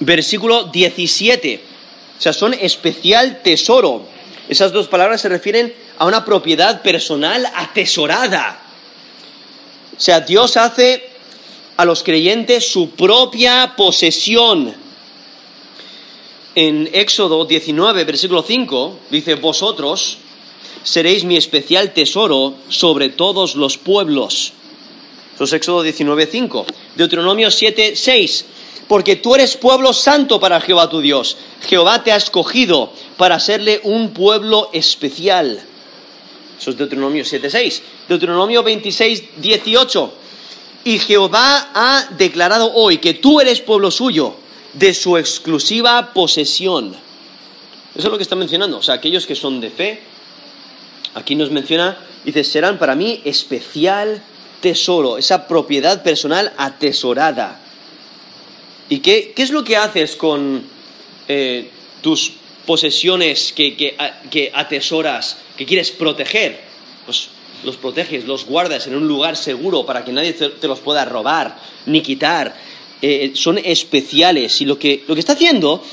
versículo 0.00 0.64
17. 0.64 1.60
O 2.18 2.20
sea, 2.20 2.32
son 2.32 2.54
especial 2.54 3.42
tesoro. 3.42 4.06
Esas 4.48 4.72
dos 4.72 4.88
palabras 4.88 5.20
se 5.20 5.28
refieren 5.28 5.74
a 5.98 6.06
una 6.06 6.24
propiedad 6.24 6.82
personal 6.82 7.46
atesorada. 7.54 8.60
O 9.96 10.00
sea, 10.00 10.20
Dios 10.20 10.56
hace 10.56 11.10
a 11.76 11.84
los 11.84 12.02
creyentes 12.02 12.70
su 12.70 12.90
propia 12.90 13.74
posesión. 13.76 14.87
En 16.58 16.90
Éxodo 16.92 17.44
19, 17.44 18.02
versículo 18.02 18.42
5, 18.42 18.98
dice, 19.10 19.36
vosotros 19.36 20.18
seréis 20.82 21.22
mi 21.22 21.36
especial 21.36 21.94
tesoro 21.94 22.54
sobre 22.68 23.10
todos 23.10 23.54
los 23.54 23.78
pueblos. 23.78 24.54
Eso 25.36 25.44
es 25.44 25.52
Éxodo 25.52 25.82
19, 25.84 26.26
5. 26.26 26.66
Deuteronomio 26.96 27.52
7, 27.52 27.94
6. 27.94 28.44
Porque 28.88 29.14
tú 29.14 29.36
eres 29.36 29.56
pueblo 29.56 29.92
santo 29.92 30.40
para 30.40 30.60
Jehová 30.60 30.90
tu 30.90 31.00
Dios. 31.00 31.36
Jehová 31.68 32.02
te 32.02 32.10
ha 32.10 32.16
escogido 32.16 32.92
para 33.16 33.38
serle 33.38 33.80
un 33.84 34.10
pueblo 34.10 34.70
especial. 34.72 35.62
Eso 36.60 36.70
es 36.70 36.76
Deuteronomio 36.76 37.24
7, 37.24 37.50
6. 37.50 37.82
Deuteronomio 38.08 38.64
26, 38.64 39.22
18 39.36 40.12
y 40.82 40.98
Jehová 40.98 41.70
ha 41.72 42.08
declarado 42.16 42.72
hoy 42.74 42.98
que 42.98 43.14
tú 43.14 43.40
eres 43.40 43.60
pueblo 43.60 43.92
suyo, 43.92 44.34
de 44.74 44.94
su 44.94 45.16
exclusiva 45.16 46.12
posesión. 46.12 46.96
Eso 47.94 48.06
es 48.06 48.12
lo 48.12 48.16
que 48.16 48.22
está 48.22 48.36
mencionando. 48.36 48.78
O 48.78 48.82
sea, 48.82 48.94
aquellos 48.94 49.26
que 49.26 49.34
son 49.34 49.60
de 49.60 49.70
fe, 49.70 50.00
aquí 51.14 51.34
nos 51.34 51.50
menciona, 51.50 51.98
dice, 52.24 52.44
serán 52.44 52.78
para 52.78 52.94
mí 52.94 53.20
especial 53.24 54.22
tesoro, 54.60 55.18
esa 55.18 55.46
propiedad 55.46 56.02
personal 56.02 56.52
atesorada. 56.56 57.60
¿Y 58.88 59.00
qué, 59.00 59.34
es 59.36 59.50
lo 59.50 59.64
que 59.64 59.76
haces 59.76 60.16
con 60.16 60.62
eh, 61.28 61.70
tus 62.00 62.32
posesiones 62.66 63.52
que, 63.52 63.76
que, 63.76 64.52
atesoras, 64.54 65.38
que 65.56 65.66
quieres 65.66 65.90
proteger? 65.90 66.60
Pues 67.04 67.28
los 67.64 67.76
proteges, 67.76 68.24
los 68.24 68.44
guardas 68.46 68.86
en 68.86 68.94
un 68.94 69.06
lugar 69.06 69.36
seguro 69.36 69.84
para 69.84 70.04
que 70.04 70.12
nadie 70.12 70.32
te, 70.32 70.68
los 70.68 70.80
pueda 70.80 71.04
robar 71.04 71.58
ni 71.86 72.02
quitar. 72.02 72.54
Eh, 73.00 73.32
son 73.34 73.58
especiales 73.58 74.60
y 74.60 74.64
lo 74.64 74.78
que, 74.78 75.04
lo 75.06 75.14
que 75.14 75.20
está 75.20 75.34
haciendo, 75.34 75.84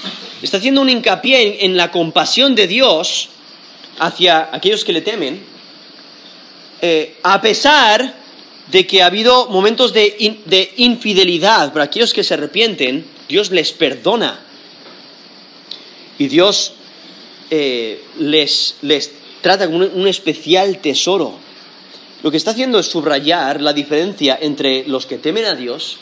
está 0.41 0.58
haciendo 0.58 0.82
un 0.82 0.89
hincapié 0.89 1.64
en, 1.64 1.78
la 1.78 1.91
compasión 1.91 2.56
de 2.56 2.66
Dios 2.66 3.30
hacia 3.99 4.49
aquellos 4.51 4.84
que 4.84 4.93
le 4.93 5.01
temen, 5.01 5.39
eh, 6.82 7.18
a 7.22 7.39
pesar 7.41 8.16
de 8.72 8.88
que 8.88 9.03
ha 9.03 9.06
habido 9.06 9.49
momentos 9.49 9.93
de, 9.93 10.39
de, 10.45 10.74
infidelidad 10.78 11.72
para 11.72 11.86
aquellos 11.86 12.12
que 12.12 12.24
se 12.24 12.34
arrepienten, 12.34 13.06
Dios 13.30 13.51
les 13.51 13.72
perdona. 13.72 14.39
Y 16.18 16.28
Dios 16.28 16.74
eh, 17.51 18.01
les, 18.18 18.78
les 18.82 19.12
trata 19.41 19.68
como 19.68 19.78
un 19.78 20.08
especial 20.08 20.80
tesoro 20.80 21.45
lo 22.26 22.32
que 22.32 22.38
está 22.38 22.49
haciendo 22.49 22.80
es 22.80 22.88
subrayar 22.88 23.62
la 23.62 23.72
diferencia 23.72 24.36
entre 24.41 24.84
los 24.88 25.06
que 25.06 25.20
temen 25.20 25.45
a 25.45 25.53
Dios 25.53 25.99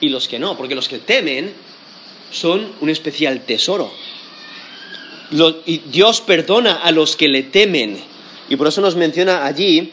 y 0.00 0.08
los 0.08 0.28
que 0.28 0.38
no, 0.38 0.56
porque 0.56 0.74
los 0.74 0.88
que 0.88 0.98
temen 0.98 1.52
son 2.30 2.72
un 2.80 2.90
especial 2.90 3.42
tesoro. 3.42 3.92
y 5.66 5.78
Dios 5.78 6.20
perdona 6.20 6.74
a 6.82 6.90
los 6.90 7.16
que 7.16 7.28
le 7.28 7.44
temen. 7.44 8.00
Y 8.48 8.56
por 8.56 8.66
eso 8.66 8.80
nos 8.80 8.96
menciona 8.96 9.46
allí, 9.46 9.92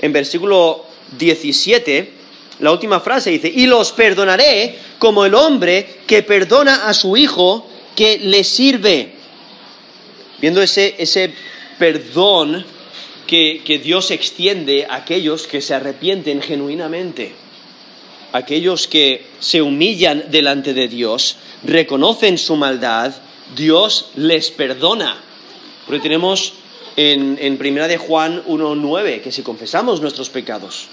en 0.00 0.12
versículo 0.12 0.86
17, 1.18 2.12
la 2.60 2.72
última 2.72 3.00
frase 3.00 3.30
dice, 3.30 3.52
y 3.54 3.66
los 3.66 3.92
perdonaré 3.92 4.78
como 4.98 5.24
el 5.24 5.34
hombre 5.34 6.00
que 6.06 6.22
perdona 6.22 6.88
a 6.88 6.94
su 6.94 7.16
hijo 7.16 7.68
que 7.94 8.18
le 8.18 8.42
sirve. 8.44 9.12
Viendo 10.40 10.62
ese, 10.62 10.94
ese 10.98 11.32
perdón 11.78 12.64
que, 13.26 13.62
que 13.64 13.78
Dios 13.78 14.10
extiende 14.10 14.86
a 14.88 14.96
aquellos 14.96 15.46
que 15.46 15.60
se 15.60 15.74
arrepienten 15.74 16.42
genuinamente, 16.42 17.32
aquellos 18.32 18.86
que 18.86 19.26
se 19.40 19.62
humillan 19.62 20.30
delante 20.30 20.74
de 20.74 20.88
Dios, 20.88 21.36
reconocen 21.64 22.38
su 22.38 22.56
maldad, 22.56 23.14
Dios 23.56 24.10
les 24.16 24.50
perdona. 24.50 25.16
Porque 25.86 26.00
tenemos 26.00 26.54
en, 26.96 27.38
en 27.40 27.58
Primera 27.58 27.88
de 27.88 27.96
Juan 27.96 28.44
1.9 28.44 29.22
que 29.22 29.32
si 29.32 29.42
confesamos 29.42 30.00
nuestros 30.00 30.30
pecados, 30.30 30.88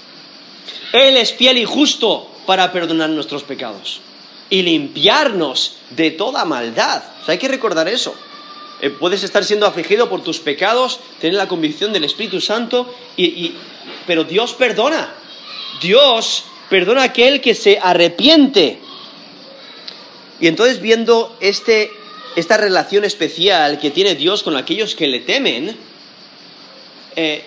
Él 0.92 1.16
es 1.16 1.32
fiel 1.32 1.58
y 1.58 1.64
justo 1.64 2.30
para 2.46 2.72
perdonar 2.72 3.10
nuestros 3.10 3.42
pecados 3.42 4.00
y 4.48 4.62
limpiarnos 4.62 5.76
de 5.90 6.12
toda 6.12 6.44
maldad. 6.44 7.02
hay 7.26 7.38
que 7.38 7.48
recordar 7.48 7.88
eso. 7.88 8.14
Eh, 8.80 8.90
puedes 8.90 9.22
estar 9.22 9.44
siendo 9.44 9.66
afligido 9.66 10.08
por 10.08 10.22
tus 10.22 10.38
pecados, 10.38 11.00
tener 11.20 11.34
la 11.34 11.48
convicción 11.48 11.92
del 11.92 12.04
Espíritu 12.04 12.40
Santo, 12.40 12.94
y, 13.16 13.54
pero 14.06 14.24
Dios 14.24 14.52
perdona. 14.54 15.14
Dios 15.80 16.44
perdona 16.68 17.02
a 17.02 17.04
aquel 17.06 17.40
que 17.40 17.54
se 17.54 17.78
arrepiente. 17.78 18.78
Y 20.40 20.48
entonces 20.48 20.80
viendo 20.80 21.36
este, 21.40 21.90
esta 22.36 22.56
relación 22.56 23.04
especial 23.04 23.78
que 23.78 23.90
tiene 23.90 24.14
Dios 24.14 24.42
con 24.42 24.56
aquellos 24.56 24.94
que 24.94 25.06
le 25.06 25.20
temen, 25.20 25.76
eh, 27.14 27.44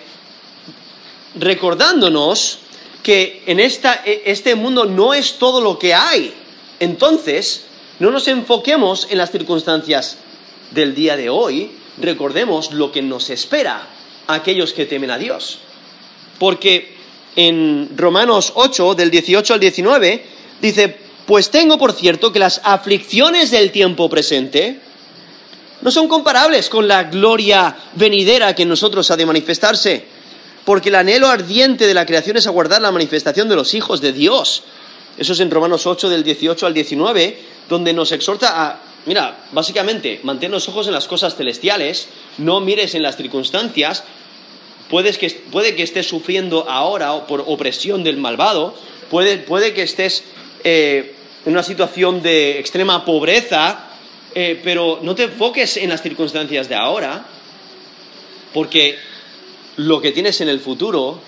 recordándonos 1.36 2.58
que 3.02 3.42
en 3.46 3.60
esta, 3.60 4.02
e, 4.04 4.22
este 4.26 4.54
mundo 4.54 4.84
no 4.84 5.14
es 5.14 5.34
todo 5.38 5.60
lo 5.60 5.78
que 5.78 5.94
hay. 5.94 6.34
Entonces, 6.80 7.64
no 7.98 8.10
nos 8.10 8.26
enfoquemos 8.28 9.06
en 9.10 9.18
las 9.18 9.30
circunstancias 9.30 10.18
del 10.72 10.94
día 10.94 11.16
de 11.16 11.30
hoy, 11.30 11.70
recordemos 11.98 12.72
lo 12.72 12.92
que 12.92 13.02
nos 13.02 13.30
espera 13.30 13.86
a 14.26 14.34
aquellos 14.34 14.72
que 14.72 14.86
temen 14.86 15.10
a 15.10 15.18
Dios. 15.18 15.58
Porque 16.38 16.99
en 17.36 17.90
Romanos 17.96 18.52
8, 18.54 18.94
del 18.94 19.10
18 19.10 19.54
al 19.54 19.60
19, 19.60 20.24
dice, 20.60 20.96
pues 21.26 21.50
tengo 21.50 21.78
por 21.78 21.92
cierto 21.92 22.32
que 22.32 22.38
las 22.38 22.60
aflicciones 22.64 23.50
del 23.50 23.70
tiempo 23.70 24.08
presente 24.08 24.80
no 25.82 25.90
son 25.90 26.08
comparables 26.08 26.68
con 26.68 26.86
la 26.88 27.04
gloria 27.04 27.76
venidera 27.94 28.54
que 28.54 28.64
en 28.64 28.68
nosotros 28.68 29.10
ha 29.10 29.16
de 29.16 29.26
manifestarse, 29.26 30.04
porque 30.64 30.90
el 30.90 30.96
anhelo 30.96 31.28
ardiente 31.28 31.86
de 31.86 31.94
la 31.94 32.04
creación 32.04 32.36
es 32.36 32.46
aguardar 32.46 32.82
la 32.82 32.92
manifestación 32.92 33.48
de 33.48 33.56
los 33.56 33.74
hijos 33.74 34.00
de 34.00 34.12
Dios. 34.12 34.62
Eso 35.16 35.32
es 35.32 35.40
en 35.40 35.50
Romanos 35.50 35.86
8 35.86 36.08
del 36.08 36.22
18 36.22 36.66
al 36.66 36.74
19, 36.74 37.38
donde 37.68 37.92
nos 37.92 38.12
exhorta 38.12 38.66
a, 38.66 38.80
mira, 39.06 39.44
básicamente, 39.52 40.20
mantén 40.22 40.50
los 40.50 40.68
ojos 40.68 40.86
en 40.86 40.92
las 40.92 41.06
cosas 41.08 41.34
celestiales, 41.34 42.08
no 42.38 42.60
mires 42.60 42.94
en 42.94 43.02
las 43.02 43.16
circunstancias, 43.16 44.04
puede 44.90 45.74
que 45.74 45.82
estés 45.82 46.08
sufriendo 46.08 46.68
ahora 46.68 47.26
por 47.26 47.44
opresión 47.46 48.02
del 48.04 48.16
malvado, 48.16 48.74
puede, 49.10 49.72
que 49.72 49.82
estés 49.82 50.24
eh, 50.64 51.14
en 51.46 51.52
una 51.52 51.62
situación 51.62 52.22
de 52.22 52.58
extrema 52.58 53.04
pobreza, 53.04 53.86
eh, 54.34 54.60
pero 54.62 54.98
no 55.02 55.14
te 55.14 55.24
enfoques 55.24 55.76
en 55.76 55.88
las 55.90 56.02
circunstancias 56.02 56.68
de 56.68 56.74
ahora, 56.74 57.24
porque 58.52 58.98
lo 59.76 60.00
que 60.00 60.12
tienes 60.12 60.40
en 60.40 60.48
el 60.48 60.60
futuro 60.60 61.20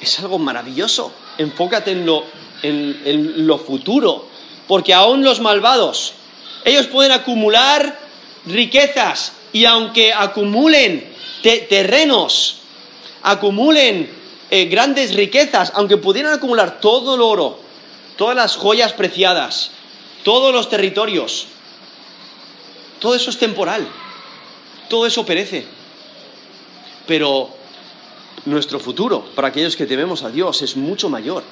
es 0.00 0.18
algo 0.20 0.38
maravilloso. 0.38 1.12
Enfócate 1.38 1.90
en 1.90 2.06
lo 2.06 2.24
en, 2.62 3.46
lo 3.46 3.58
futuro. 3.58 4.26
Porque 4.66 4.94
aún 4.94 5.24
los 5.24 5.40
malvados, 5.40 6.14
ellos 6.64 6.86
pueden 6.86 7.12
acumular 7.12 7.98
riquezas 8.46 9.32
y 9.52 9.64
aunque 9.64 10.12
acumulen 10.12 11.12
terrenos, 11.42 12.57
acumulen 13.22 14.10
eh, 14.50 14.64
grandes 14.66 15.14
riquezas, 15.14 15.72
aunque 15.74 15.96
pudieran 15.96 16.32
acumular 16.32 16.80
todo 16.80 17.14
el 17.14 17.20
oro, 17.20 17.58
todas 18.16 18.36
las 18.36 18.56
joyas 18.56 18.92
preciadas, 18.92 19.70
todos 20.22 20.52
los 20.52 20.68
territorios, 20.68 21.46
todo 22.98 23.14
eso 23.14 23.30
es 23.30 23.38
temporal, 23.38 23.86
todo 24.88 25.06
eso 25.06 25.24
perece. 25.24 25.66
Pero 27.06 27.50
nuestro 28.44 28.80
futuro, 28.80 29.24
para 29.34 29.48
aquellos 29.48 29.76
que 29.76 29.86
tememos 29.86 30.22
a 30.22 30.30
Dios, 30.30 30.62
es 30.62 30.76
mucho 30.76 31.08
mayor. 31.08 31.42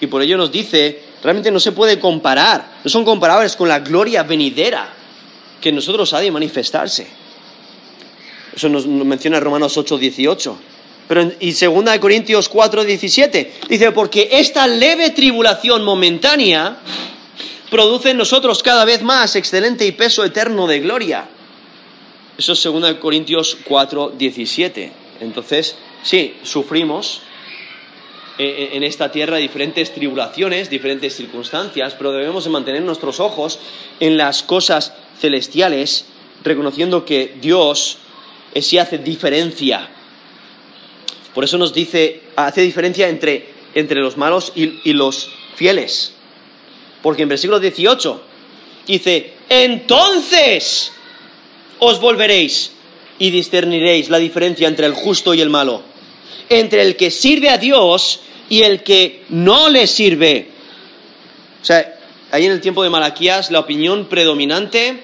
Y 0.00 0.06
por 0.06 0.20
ello 0.20 0.36
nos 0.36 0.52
dice, 0.52 1.02
realmente 1.22 1.50
no 1.50 1.60
se 1.60 1.72
puede 1.72 1.98
comparar, 1.98 2.78
no 2.84 2.90
son 2.90 3.04
comparables 3.04 3.56
con 3.56 3.68
la 3.68 3.80
gloria 3.80 4.22
venidera 4.22 4.92
que 5.60 5.70
en 5.70 5.76
nosotros 5.76 6.12
ha 6.12 6.20
de 6.20 6.30
manifestarse. 6.30 7.06
Eso 8.54 8.68
nos, 8.68 8.86
menciona 8.86 9.40
Romanos 9.40 9.76
8, 9.76 9.98
18. 9.98 10.58
Pero 11.08 11.30
y 11.40 11.52
2 11.52 11.98
Corintios 12.00 12.48
4, 12.48 12.84
17 12.84 13.52
dice, 13.68 13.92
porque 13.92 14.28
esta 14.32 14.66
leve 14.66 15.10
tribulación 15.10 15.84
momentánea 15.84 16.78
produce 17.70 18.10
en 18.10 18.18
nosotros 18.18 18.62
cada 18.62 18.84
vez 18.84 19.02
más 19.02 19.36
excelente 19.36 19.86
y 19.86 19.92
peso 19.92 20.24
eterno 20.24 20.66
de 20.66 20.80
gloria. 20.80 21.28
Eso 22.36 22.52
es 22.52 22.62
2 22.62 22.94
Corintios 22.94 23.56
4, 23.64 24.14
17. 24.16 24.92
Entonces, 25.20 25.76
sí, 26.02 26.34
sufrimos, 26.42 27.22
eh, 28.38 28.70
en 28.74 28.84
esta 28.84 29.10
tierra 29.10 29.38
diferentes 29.38 29.94
tribulaciones, 29.94 30.68
diferentes 30.68 31.16
circunstancias, 31.16 31.94
pero 31.94 32.12
debemos 32.12 32.46
mantener 32.48 32.82
nuestros 32.82 33.18
ojos 33.18 33.58
en 33.98 34.18
las 34.18 34.42
cosas 34.42 34.92
celestiales, 35.18 36.04
reconociendo 36.44 37.06
que 37.06 37.34
Dios 37.40 37.96
sí 38.60 38.76
hace 38.76 38.98
diferencia. 38.98 39.88
Por 41.36 41.44
eso 41.44 41.58
nos 41.58 41.74
dice, 41.74 42.22
hace 42.34 42.62
diferencia 42.62 43.10
entre, 43.10 43.46
entre 43.74 44.00
los 44.00 44.16
malos 44.16 44.52
y, 44.54 44.80
y 44.88 44.94
los 44.94 45.28
fieles. 45.54 46.14
Porque 47.02 47.24
en 47.24 47.28
versículo 47.28 47.60
18 47.60 48.22
dice, 48.86 49.34
entonces 49.50 50.92
os 51.78 52.00
volveréis 52.00 52.72
y 53.18 53.28
discerniréis 53.28 54.08
la 54.08 54.16
diferencia 54.16 54.66
entre 54.66 54.86
el 54.86 54.94
justo 54.94 55.34
y 55.34 55.42
el 55.42 55.50
malo, 55.50 55.82
entre 56.48 56.80
el 56.80 56.96
que 56.96 57.10
sirve 57.10 57.50
a 57.50 57.58
Dios 57.58 58.20
y 58.48 58.62
el 58.62 58.82
que 58.82 59.26
no 59.28 59.68
le 59.68 59.86
sirve. 59.86 60.48
O 61.60 61.64
sea, 61.66 61.98
ahí 62.30 62.46
en 62.46 62.52
el 62.52 62.62
tiempo 62.62 62.82
de 62.82 62.88
Malaquías 62.88 63.50
la 63.50 63.60
opinión 63.60 64.06
predominante 64.06 65.02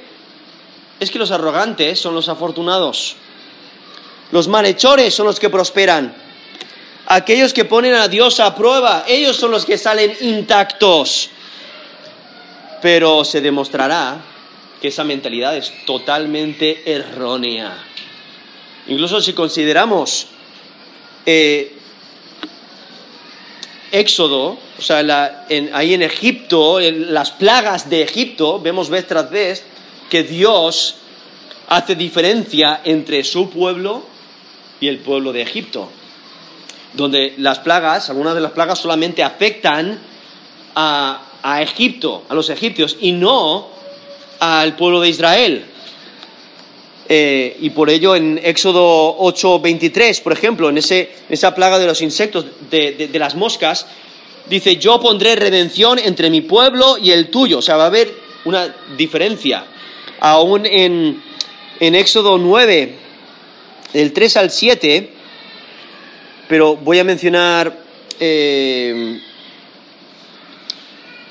es 0.99 1.11
que 1.11 1.19
los 1.19 1.31
arrogantes 1.31 1.99
son 1.99 2.15
los 2.15 2.31
afortunados. 2.31 3.17
Los 4.33 4.49
malhechores 4.49 5.15
son 5.15 5.27
los 5.27 5.39
que 5.39 5.51
prosperan. 5.51 6.22
Aquellos 7.13 7.53
que 7.53 7.67
ponen 7.67 7.93
a 7.93 8.09
Dios 8.09 8.41
a 8.41 8.55
prueba, 8.55 9.05
ellos 9.07 9.37
son 9.37 9.51
los 9.51 9.67
que 9.67 9.77
salen 9.77 10.17
intactos. 10.23 11.29
Pero 12.81 13.23
se 13.23 13.43
demostrará 13.43 14.17
que 14.81 14.89
esa 14.89 15.05
mentalidad 15.05 15.55
es 15.55 15.75
totalmente 15.85 16.91
errónea. 16.91 17.77
Incluso 18.87 19.21
si 19.21 19.35
consideramos 19.35 20.29
eh, 21.27 21.75
Éxodo, 23.91 24.57
o 24.79 24.83
sea, 24.83 25.45
ahí 25.75 25.93
en 25.93 26.01
Egipto, 26.01 26.81
en 26.81 27.13
las 27.13 27.31
plagas 27.31 27.91
de 27.91 28.01
Egipto, 28.01 28.59
vemos 28.59 28.89
vez 28.89 29.07
tras 29.07 29.31
vez 29.31 29.65
que 30.09 30.23
Dios 30.23 30.95
hace 31.69 31.95
diferencia 31.95 32.81
entre 32.85 33.23
su 33.23 33.51
pueblo 33.51 34.03
y 34.81 34.89
el 34.89 34.97
pueblo 35.01 35.35
de 35.35 35.43
Egipto. 35.43 35.91
Donde 36.95 37.35
las 37.39 37.59
plagas, 37.61 38.11
algunas 38.11 38.35
de 38.35 38.41
las 38.41 38.53
plagas 38.53 38.79
solamente 38.79 39.23
afectan 39.23 39.99
a, 40.75 41.23
a 41.43 41.63
Egipto, 41.63 42.25
a 42.29 42.35
los 42.35 42.51
egipcios, 42.51 42.97
y 43.01 43.13
no 43.13 43.69
al 44.41 44.77
pueblo 44.77 45.01
de 45.01 45.09
Israel. 45.09 45.67
Eh, 47.09 47.59
y 47.61 47.71
por 47.71 47.91
ello 47.91 48.17
en 48.17 48.41
Éxodo 48.43 49.19
8:23, 49.19 50.23
por 50.23 50.33
ejemplo, 50.33 50.71
en 50.71 50.79
esa 50.79 51.55
plaga 51.55 51.79
de 51.79 51.87
los 51.87 52.01
insectos, 52.01 52.47
de, 52.71 53.11
las 53.15 53.35
moscas, 53.35 53.87
dice, 54.49 54.77
yo 54.77 55.01
pondré 55.01 55.37
redención 55.37 55.99
entre 55.99 56.31
mi 56.31 56.41
pueblo 56.41 56.97
y 56.99 57.11
el 57.11 57.29
tuyo. 57.29 57.59
O 57.59 57.63
sea, 57.63 57.77
va 57.77 57.85
a 57.85 57.89
haber 57.89 58.13
una 58.45 58.75
diferencia. 58.97 59.67
Aún 60.21 60.65
en, 60.65 61.23
Éxodo 61.81 62.39
9, 62.39 62.97
del 63.93 64.13
3 64.13 64.37
al 64.37 64.51
7, 64.51 65.13
pero 66.49 66.77
voy 66.77 66.99
a 66.99 67.05
mencionar 67.05 67.77
eh, 68.21 69.21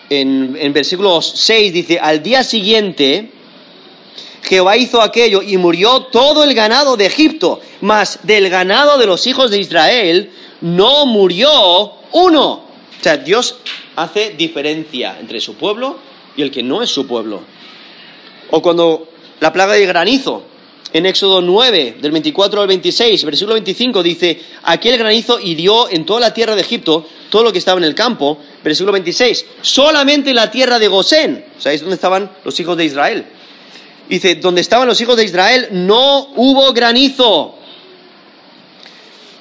en, 0.09 0.57
en 0.59 0.73
versículo 0.73 1.21
6, 1.21 1.73
dice, 1.73 1.99
al 1.99 2.21
día 2.21 2.43
siguiente 2.43 3.31
Jehová 4.43 4.75
hizo 4.75 5.01
aquello 5.01 5.41
y 5.41 5.57
murió 5.57 6.01
todo 6.03 6.43
el 6.43 6.53
ganado 6.53 6.97
de 6.97 7.05
Egipto, 7.05 7.61
mas 7.81 8.19
del 8.23 8.49
ganado 8.49 8.97
de 8.97 9.05
los 9.05 9.25
hijos 9.27 9.51
de 9.51 9.59
Israel 9.59 10.31
no 10.61 11.05
murió 11.05 11.93
uno. 12.11 12.51
O 12.51 13.03
sea, 13.03 13.17
Dios 13.17 13.57
hace 13.95 14.31
diferencia 14.31 15.17
entre 15.19 15.39
su 15.39 15.55
pueblo 15.55 15.97
y 16.35 16.41
el 16.41 16.51
que 16.51 16.63
no 16.63 16.81
es 16.81 16.89
su 16.89 17.07
pueblo. 17.07 17.41
O 18.49 18.61
cuando 18.61 19.07
la 19.39 19.53
plaga 19.53 19.73
de 19.73 19.85
granizo, 19.85 20.43
en 20.93 21.05
Éxodo 21.05 21.41
9, 21.41 21.97
del 22.01 22.11
24 22.11 22.61
al 22.61 22.67
26, 22.67 23.23
versículo 23.23 23.53
25, 23.53 24.03
dice, 24.03 24.41
aquel 24.63 24.97
granizo 24.97 25.39
hirió 25.39 25.89
en 25.89 26.05
toda 26.05 26.19
la 26.19 26.33
tierra 26.33 26.55
de 26.55 26.61
Egipto 26.61 27.07
todo 27.29 27.43
lo 27.43 27.51
que 27.51 27.59
estaba 27.59 27.77
en 27.77 27.85
el 27.85 27.95
campo. 27.95 28.37
Versículo 28.63 28.91
26, 28.91 29.45
solamente 29.61 30.31
en 30.31 30.35
la 30.35 30.51
tierra 30.51 30.79
de 30.79 30.87
Gosén, 30.87 31.45
¿sabéis 31.57 31.81
dónde 31.81 31.95
estaban 31.95 32.29
los 32.43 32.59
hijos 32.59 32.75
de 32.75 32.85
Israel? 32.85 33.25
Dice, 34.09 34.35
donde 34.35 34.59
estaban 34.59 34.87
los 34.87 34.99
hijos 34.99 35.15
de 35.15 35.23
Israel 35.23 35.69
no 35.71 36.33
hubo 36.35 36.73
granizo. 36.73 37.55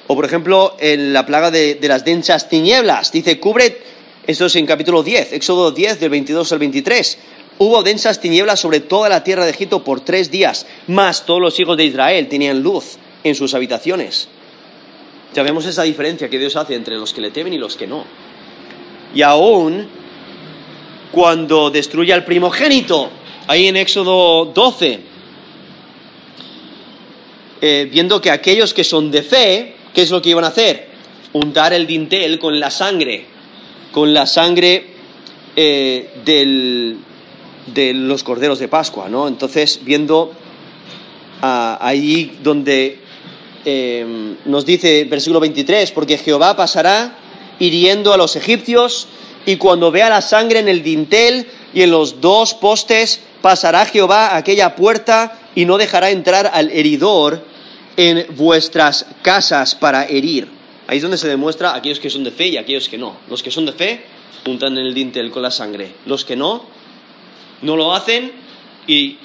O 0.07 0.15
por 0.15 0.25
ejemplo, 0.25 0.77
en 0.79 1.11
la 1.11 1.25
plaga 1.25 1.51
de, 1.51 1.75
de 1.75 1.87
las 1.87 2.05
densas 2.05 2.47
tinieblas, 2.47 3.11
dice, 3.11 3.39
cubre, 3.39 3.81
esto 4.25 4.45
es 4.45 4.55
en 4.55 4.65
capítulo 4.65 5.03
10, 5.03 5.33
Éxodo 5.33 5.71
10, 5.71 5.99
del 5.99 6.09
22 6.09 6.51
al 6.53 6.59
23, 6.59 7.17
Hubo 7.63 7.83
densas 7.83 8.19
tinieblas 8.19 8.59
sobre 8.59 8.79
toda 8.79 9.07
la 9.07 9.23
tierra 9.23 9.45
de 9.45 9.51
Egipto 9.51 9.83
por 9.83 10.01
tres 10.01 10.31
días, 10.31 10.65
más 10.87 11.27
todos 11.27 11.39
los 11.39 11.59
hijos 11.59 11.77
de 11.77 11.85
Israel 11.85 12.27
tenían 12.27 12.63
luz 12.63 12.97
en 13.23 13.35
sus 13.35 13.53
habitaciones. 13.53 14.29
Ya 15.35 15.43
vemos 15.43 15.67
esa 15.67 15.83
diferencia 15.83 16.27
que 16.27 16.39
Dios 16.39 16.55
hace 16.55 16.73
entre 16.73 16.95
los 16.95 17.13
que 17.13 17.21
le 17.21 17.29
temen 17.29 17.53
y 17.53 17.59
los 17.59 17.75
que 17.75 17.85
no. 17.85 18.03
Y 19.13 19.21
aún 19.21 19.87
cuando 21.11 21.69
destruye 21.69 22.11
al 22.11 22.25
primogénito, 22.25 23.11
ahí 23.45 23.67
en 23.67 23.77
Éxodo 23.77 24.45
12, 24.45 24.99
eh, 27.61 27.89
viendo 27.91 28.19
que 28.19 28.31
aquellos 28.31 28.73
que 28.73 28.83
son 28.83 29.11
de 29.11 29.21
fe, 29.21 29.75
¿qué 29.93 30.01
es 30.01 30.09
lo 30.09 30.19
que 30.19 30.31
iban 30.31 30.45
a 30.45 30.47
hacer? 30.47 30.87
Untar 31.33 31.73
el 31.73 31.85
dintel 31.85 32.39
con 32.39 32.59
la 32.59 32.71
sangre, 32.71 33.23
con 33.91 34.15
la 34.15 34.25
sangre 34.25 34.87
eh, 35.55 36.09
del, 36.25 36.97
de 37.67 37.93
los 37.93 38.23
corderos 38.23 38.59
de 38.59 38.67
Pascua, 38.67 39.09
¿no? 39.09 39.27
Entonces, 39.27 39.79
viendo 39.83 40.33
ah, 41.41 41.77
ahí 41.81 42.37
donde 42.43 42.99
eh, 43.65 44.35
nos 44.45 44.65
dice 44.65 45.05
versículo 45.05 45.39
23, 45.39 45.91
porque 45.91 46.17
Jehová 46.17 46.55
pasará 46.55 47.15
hiriendo 47.59 48.13
a 48.13 48.17
los 48.17 48.35
egipcios 48.35 49.07
y 49.45 49.57
cuando 49.57 49.91
vea 49.91 50.09
la 50.09 50.21
sangre 50.21 50.59
en 50.59 50.67
el 50.67 50.83
dintel 50.83 51.47
y 51.73 51.83
en 51.83 51.91
los 51.91 52.21
dos 52.21 52.53
postes, 52.53 53.21
pasará 53.41 53.85
Jehová 53.85 54.35
aquella 54.35 54.75
puerta 54.75 55.39
y 55.55 55.65
no 55.65 55.77
dejará 55.77 56.09
entrar 56.09 56.49
al 56.53 56.69
heridor 56.71 57.43
en 57.97 58.25
vuestras 58.35 59.05
casas 59.21 59.75
para 59.75 60.05
herir. 60.05 60.47
Ahí 60.87 60.97
es 60.97 61.03
donde 61.03 61.17
se 61.17 61.27
demuestra 61.27 61.75
aquellos 61.75 61.99
que 61.99 62.09
son 62.09 62.23
de 62.23 62.31
fe 62.31 62.47
y 62.47 62.57
aquellos 62.57 62.89
que 62.89 62.97
no. 62.97 63.15
Los 63.29 63.43
que 63.43 63.51
son 63.51 63.65
de 63.65 63.73
fe 63.73 64.03
untan 64.45 64.77
en 64.77 64.85
el 64.85 64.93
dintel 64.93 65.31
con 65.31 65.43
la 65.43 65.51
sangre. 65.51 65.93
Los 66.05 66.25
que 66.25 66.35
no, 66.35 66.65
no 67.61 67.75
lo 67.75 67.93
hacen 67.93 68.31
y 68.87 69.17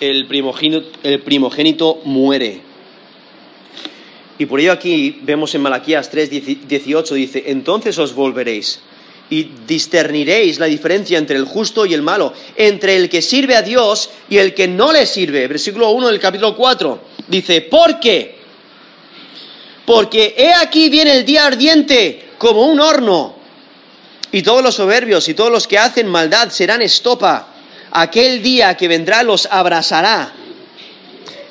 el 0.00 0.26
primogénito, 0.26 2.00
muere. 2.04 2.60
Y 4.38 4.46
por 4.46 4.58
ello 4.58 4.72
aquí 4.72 5.20
vemos 5.22 5.54
en 5.54 5.62
Malaquías 5.62 6.10
3, 6.10 6.68
18, 6.68 7.14
dice, 7.14 7.44
entonces 7.46 7.96
os 7.98 8.14
volveréis 8.14 8.80
y 9.30 9.48
discerniréis 9.66 10.58
la 10.58 10.66
diferencia 10.66 11.18
entre 11.18 11.36
el 11.36 11.44
justo 11.44 11.86
y 11.86 11.94
el 11.94 12.02
malo, 12.02 12.32
entre 12.56 12.96
el 12.96 13.08
que 13.08 13.22
sirve 13.22 13.54
a 13.54 13.62
Dios 13.62 14.10
y 14.28 14.38
el 14.38 14.54
que 14.54 14.66
no 14.66 14.92
le 14.92 15.06
sirve. 15.06 15.46
Versículo 15.46 15.90
1 15.90 16.08
del 16.08 16.18
capítulo 16.18 16.56
4 16.56 17.00
dice, 17.28 17.60
¿por 17.62 18.00
qué? 18.00 18.38
Porque 19.86 20.34
he 20.36 20.52
aquí 20.52 20.90
viene 20.90 21.12
el 21.12 21.24
día 21.24 21.46
ardiente 21.46 22.30
como 22.38 22.66
un 22.66 22.80
horno, 22.80 23.36
y 24.32 24.42
todos 24.42 24.62
los 24.62 24.74
soberbios 24.74 25.28
y 25.28 25.34
todos 25.34 25.52
los 25.52 25.68
que 25.68 25.78
hacen 25.78 26.08
maldad 26.08 26.50
serán 26.50 26.82
estopa 26.82 27.51
aquel 27.92 28.42
día 28.42 28.76
que 28.76 28.88
vendrá 28.88 29.22
los 29.22 29.46
abrazará. 29.50 30.32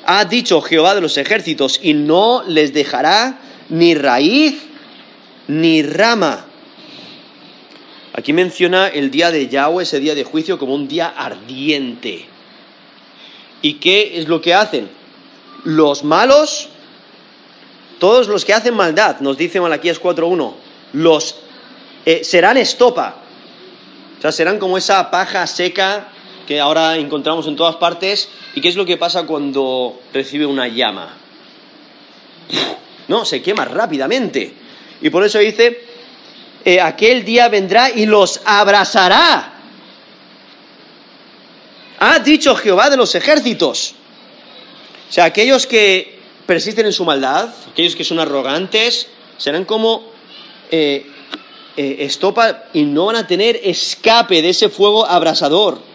Ha 0.04 0.24
dicho 0.24 0.60
Jehová 0.60 0.94
de 0.94 1.00
los 1.00 1.16
ejércitos, 1.16 1.78
y 1.82 1.94
no 1.94 2.42
les 2.46 2.72
dejará 2.72 3.38
ni 3.68 3.94
raíz 3.94 4.62
ni 5.46 5.82
rama. 5.82 6.46
Aquí 8.12 8.32
menciona 8.32 8.88
el 8.88 9.10
día 9.10 9.30
de 9.30 9.48
Yahweh, 9.48 9.84
ese 9.84 10.00
día 10.00 10.14
de 10.14 10.24
juicio, 10.24 10.58
como 10.58 10.74
un 10.74 10.88
día 10.88 11.08
ardiente. 11.08 12.26
¿Y 13.62 13.74
qué 13.74 14.18
es 14.18 14.28
lo 14.28 14.40
que 14.40 14.52
hacen? 14.52 14.90
Los 15.64 16.02
malos, 16.02 16.68
todos 18.00 18.26
los 18.26 18.44
que 18.44 18.52
hacen 18.52 18.74
maldad, 18.74 19.20
nos 19.20 19.38
dice 19.38 19.60
Malaquías 19.60 20.00
4.1, 20.00 20.52
los 20.94 21.36
eh, 22.04 22.24
serán 22.24 22.56
estopa. 22.56 23.16
O 24.18 24.20
sea, 24.20 24.32
serán 24.32 24.58
como 24.58 24.76
esa 24.76 25.10
paja 25.10 25.46
seca 25.46 26.11
que 26.46 26.60
ahora 26.60 26.96
encontramos 26.96 27.46
en 27.46 27.56
todas 27.56 27.76
partes. 27.76 28.28
¿Y 28.54 28.60
qué 28.60 28.68
es 28.68 28.76
lo 28.76 28.84
que 28.84 28.96
pasa 28.96 29.26
cuando 29.26 30.00
recibe 30.12 30.46
una 30.46 30.68
llama? 30.68 31.16
No, 33.08 33.24
se 33.24 33.42
quema 33.42 33.64
rápidamente. 33.64 34.52
Y 35.00 35.10
por 35.10 35.24
eso 35.24 35.38
dice, 35.38 35.84
eh, 36.64 36.80
aquel 36.80 37.24
día 37.24 37.48
vendrá 37.48 37.90
y 37.90 38.06
los 38.06 38.40
abrazará. 38.44 39.54
Ha 41.98 42.18
dicho 42.20 42.54
Jehová 42.56 42.90
de 42.90 42.96
los 42.96 43.14
ejércitos. 43.14 43.94
O 45.08 45.12
sea, 45.12 45.24
aquellos 45.24 45.66
que 45.66 46.18
persisten 46.46 46.86
en 46.86 46.92
su 46.92 47.04
maldad, 47.04 47.50
aquellos 47.70 47.94
que 47.94 48.04
son 48.04 48.18
arrogantes, 48.18 49.08
serán 49.36 49.64
como 49.64 50.10
eh, 50.70 51.06
eh, 51.76 51.96
estopa 52.00 52.64
y 52.72 52.82
no 52.82 53.06
van 53.06 53.16
a 53.16 53.26
tener 53.26 53.60
escape 53.62 54.42
de 54.42 54.50
ese 54.50 54.68
fuego 54.68 55.06
abrasador. 55.06 55.91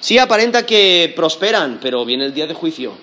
Sí 0.00 0.18
aparenta 0.18 0.64
que 0.64 1.12
prosperan, 1.14 1.78
pero 1.80 2.04
viene 2.04 2.24
el 2.24 2.34
día 2.34 2.46
de 2.46 2.54
juicio. 2.54 2.94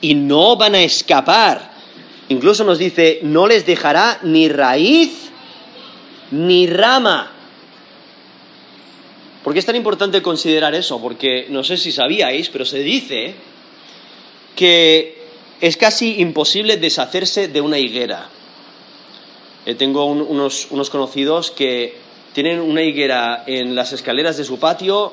Y 0.00 0.14
no 0.14 0.56
van 0.56 0.74
a 0.74 0.82
escapar. 0.82 1.72
Incluso 2.28 2.64
nos 2.64 2.78
dice, 2.78 3.18
no 3.22 3.46
les 3.46 3.66
dejará 3.66 4.20
ni 4.22 4.48
raíz 4.48 5.30
ni 6.30 6.66
rama. 6.66 7.32
¿Por 9.42 9.52
qué 9.52 9.58
es 9.58 9.66
tan 9.66 9.76
importante 9.76 10.22
considerar 10.22 10.74
eso? 10.74 11.00
Porque 11.00 11.46
no 11.50 11.64
sé 11.64 11.76
si 11.76 11.92
sabíais, 11.92 12.48
pero 12.48 12.64
se 12.64 12.78
dice 12.78 13.34
que 14.56 15.22
es 15.60 15.76
casi 15.76 16.20
imposible 16.20 16.76
deshacerse 16.76 17.48
de 17.48 17.60
una 17.60 17.78
higuera. 17.78 18.28
Eh, 19.66 19.74
tengo 19.74 20.06
unos, 20.06 20.68
unos 20.70 20.88
conocidos 20.88 21.50
que 21.50 21.96
tienen 22.32 22.60
una 22.60 22.82
higuera 22.82 23.44
en 23.46 23.74
las 23.74 23.92
escaleras 23.92 24.36
de 24.36 24.44
su 24.44 24.58
patio 24.58 25.12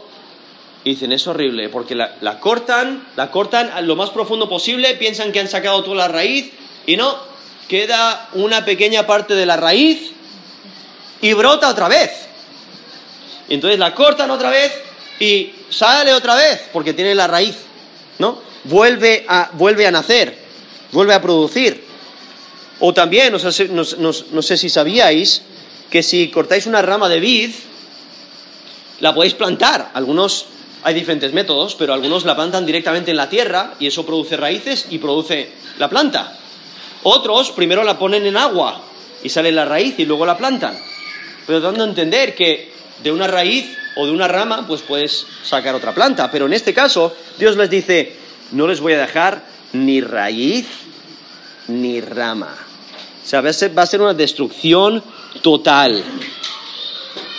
y 0.84 0.91
dicen, 0.91 1.11
es 1.11 1.27
horrible, 1.27 1.69
porque 1.69 1.95
la, 1.95 2.39
cortan, 2.39 3.07
la 3.15 3.29
cortan 3.29 3.69
a 3.69 3.82
lo 3.82 3.95
más 3.95 4.09
profundo 4.09 4.49
posible, 4.49 4.95
piensan 4.95 5.32
que 5.32 5.39
han 5.39 5.47
sacado 5.47 5.84
toda 5.84 5.95
la 5.95 6.07
raíz, 6.07 6.51
y 6.88 6.97
no, 6.97 7.15
queda 7.67 8.29
una 8.34 8.65
pequeña 8.65 9.05
parte 9.05 9.36
de 9.36 9.45
la 9.45 9.57
raíz 9.57 10.11
y 11.21 11.34
brota 11.34 11.69
otra 11.69 11.88
vez. 11.88 12.09
Entonces 13.47 13.77
la 13.77 13.93
cortan 13.93 14.32
otra 14.32 14.49
vez 14.49 14.71
y 15.19 15.53
sale 15.69 16.13
otra 16.13 16.36
vez, 16.36 16.63
porque 16.73 16.93
tiene 16.93 17.13
la 17.13 17.27
raíz, 17.27 17.57
¿no? 18.17 18.41
Vuelve 18.63 19.25
a, 19.27 19.51
vuelve 19.53 19.86
a 19.86 19.91
nacer, 19.91 20.36
vuelve 20.91 21.13
a 21.13 21.21
producir. 21.21 21.86
O 22.79 22.91
también, 22.91 23.32
no 23.32 23.38
sé, 23.38 23.67
no 23.69 24.41
sé 24.41 24.57
si 24.57 24.69
sabíais, 24.69 25.43
que 25.91 26.01
si 26.01 26.29
cortáis 26.29 26.65
una 26.65 26.82
rama 26.82 27.07
de 27.09 27.19
vid, 27.19 27.51
la 29.01 29.13
podéis 29.13 29.36
plantar. 29.36 29.91
Algunos 29.93 30.47
hay 30.84 30.93
diferentes 30.93 31.34
métodos, 31.34 31.75
pero 31.75 31.93
algunos 31.93 32.25
la 32.25 32.36
plantan 32.36 32.65
directamente 32.65 33.11
en 33.11 33.17
la 33.17 33.29
tierra 33.29 33.73
y 33.79 33.88
eso 33.88 34.05
produce 34.05 34.38
raíces 34.38 34.88
y 34.89 34.97
produce 34.97 35.51
la 35.77 35.89
planta. 35.89 36.38
Otros 37.03 37.51
primero 37.51 37.84
la 37.84 37.97
ponen 37.97 38.25
en 38.25 38.38
agua 38.38 38.82
y 39.23 39.29
sale 39.29 39.51
la 39.51 39.65
raíz 39.65 39.95
y 39.99 40.05
luego 40.05 40.25
la 40.25 40.38
plantan. 40.38 40.77
Pero 41.45 41.61
dando 41.61 41.84
a 41.84 41.88
entender 41.88 42.36
que 42.36 42.71
de 43.03 43.11
una 43.11 43.27
raíz 43.27 43.77
o 43.95 44.05
de 44.05 44.11
una 44.11 44.27
rama 44.27 44.65
pues 44.67 44.82
puedes 44.82 45.25
sacar 45.43 45.75
otra 45.75 45.93
planta. 45.93 46.32
Pero 46.32 46.45
en 46.45 46.53
este 46.53 46.73
caso 46.73 47.15
Dios 47.38 47.57
les 47.57 47.69
dice, 47.69 48.15
no 48.51 48.67
les 48.67 48.79
voy 48.79 48.93
a 48.93 49.01
dejar 49.01 49.43
ni 49.73 50.01
raíz 50.01 50.67
ni 51.67 52.01
rama. 52.01 52.55
O 53.23 53.27
sea, 53.27 53.41
va 53.41 53.49
a 53.49 53.86
ser 53.86 54.01
una 54.01 54.13
destrucción 54.13 55.03
total. 55.41 56.03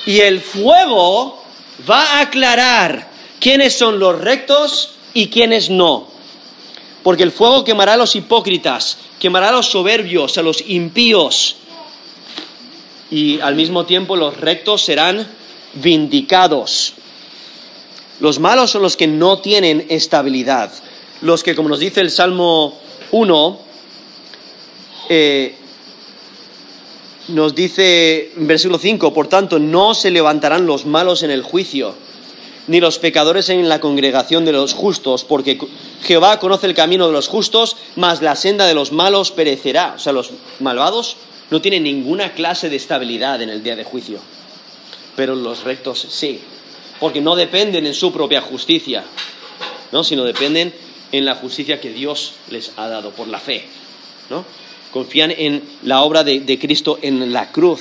Y 0.07 0.21
el 0.21 0.41
fuego 0.41 1.43
va 1.89 2.03
a 2.03 2.21
aclarar 2.23 3.12
quiénes 3.43 3.77
son 3.77 3.99
los 3.99 4.21
rectos 4.21 4.91
y 5.15 5.27
quiénes 5.27 5.69
no. 5.69 6.07
Porque 7.03 7.25
el 7.25 7.33
fuego 7.33 7.65
quemará 7.65 7.95
a 7.95 7.97
los 7.97 8.15
hipócritas, 8.15 8.99
quemará 9.19 9.49
a 9.49 9.53
los 9.53 9.67
soberbios, 9.67 10.39
a 10.39 10.43
los 10.43 10.63
impíos. 10.69 11.57
Y 13.11 13.41
al 13.41 13.57
mismo 13.57 13.85
tiempo 13.85 14.15
los 14.15 14.37
rectos 14.37 14.83
serán 14.83 15.27
vindicados. 15.75 16.95
Los 18.21 18.39
malos 18.39 18.71
son 18.71 18.83
los 18.83 18.97
que 18.97 19.09
no 19.09 19.41
tienen 19.41 19.87
estabilidad. 19.89 20.73
Los 21.21 21.43
que, 21.43 21.57
como 21.57 21.69
nos 21.69 21.81
dice 21.81 22.01
el 22.01 22.13
Salmo 22.13 22.79
1, 23.11 23.61
eh, 25.09 25.57
nos 27.29 27.57
dice 27.57 28.33
en 28.37 28.47
versículo 28.47 28.79
5, 28.79 29.13
por 29.13 29.27
tanto, 29.27 29.59
no 29.59 29.95
se 29.95 30.13
levantarán 30.13 30.65
los 30.65 30.87
malos 30.87 31.25
en 31.25 31.33
el 31.33 31.43
juicio, 31.43 31.97
ni 32.67 32.81
los 32.81 32.99
pecadores 32.99 33.49
en 33.49 33.69
la 33.69 33.81
congregación 33.81 34.45
de 34.45 34.53
los 34.53 34.75
justos, 34.75 35.25
porque 35.25 35.59
Jehová 36.03 36.39
conoce 36.39 36.67
el 36.67 36.75
camino 36.75 37.07
de 37.07 37.13
los 37.13 37.29
justos, 37.29 37.77
mas 37.97 38.23
la 38.23 38.37
senda 38.37 38.67
de 38.67 38.75
los 38.75 38.93
malos 38.93 39.33
perecerá. 39.33 39.95
O 39.97 39.99
sea, 39.99 40.13
los 40.13 40.31
malvados 40.61 41.17
no 41.51 41.61
tienen 41.61 41.83
ninguna 41.83 42.33
clase 42.35 42.71
de 42.71 42.77
estabilidad 42.77 43.43
en 43.43 43.51
el 43.51 43.63
día 43.63 43.77
de 43.77 43.85
juicio, 43.85 44.21
pero 45.17 45.35
los 45.35 45.65
rectos 45.65 46.07
sí, 46.09 46.41
porque 47.01 47.21
no 47.21 47.37
dependen 47.37 47.87
en 47.87 47.95
su 47.95 48.13
propia 48.13 48.41
justicia, 48.41 49.05
¿no? 49.91 50.05
sino 50.05 50.25
dependen 50.25 50.73
en 51.11 51.25
la 51.25 51.35
justicia 51.35 51.81
que 51.81 51.91
Dios 51.91 52.35
les 52.49 52.73
ha 52.77 52.89
dado 52.89 53.11
por 53.11 53.29
la 53.29 53.39
fe. 53.39 53.65
¿no? 54.31 54.45
confían 54.93 55.33
en 55.37 55.63
la 55.83 56.03
obra 56.03 56.23
de, 56.23 56.59
Cristo 56.61 56.99
en 57.03 57.33
la 57.33 57.51
cruz. 57.51 57.81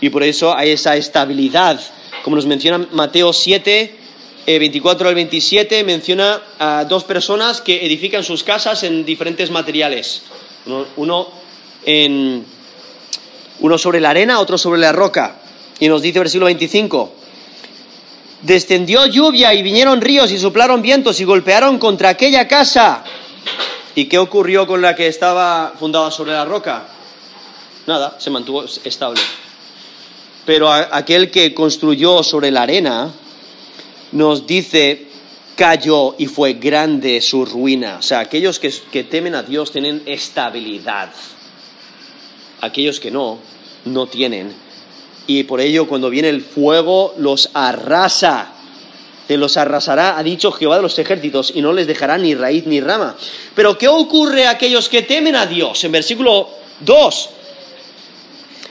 Y 0.00 0.08
por 0.08 0.22
eso 0.22 0.56
hay 0.56 0.70
esa 0.70 0.96
estabilidad. 0.96 1.78
Como 2.22 2.36
nos 2.36 2.46
menciona 2.46 2.86
Mateo 2.92 3.32
7, 3.32 3.94
24 4.46 5.06
eh, 5.06 5.08
al 5.08 5.14
27, 5.14 5.84
menciona 5.84 6.42
a 6.58 6.84
dos 6.84 7.04
personas 7.04 7.60
que 7.60 7.84
edifican 7.84 8.24
sus 8.24 8.42
casas 8.44 8.82
en 8.82 9.04
diferentes 9.04 9.50
materiales. 9.50 10.22
Uno, 10.96 11.28
en, 11.84 12.44
uno 13.60 13.78
sobre 13.78 14.00
la 14.00 14.10
arena, 14.10 14.40
otro 14.40 14.58
sobre 14.58 14.80
la 14.80 14.92
roca. 14.92 15.40
Y 15.78 15.88
nos 15.88 16.02
dice 16.02 16.18
versículo 16.18 16.46
25, 16.46 17.12
descendió 18.42 19.06
lluvia 19.06 19.54
y 19.54 19.62
vinieron 19.62 20.00
ríos 20.00 20.30
y 20.30 20.38
soplaron 20.38 20.82
vientos 20.82 21.20
y 21.20 21.24
golpearon 21.24 21.78
contra 21.78 22.10
aquella 22.10 22.46
casa 22.46 23.04
¿Y 23.94 24.06
qué 24.06 24.18
ocurrió 24.18 24.66
con 24.66 24.80
la 24.80 24.94
que 24.94 25.08
estaba 25.08 25.74
fundada 25.78 26.10
sobre 26.10 26.32
la 26.32 26.44
roca? 26.44 26.84
Nada, 27.86 28.16
se 28.18 28.30
mantuvo 28.30 28.64
estable. 28.64 29.20
Pero 30.50 30.72
aquel 30.72 31.30
que 31.30 31.54
construyó 31.54 32.24
sobre 32.24 32.50
la 32.50 32.62
arena 32.62 33.14
nos 34.10 34.48
dice 34.48 35.06
cayó 35.54 36.16
y 36.18 36.26
fue 36.26 36.54
grande 36.54 37.20
su 37.20 37.44
ruina. 37.44 37.98
O 38.00 38.02
sea, 38.02 38.18
aquellos 38.18 38.58
que, 38.58 38.74
que 38.90 39.04
temen 39.04 39.36
a 39.36 39.44
Dios 39.44 39.70
tienen 39.70 40.02
estabilidad. 40.06 41.10
Aquellos 42.62 42.98
que 42.98 43.12
no, 43.12 43.38
no 43.84 44.08
tienen. 44.08 44.52
Y 45.28 45.44
por 45.44 45.60
ello 45.60 45.86
cuando 45.86 46.10
viene 46.10 46.30
el 46.30 46.40
fuego 46.40 47.14
los 47.16 47.50
arrasa 47.54 48.52
te 49.28 49.36
los 49.36 49.56
arrasará, 49.56 50.18
ha 50.18 50.22
dicho 50.24 50.50
Jehová 50.50 50.78
de 50.78 50.82
los 50.82 50.98
ejércitos, 50.98 51.52
y 51.54 51.62
no 51.62 51.72
les 51.72 51.86
dejará 51.86 52.18
ni 52.18 52.34
raíz 52.34 52.66
ni 52.66 52.80
rama. 52.80 53.16
Pero 53.54 53.78
¿qué 53.78 53.86
ocurre 53.86 54.48
a 54.48 54.50
aquellos 54.50 54.88
que 54.88 55.02
temen 55.02 55.36
a 55.36 55.46
Dios? 55.46 55.84
En 55.84 55.92
versículo 55.92 56.48
2 56.80 57.30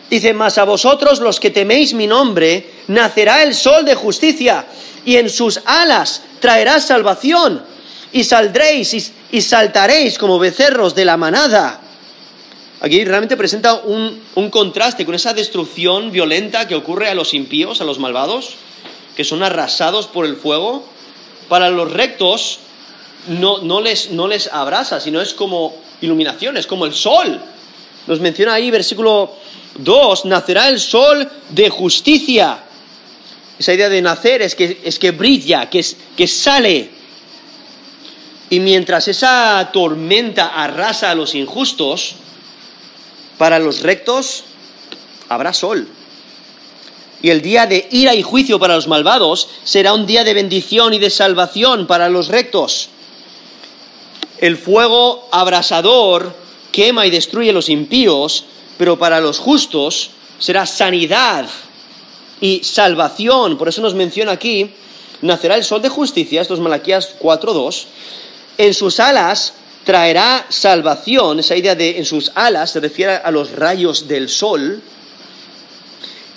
dice, 0.09 0.33
mas 0.33 0.57
a 0.57 0.63
vosotros 0.63 1.19
los 1.19 1.39
que 1.39 1.51
teméis 1.51 1.93
mi 1.93 2.07
nombre, 2.07 2.83
nacerá 2.87 3.43
el 3.43 3.53
sol 3.53 3.85
de 3.85 3.95
justicia, 3.95 4.65
y 5.05 5.17
en 5.17 5.29
sus 5.29 5.61
alas 5.65 6.23
traerá 6.39 6.79
salvación, 6.79 7.63
y 8.11 8.23
saldréis 8.23 9.11
y, 9.31 9.41
saltaréis 9.41 10.17
como 10.17 10.39
becerros 10.39 10.95
de 10.95 11.05
la 11.05 11.17
manada. 11.17 11.81
Aquí 12.81 13.03
realmente 13.03 13.37
presenta 13.37 13.75
un, 13.75 14.21
un 14.35 14.49
contraste 14.49 15.05
con 15.05 15.13
esa 15.13 15.33
destrucción 15.33 16.11
violenta 16.11 16.67
que 16.67 16.75
ocurre 16.75 17.09
a 17.09 17.13
los 17.13 17.33
impíos, 17.33 17.81
a 17.81 17.83
los 17.83 17.99
malvados 17.99 18.55
que 19.19 19.25
son 19.25 19.43
arrasados 19.43 20.07
por 20.07 20.25
el 20.25 20.37
fuego, 20.37 20.85
para 21.49 21.69
los 21.69 21.91
rectos 21.91 22.59
no, 23.27 23.81
les, 23.81 24.11
no 24.11 24.29
les 24.29 24.47
abrasa, 24.47 25.01
sino 25.01 25.19
es 25.19 25.33
como 25.33 25.75
iluminación, 25.99 26.55
es 26.55 26.67
como 26.67 26.85
el 26.85 26.93
sol. 26.93 27.41
Nos 28.07 28.21
menciona 28.21 28.53
ahí 28.53 28.71
versículo 28.71 29.35
2, 29.83 30.25
nacerá 30.25 30.69
el 30.69 30.79
sol 30.79 31.29
de 31.49 31.69
justicia. 31.69 32.63
Esa 33.57 33.73
idea 33.73 33.89
de 33.89 34.01
nacer 34.01 34.41
es 34.41 34.55
que, 34.55 34.81
es 34.83 34.99
que 34.99 35.11
brilla, 35.11 35.69
que, 35.69 35.79
es, 35.79 35.97
que 36.15 36.27
sale. 36.27 36.89
Y 38.49 38.59
mientras 38.59 39.07
esa 39.07 39.69
tormenta 39.71 40.47
arrasa 40.47 41.11
a 41.11 41.15
los 41.15 41.35
injustos, 41.35 42.15
para 43.37 43.59
los 43.59 43.81
rectos 43.81 44.43
habrá 45.29 45.53
sol. 45.53 45.87
Y 47.21 47.29
el 47.29 47.41
día 47.41 47.65
de 47.67 47.87
ira 47.91 48.15
y 48.15 48.21
juicio 48.21 48.59
para 48.59 48.75
los 48.75 48.87
malvados 48.87 49.49
será 49.63 49.93
un 49.93 50.05
día 50.05 50.23
de 50.23 50.33
bendición 50.33 50.93
y 50.93 50.99
de 50.99 51.09
salvación 51.09 51.85
para 51.85 52.09
los 52.09 52.29
rectos. 52.29 52.89
El 54.37 54.57
fuego 54.57 55.27
abrasador 55.31 56.33
quema 56.71 57.05
y 57.05 57.09
destruye 57.09 57.51
los 57.51 57.67
impíos, 57.67 58.45
pero 58.79 58.97
para 58.97 59.19
los 59.19 59.39
justos 59.39 60.11
será 60.39 60.65
sanidad 60.65 61.45
y 62.39 62.63
salvación. 62.63 63.57
Por 63.57 63.67
eso 63.67 63.81
nos 63.81 63.93
menciona 63.93 64.31
aquí, 64.31 64.71
nacerá 65.21 65.55
el 65.55 65.65
sol 65.65 65.81
de 65.81 65.89
justicia, 65.89 66.41
estos 66.41 66.61
Malaquías 66.61 67.19
4.2, 67.19 67.83
en 68.57 68.73
sus 68.73 69.01
alas 69.01 69.51
traerá 69.83 70.45
salvación, 70.47 71.41
esa 71.41 71.57
idea 71.57 71.75
de 71.75 71.97
en 71.97 72.05
sus 72.05 72.31
alas 72.35 72.71
se 72.71 72.79
refiere 72.79 73.15
a 73.15 73.29
los 73.31 73.51
rayos 73.51 74.07
del 74.07 74.29
sol, 74.29 74.81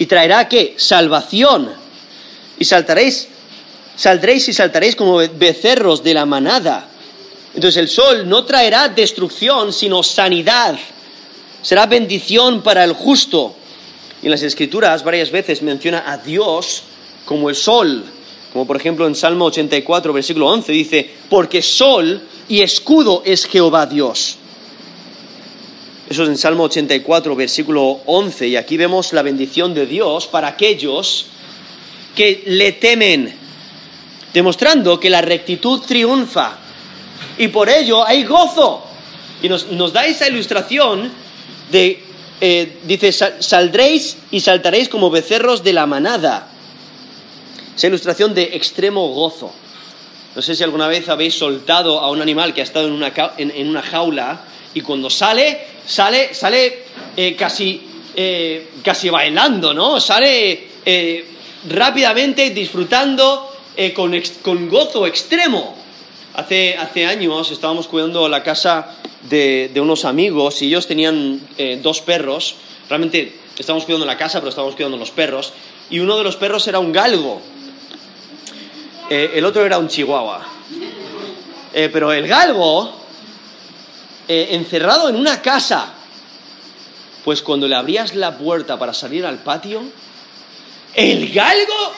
y 0.00 0.06
traerá 0.06 0.48
qué? 0.48 0.74
Salvación. 0.76 1.72
Y 2.58 2.64
saltaréis, 2.64 3.28
saldréis 3.94 4.48
y 4.48 4.52
saltaréis 4.52 4.96
como 4.96 5.18
becerros 5.18 6.02
de 6.02 6.14
la 6.14 6.26
manada. 6.26 6.88
Entonces 7.54 7.76
el 7.76 7.88
sol 7.88 8.28
no 8.28 8.44
traerá 8.44 8.88
destrucción, 8.88 9.72
sino 9.72 10.02
sanidad. 10.02 10.76
Será 11.62 11.86
bendición 11.86 12.62
para 12.62 12.84
el 12.84 12.92
justo. 12.92 13.54
Y 14.22 14.26
en 14.26 14.30
las 14.30 14.42
escrituras 14.42 15.02
varias 15.04 15.30
veces 15.30 15.62
menciona 15.62 16.04
a 16.06 16.18
Dios 16.18 16.82
como 17.24 17.48
el 17.48 17.56
sol. 17.56 18.04
Como 18.52 18.66
por 18.66 18.76
ejemplo 18.76 19.06
en 19.06 19.14
Salmo 19.14 19.46
84, 19.46 20.12
versículo 20.12 20.48
11, 20.48 20.72
dice, 20.72 21.10
porque 21.30 21.62
sol 21.62 22.20
y 22.48 22.60
escudo 22.60 23.22
es 23.24 23.46
Jehová 23.46 23.86
Dios. 23.86 24.36
Eso 26.08 26.24
es 26.24 26.28
en 26.28 26.36
Salmo 26.36 26.64
84, 26.64 27.34
versículo 27.34 28.00
11, 28.04 28.48
y 28.48 28.56
aquí 28.56 28.76
vemos 28.76 29.14
la 29.14 29.22
bendición 29.22 29.72
de 29.72 29.86
Dios 29.86 30.26
para 30.26 30.48
aquellos 30.48 31.26
que 32.14 32.42
le 32.44 32.72
temen, 32.72 33.34
demostrando 34.34 35.00
que 35.00 35.08
la 35.08 35.22
rectitud 35.22 35.80
triunfa, 35.80 36.58
y 37.38 37.48
por 37.48 37.70
ello 37.70 38.06
hay 38.06 38.24
gozo. 38.24 38.84
Y 39.42 39.48
nos, 39.48 39.92
da 39.92 40.04
esa 40.04 40.28
ilustración 40.28 41.10
de, 41.72 42.04
eh, 42.40 42.78
dice, 42.84 43.10
saldréis 43.12 44.18
y 44.30 44.40
saltaréis 44.40 44.88
como 44.88 45.10
becerros 45.10 45.64
de 45.64 45.72
la 45.72 45.86
manada. 45.86 46.48
Esa 47.74 47.88
ilustración 47.88 48.34
de 48.34 48.54
extremo 48.54 49.08
gozo. 49.08 49.52
No 50.36 50.42
sé 50.42 50.54
si 50.54 50.62
alguna 50.62 50.86
vez 50.86 51.08
habéis 51.08 51.34
soltado 51.34 51.98
a 51.98 52.10
un 52.10 52.22
animal 52.22 52.54
que 52.54 52.60
ha 52.60 52.64
estado 52.64 52.86
en 52.86 52.92
una, 52.92 53.12
en 53.36 53.68
una 53.68 53.82
jaula 53.82 54.44
y 54.72 54.80
cuando 54.82 55.10
sale, 55.10 55.66
sale, 55.84 56.34
sale 56.34 56.84
eh, 57.16 57.34
casi, 57.34 57.82
eh, 58.14 58.70
casi 58.82 59.10
bailando, 59.10 59.74
¿no? 59.74 60.00
Sale 60.00 60.70
rápidamente 61.68 62.50
disfrutando 62.50 63.52
con, 63.94 64.68
gozo 64.68 65.06
extremo. 65.06 65.81
Hace, 66.34 66.76
hace, 66.76 67.06
años 67.06 67.50
estábamos 67.50 67.88
cuidando 67.88 68.28
la 68.28 68.42
casa 68.42 68.96
de, 69.28 69.70
de 69.72 69.80
unos 69.80 70.04
amigos 70.04 70.62
y 70.62 70.66
ellos 70.66 70.86
tenían 70.86 71.40
dos 71.82 72.00
perros. 72.00 72.56
Realmente 72.88 73.38
estábamos 73.58 73.84
cuidando 73.84 74.06
la 74.06 74.16
casa, 74.16 74.38
pero 74.40 74.48
estábamos 74.48 74.74
cuidando 74.74 74.96
los 74.96 75.10
perros. 75.10 75.52
Y 75.90 76.00
uno 76.00 76.16
de 76.16 76.24
los 76.24 76.36
perros 76.36 76.66
era 76.68 76.78
un 76.78 76.92
galgo. 76.92 77.40
el 79.10 79.44
otro 79.44 79.64
era 79.66 79.78
un 79.78 79.88
chihuahua. 79.88 80.46
pero 81.72 82.12
el 82.12 82.26
galgo 82.26 83.02
eh, 84.28 84.48
encerrado 84.52 85.08
en 85.08 85.16
una 85.16 85.42
casa. 85.42 85.92
Pues 87.24 87.42
cuando 87.42 87.68
le 87.68 87.74
abrías 87.74 88.14
la 88.14 88.38
puerta 88.38 88.78
para 88.78 88.94
salir 88.94 89.26
al 89.26 89.38
patio, 89.38 89.82
el 90.94 91.32
galgo 91.32 91.92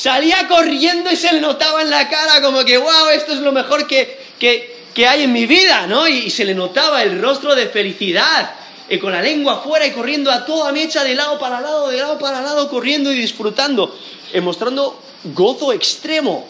salía 0.00 0.46
corriendo 0.46 1.10
y 1.10 1.16
se 1.16 1.32
le 1.32 1.40
notaba 1.40 1.82
en 1.82 1.90
la 1.90 2.08
cara 2.08 2.40
como 2.40 2.64
que, 2.64 2.78
wow, 2.78 3.08
esto 3.12 3.32
es 3.32 3.40
lo 3.40 3.50
mejor 3.50 3.86
que, 3.86 4.20
que, 4.38 4.76
hay 5.06 5.24
en 5.24 5.32
mi 5.32 5.46
vida, 5.46 5.86
¿no? 5.86 6.06
Y, 6.08 6.30
se 6.30 6.44
le 6.44 6.54
notaba 6.54 7.02
el 7.02 7.20
rostro 7.20 7.54
de 7.54 7.66
felicidad, 7.68 8.52
y 8.88 8.98
con 8.98 9.12
la 9.12 9.20
lengua 9.20 9.54
afuera 9.54 9.86
y 9.86 9.92
corriendo 9.92 10.30
a 10.30 10.44
toda 10.44 10.72
mecha 10.72 11.04
de 11.04 11.14
lado 11.14 11.38
para 11.38 11.60
lado, 11.60 11.88
de 11.88 11.98
lado 11.98 12.18
para 12.18 12.40
lado, 12.40 12.68
corriendo 12.68 13.12
y 13.12 13.16
disfrutando, 13.16 13.96
y 14.32 14.40
mostrando 14.40 15.00
gozo 15.24 15.72
extremo. 15.72 16.46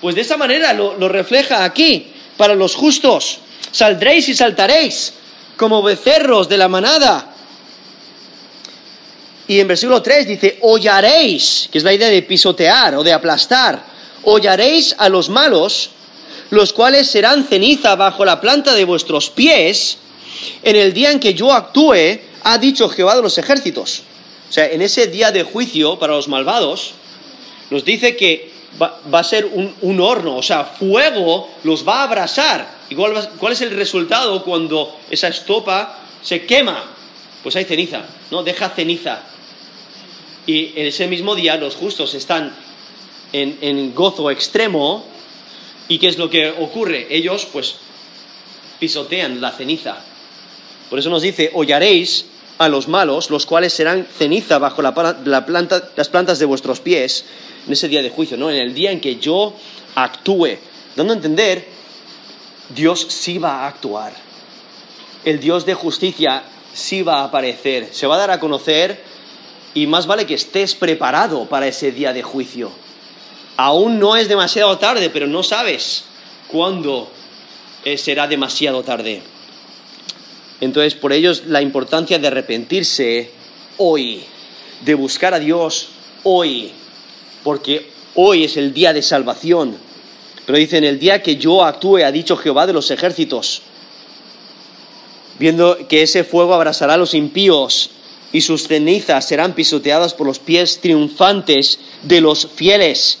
Pues 0.00 0.14
de 0.14 0.22
esa 0.22 0.36
manera 0.36 0.72
lo 0.72 1.08
refleja 1.08 1.64
aquí 1.64 2.12
para 2.36 2.54
los 2.54 2.74
justos. 2.74 3.38
Saldréis 3.70 4.28
y 4.28 4.34
saltaréis 4.34 5.14
como 5.56 5.82
becerros 5.82 6.48
de 6.48 6.58
la 6.58 6.68
manada. 6.68 7.31
Y 9.48 9.58
en 9.58 9.68
versículo 9.68 10.02
3 10.02 10.26
dice, 10.26 10.58
hollaréis, 10.60 11.68
que 11.70 11.78
es 11.78 11.84
la 11.84 11.92
idea 11.92 12.08
de 12.08 12.22
pisotear 12.22 12.94
o 12.94 13.02
de 13.02 13.12
aplastar, 13.12 13.84
hollaréis 14.24 14.94
a 14.98 15.08
los 15.08 15.28
malos, 15.28 15.90
los 16.50 16.72
cuales 16.72 17.10
serán 17.10 17.44
ceniza 17.44 17.96
bajo 17.96 18.24
la 18.24 18.40
planta 18.40 18.74
de 18.74 18.84
vuestros 18.84 19.30
pies, 19.30 19.98
en 20.62 20.76
el 20.76 20.92
día 20.92 21.10
en 21.10 21.20
que 21.20 21.34
yo 21.34 21.52
actúe, 21.52 22.20
ha 22.44 22.58
dicho 22.58 22.88
Jehová 22.88 23.16
de 23.16 23.22
los 23.22 23.38
ejércitos. 23.38 24.02
O 24.48 24.52
sea, 24.52 24.66
en 24.66 24.82
ese 24.82 25.06
día 25.06 25.32
de 25.32 25.44
juicio 25.44 25.98
para 25.98 26.14
los 26.14 26.28
malvados, 26.28 26.92
nos 27.70 27.84
dice 27.84 28.16
que 28.16 28.52
va, 28.80 29.00
a 29.12 29.24
ser 29.24 29.46
un, 29.46 30.00
horno, 30.00 30.36
o 30.36 30.42
sea, 30.42 30.64
fuego 30.64 31.48
los 31.64 31.86
va 31.86 32.00
a 32.00 32.02
abrasar. 32.04 32.68
¿Y 32.90 32.94
cuál, 32.94 33.30
cuál 33.38 33.54
es 33.54 33.60
el 33.62 33.70
resultado 33.70 34.44
cuando 34.44 34.98
esa 35.10 35.28
estopa 35.28 36.00
se 36.22 36.44
quema? 36.44 36.91
Pues 37.42 37.56
hay 37.56 37.64
ceniza, 37.64 38.04
¿no? 38.30 38.42
Deja 38.42 38.70
ceniza. 38.70 39.22
Y 40.46 40.72
en 40.76 40.86
ese 40.86 41.06
mismo 41.06 41.34
día 41.34 41.56
los 41.56 41.76
justos 41.76 42.14
están 42.14 42.54
en, 43.32 43.58
en 43.60 43.94
gozo 43.94 44.30
extremo. 44.30 45.04
¿Y 45.88 45.98
qué 45.98 46.08
es 46.08 46.18
lo 46.18 46.30
que 46.30 46.50
ocurre? 46.50 47.06
Ellos, 47.10 47.46
pues, 47.52 47.76
pisotean 48.78 49.40
la 49.40 49.52
ceniza. 49.52 49.96
Por 50.90 50.98
eso 50.98 51.10
nos 51.10 51.22
dice, 51.22 51.50
hollaréis 51.54 52.26
a 52.58 52.68
los 52.68 52.88
malos, 52.88 53.30
los 53.30 53.46
cuales 53.46 53.72
serán 53.72 54.06
ceniza 54.06 54.58
bajo 54.58 54.82
la, 54.82 54.94
planta, 54.94 55.90
las 55.96 56.08
plantas 56.08 56.38
de 56.38 56.44
vuestros 56.44 56.80
pies 56.80 57.24
en 57.66 57.72
ese 57.72 57.88
día 57.88 58.02
de 58.02 58.10
juicio, 58.10 58.36
¿no? 58.36 58.50
En 58.50 58.56
el 58.56 58.74
día 58.74 58.90
en 58.90 59.00
que 59.00 59.16
yo 59.16 59.54
actúe, 59.94 60.58
dando 60.96 61.12
a 61.12 61.16
entender, 61.16 61.66
Dios 62.74 63.06
sí 63.08 63.38
va 63.38 63.60
a 63.64 63.68
actuar. 63.68 64.12
El 65.24 65.40
Dios 65.40 65.64
de 65.64 65.74
justicia 65.74 66.42
sí 66.72 67.02
va 67.02 67.20
a 67.20 67.24
aparecer, 67.24 67.88
se 67.92 68.06
va 68.06 68.16
a 68.16 68.18
dar 68.18 68.30
a 68.30 68.40
conocer 68.40 69.02
y 69.74 69.86
más 69.86 70.06
vale 70.06 70.26
que 70.26 70.34
estés 70.34 70.74
preparado 70.74 71.46
para 71.46 71.66
ese 71.66 71.92
día 71.92 72.12
de 72.12 72.22
juicio. 72.22 72.70
Aún 73.56 73.98
no 73.98 74.16
es 74.16 74.28
demasiado 74.28 74.78
tarde, 74.78 75.10
pero 75.10 75.26
no 75.26 75.42
sabes 75.42 76.04
cuándo 76.48 77.10
eh, 77.84 77.98
será 77.98 78.26
demasiado 78.26 78.82
tarde. 78.82 79.22
Entonces, 80.60 80.94
por 80.94 81.12
ello 81.12 81.30
es 81.30 81.46
la 81.46 81.60
importancia 81.60 82.18
de 82.18 82.28
arrepentirse 82.28 83.30
hoy, 83.78 84.22
de 84.84 84.94
buscar 84.94 85.34
a 85.34 85.40
Dios 85.40 85.88
hoy, 86.22 86.70
porque 87.42 87.90
hoy 88.14 88.44
es 88.44 88.56
el 88.56 88.72
día 88.72 88.92
de 88.92 89.02
salvación. 89.02 89.76
Pero 90.46 90.58
dice, 90.58 90.78
en 90.78 90.84
el 90.84 90.98
día 90.98 91.22
que 91.22 91.36
yo 91.36 91.64
actúe, 91.64 91.98
ha 91.98 92.12
dicho 92.12 92.36
Jehová 92.36 92.66
de 92.66 92.72
los 92.72 92.90
ejércitos, 92.90 93.62
viendo 95.42 95.88
que 95.88 96.02
ese 96.02 96.22
fuego 96.22 96.54
abrasará 96.54 96.94
a 96.94 96.96
los 96.96 97.14
impíos 97.14 97.90
y 98.32 98.42
sus 98.42 98.68
cenizas 98.68 99.26
serán 99.26 99.54
pisoteadas 99.54 100.14
por 100.14 100.28
los 100.28 100.38
pies 100.38 100.80
triunfantes 100.80 101.80
de 102.04 102.20
los 102.20 102.46
fieles. 102.54 103.18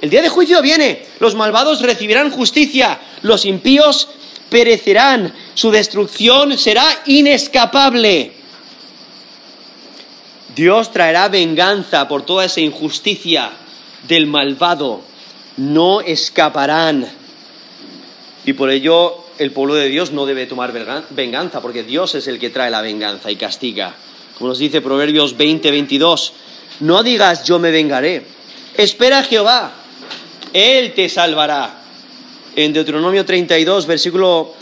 El 0.00 0.10
día 0.10 0.20
de 0.20 0.28
juicio 0.28 0.60
viene, 0.62 1.06
los 1.20 1.36
malvados 1.36 1.80
recibirán 1.80 2.32
justicia, 2.32 2.98
los 3.22 3.44
impíos 3.44 4.08
perecerán, 4.48 5.32
su 5.54 5.70
destrucción 5.70 6.58
será 6.58 6.84
inescapable. 7.06 8.32
Dios 10.56 10.90
traerá 10.90 11.28
venganza 11.28 12.08
por 12.08 12.22
toda 12.26 12.46
esa 12.46 12.60
injusticia 12.60 13.52
del 14.08 14.26
malvado. 14.26 15.02
No 15.56 16.00
escaparán. 16.00 17.08
Y 18.44 18.54
por 18.54 18.70
ello 18.70 19.19
el 19.40 19.52
pueblo 19.52 19.74
de 19.74 19.88
Dios 19.88 20.12
no 20.12 20.26
debe 20.26 20.44
tomar 20.44 20.70
venganza, 21.08 21.62
porque 21.62 21.82
Dios 21.82 22.14
es 22.14 22.28
el 22.28 22.38
que 22.38 22.50
trae 22.50 22.70
la 22.70 22.82
venganza 22.82 23.30
y 23.30 23.36
castiga. 23.36 23.94
Como 24.36 24.48
nos 24.48 24.58
dice 24.58 24.82
Proverbios 24.82 25.34
20, 25.34 25.70
22, 25.70 26.32
no 26.80 27.02
digas 27.02 27.44
yo 27.44 27.58
me 27.58 27.70
vengaré. 27.70 28.22
Espera 28.76 29.20
a 29.20 29.22
Jehová, 29.22 29.72
Él 30.52 30.92
te 30.92 31.08
salvará 31.08 31.82
en 32.54 32.74
Deuteronomio 32.74 33.24
32, 33.24 33.86
versículo 33.86 34.52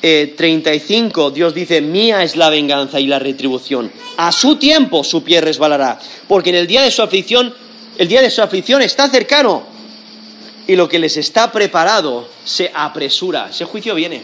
35, 0.00 1.28
eh, 1.28 1.32
Dios 1.32 1.54
dice, 1.54 1.80
mía 1.80 2.24
es 2.24 2.34
la 2.34 2.50
venganza 2.50 2.98
y 2.98 3.06
la 3.06 3.20
retribución. 3.20 3.92
A 4.16 4.32
su 4.32 4.56
tiempo 4.56 5.04
su 5.04 5.22
pie 5.22 5.42
resbalará, 5.42 6.00
porque 6.26 6.50
en 6.50 6.56
el 6.56 6.66
día 6.66 6.82
de 6.82 6.90
su 6.90 7.02
aflicción, 7.02 7.54
el 7.98 8.08
día 8.08 8.20
de 8.20 8.30
su 8.30 8.42
aflicción 8.42 8.82
está 8.82 9.08
cercano 9.08 9.73
y 10.66 10.76
lo 10.76 10.88
que 10.88 10.98
les 10.98 11.16
está 11.16 11.52
preparado 11.52 12.28
se 12.44 12.70
apresura. 12.74 13.48
Ese 13.50 13.64
juicio 13.64 13.94
viene. 13.94 14.22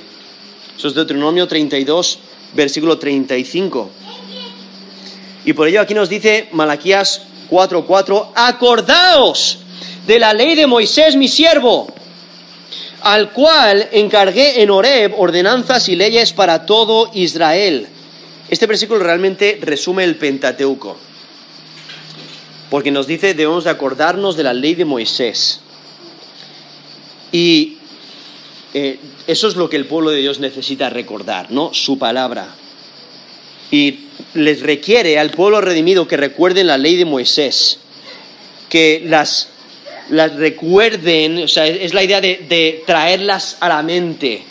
Eso 0.76 0.88
es 0.88 0.94
Deuteronomio 0.94 1.46
32, 1.46 2.18
versículo 2.54 2.98
35. 2.98 3.90
Y 5.44 5.52
por 5.52 5.68
ello 5.68 5.80
aquí 5.80 5.94
nos 5.94 6.08
dice 6.08 6.48
Malaquías 6.52 7.22
4:4, 7.50 8.32
acordaos 8.34 9.58
de 10.06 10.18
la 10.18 10.32
ley 10.32 10.54
de 10.54 10.66
Moisés 10.66 11.16
mi 11.16 11.28
siervo 11.28 11.92
al 13.02 13.32
cual 13.32 13.88
encargué 13.92 14.62
en 14.62 14.70
Horeb 14.70 15.18
ordenanzas 15.18 15.88
y 15.88 15.96
leyes 15.96 16.32
para 16.32 16.66
todo 16.66 17.10
Israel. 17.14 17.88
Este 18.48 18.66
versículo 18.66 19.00
realmente 19.00 19.58
resume 19.60 20.04
el 20.04 20.16
Pentateuco, 20.16 20.96
porque 22.68 22.90
nos 22.90 23.06
dice 23.06 23.34
debemos 23.34 23.64
de 23.64 23.70
acordarnos 23.70 24.36
de 24.36 24.42
la 24.42 24.52
ley 24.52 24.74
de 24.74 24.84
Moisés. 24.84 25.60
Y 27.32 27.78
eh, 28.74 28.98
eso 29.26 29.48
es 29.48 29.56
lo 29.56 29.68
que 29.68 29.76
el 29.76 29.86
pueblo 29.86 30.10
de 30.10 30.20
Dios 30.20 30.40
necesita 30.40 30.90
recordar, 30.90 31.50
¿no? 31.50 31.72
Su 31.74 31.98
palabra. 31.98 32.54
Y 33.70 34.00
les 34.34 34.60
requiere 34.60 35.18
al 35.18 35.30
pueblo 35.30 35.60
redimido 35.60 36.08
que 36.08 36.16
recuerden 36.16 36.66
la 36.66 36.78
ley 36.78 36.96
de 36.96 37.04
Moisés, 37.04 37.78
que 38.68 39.02
las 39.04 39.50
las 40.10 40.34
recuerden, 40.34 41.44
o 41.44 41.48
sea, 41.48 41.66
es 41.66 41.94
la 41.94 42.02
idea 42.02 42.20
de, 42.20 42.82
traerlas 42.86 43.56
a 43.60 43.68
la 43.68 43.82
mente. 43.82 44.44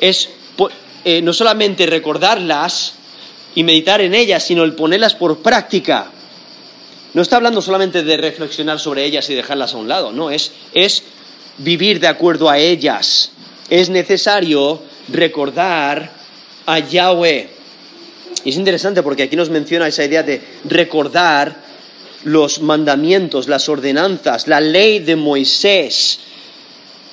Es 0.00 0.30
eh, 1.04 1.22
no 1.22 1.32
solamente 1.32 1.86
recordarlas 1.86 2.94
y 3.54 3.62
meditar 3.62 4.00
en 4.00 4.14
ellas, 4.14 4.42
sino 4.42 4.64
el 4.64 4.74
ponerlas 4.74 5.14
por 5.14 5.42
práctica. 5.42 6.10
No 7.14 7.20
está 7.20 7.36
hablando 7.36 7.60
solamente 7.60 8.02
de 8.02 8.16
reflexionar 8.16 8.80
sobre 8.80 9.04
ellas 9.04 9.28
y 9.28 9.34
dejarlas 9.34 9.74
a 9.74 9.76
un 9.76 9.88
lado, 9.88 10.12
no, 10.12 10.30
es, 10.30 10.52
es 10.72 11.04
vivir 11.58 12.00
de 12.00 12.08
acuerdo 12.08 12.48
a 12.48 12.58
ellas. 12.58 13.32
Es 13.68 13.88
necesario 13.88 14.82
recordar 15.08 16.10
a 16.66 16.78
Yahweh. 16.78 17.48
Y 18.44 18.50
es 18.50 18.56
interesante 18.56 19.02
porque 19.02 19.24
aquí 19.24 19.36
nos 19.36 19.50
menciona 19.50 19.86
esa 19.86 20.04
idea 20.04 20.22
de 20.22 20.40
recordar 20.64 21.56
los 22.24 22.60
mandamientos, 22.60 23.48
las 23.48 23.68
ordenanzas, 23.68 24.46
la 24.48 24.60
ley 24.60 25.00
de 25.00 25.16
Moisés. 25.16 26.20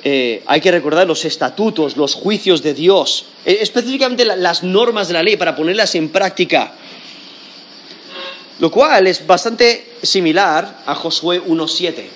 Eh, 0.03 0.43
hay 0.45 0.61
que 0.61 0.71
recordar 0.71 1.07
los 1.07 1.25
estatutos, 1.25 1.97
los 1.97 2.15
juicios 2.15 2.63
de 2.63 2.73
Dios, 2.73 3.25
eh, 3.45 3.57
específicamente 3.61 4.23
las 4.23 4.63
normas 4.63 5.07
de 5.07 5.13
la 5.13 5.23
ley 5.23 5.35
para 5.35 5.55
ponerlas 5.55 5.93
en 5.95 6.09
práctica. 6.09 6.73
Lo 8.59 8.71
cual 8.71 9.07
es 9.07 9.25
bastante 9.25 9.93
similar 10.01 10.83
a 10.85 10.95
Josué 10.95 11.41
1.7. 11.41 12.07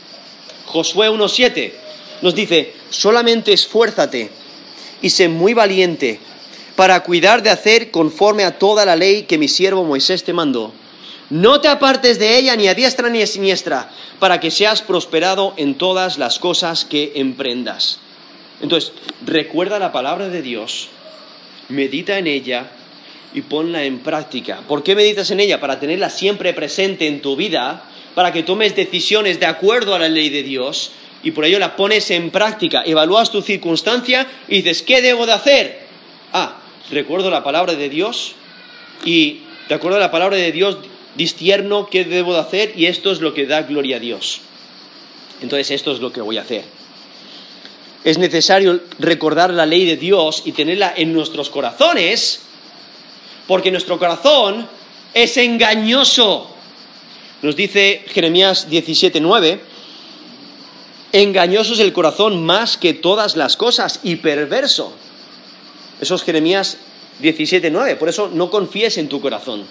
Josué 0.66 1.10
1.7 1.10 1.83
nos 2.24 2.34
dice, 2.34 2.74
solamente 2.90 3.54
esfuérzate 3.54 4.32
y 5.02 5.12
sé 5.12 5.28
muy 5.28 5.54
valiente 5.54 6.20
para 6.76 7.04
cuidar 7.04 7.44
de 7.44 7.52
hacer 7.52 7.92
conforme 7.92 8.44
a 8.44 8.58
toda 8.58 8.84
la 8.84 8.96
ley 8.96 9.24
que 9.24 9.38
mi 9.38 9.48
siervo 9.48 9.84
Moisés 9.84 10.24
te 10.24 10.34
mandó 10.34 10.74
no 11.34 11.62
te 11.62 11.68
apartes 11.68 12.20
de 12.20 12.38
ella 12.38 12.56
ni 12.56 12.68
a 12.68 12.76
diestra 12.76 13.10
ni 13.10 13.22
a 13.22 13.26
siniestra, 13.26 13.90
para 14.20 14.40
que 14.40 14.52
seas 14.52 14.84
prosperado 14.84 15.56
en 15.58 15.74
todas 15.74 16.20
las 16.20 16.38
cosas 16.38 16.86
que 16.86 17.14
emprendas. 17.16 18.00
Entonces, 18.62 18.92
recuerda 19.26 19.80
la 19.80 19.92
palabra 19.92 20.30
de 20.30 20.44
Dios, 20.44 20.90
medita 21.70 22.20
en 22.20 22.28
ella 22.28 22.68
y 23.34 23.42
ponla 23.42 23.84
en 23.84 24.00
práctica. 24.00 24.62
¿Por 24.68 24.84
qué 24.84 24.96
meditas 24.96 25.32
en 25.32 25.40
ella? 25.40 25.60
Para 25.60 25.80
tenerla 25.80 26.12
siempre 26.12 26.54
presente 26.54 27.08
en 27.08 27.20
tu 27.22 27.36
vida, 27.36 27.84
para 28.14 28.32
que 28.32 28.44
tomes 28.44 28.76
decisiones 28.76 29.40
de 29.40 29.48
acuerdo 29.48 29.96
a 29.96 30.00
la 30.00 30.10
ley 30.10 30.30
de 30.30 30.44
Dios 30.44 30.92
y 31.24 31.32
por 31.32 31.46
ello 31.46 31.58
la 31.58 31.76
pones 31.76 32.12
en 32.12 32.30
práctica. 32.30 32.84
Evalúas 32.86 33.32
tu 33.32 33.42
circunstancia 33.42 34.28
y 34.48 34.62
dices, 34.62 34.82
¿qué 34.82 35.02
debo 35.02 35.26
de 35.26 35.34
hacer? 35.34 35.88
Ah, 36.34 36.58
recuerdo 36.92 37.30
la 37.30 37.44
palabra 37.44 37.74
de 37.74 37.90
Dios 37.90 38.36
y 39.06 39.40
de 39.70 39.76
acuerdo 39.76 39.98
a 39.98 40.02
la 40.02 40.12
palabra 40.12 40.36
de 40.36 40.52
Dios 40.52 40.78
discierno 41.16 41.88
qué 41.90 42.04
debo 42.04 42.34
de 42.34 42.42
hacer 42.42 42.74
y 42.76 42.88
esto 42.88 43.12
es 43.12 43.22
lo 43.22 43.34
que 43.34 43.46
da 43.46 43.62
gloria 43.62 43.98
a 43.98 44.00
Dios. 44.00 44.42
Entonces 45.42 45.72
esto 45.72 45.94
es 45.94 46.00
lo 46.00 46.12
que 46.12 46.22
voy 46.22 46.38
a 46.38 46.42
hacer. 46.42 46.64
Es 48.04 48.18
necesario 48.18 48.82
recordar 49.00 49.52
la 49.52 49.66
ley 49.66 49.86
de 49.86 49.96
Dios 49.96 50.42
y 50.46 50.52
tenerla 50.52 50.94
en 50.96 51.14
nuestros 51.14 51.50
corazones, 51.50 52.42
porque 53.48 53.72
nuestro 53.72 53.98
corazón 53.98 54.68
es 55.14 55.38
engañoso. 55.38 56.50
Nos 57.42 57.56
dice 57.56 58.04
Jeremías 58.08 58.70
17:9, 58.70 59.60
engañoso 61.14 61.74
es 61.74 61.80
el 61.80 61.94
corazón 61.94 62.46
más 62.46 62.76
que 62.76 62.94
todas 62.94 63.38
las 63.38 63.56
cosas 63.56 64.02
y 64.04 64.18
perverso. 64.18 64.94
Eso 66.02 66.16
es 66.16 66.24
Jeremías 66.24 66.78
17:9, 67.22 67.98
por 67.98 68.10
eso 68.10 68.30
no 68.34 68.50
confíes 68.50 68.98
en 68.98 69.08
tu 69.08 69.22
corazón 69.22 69.66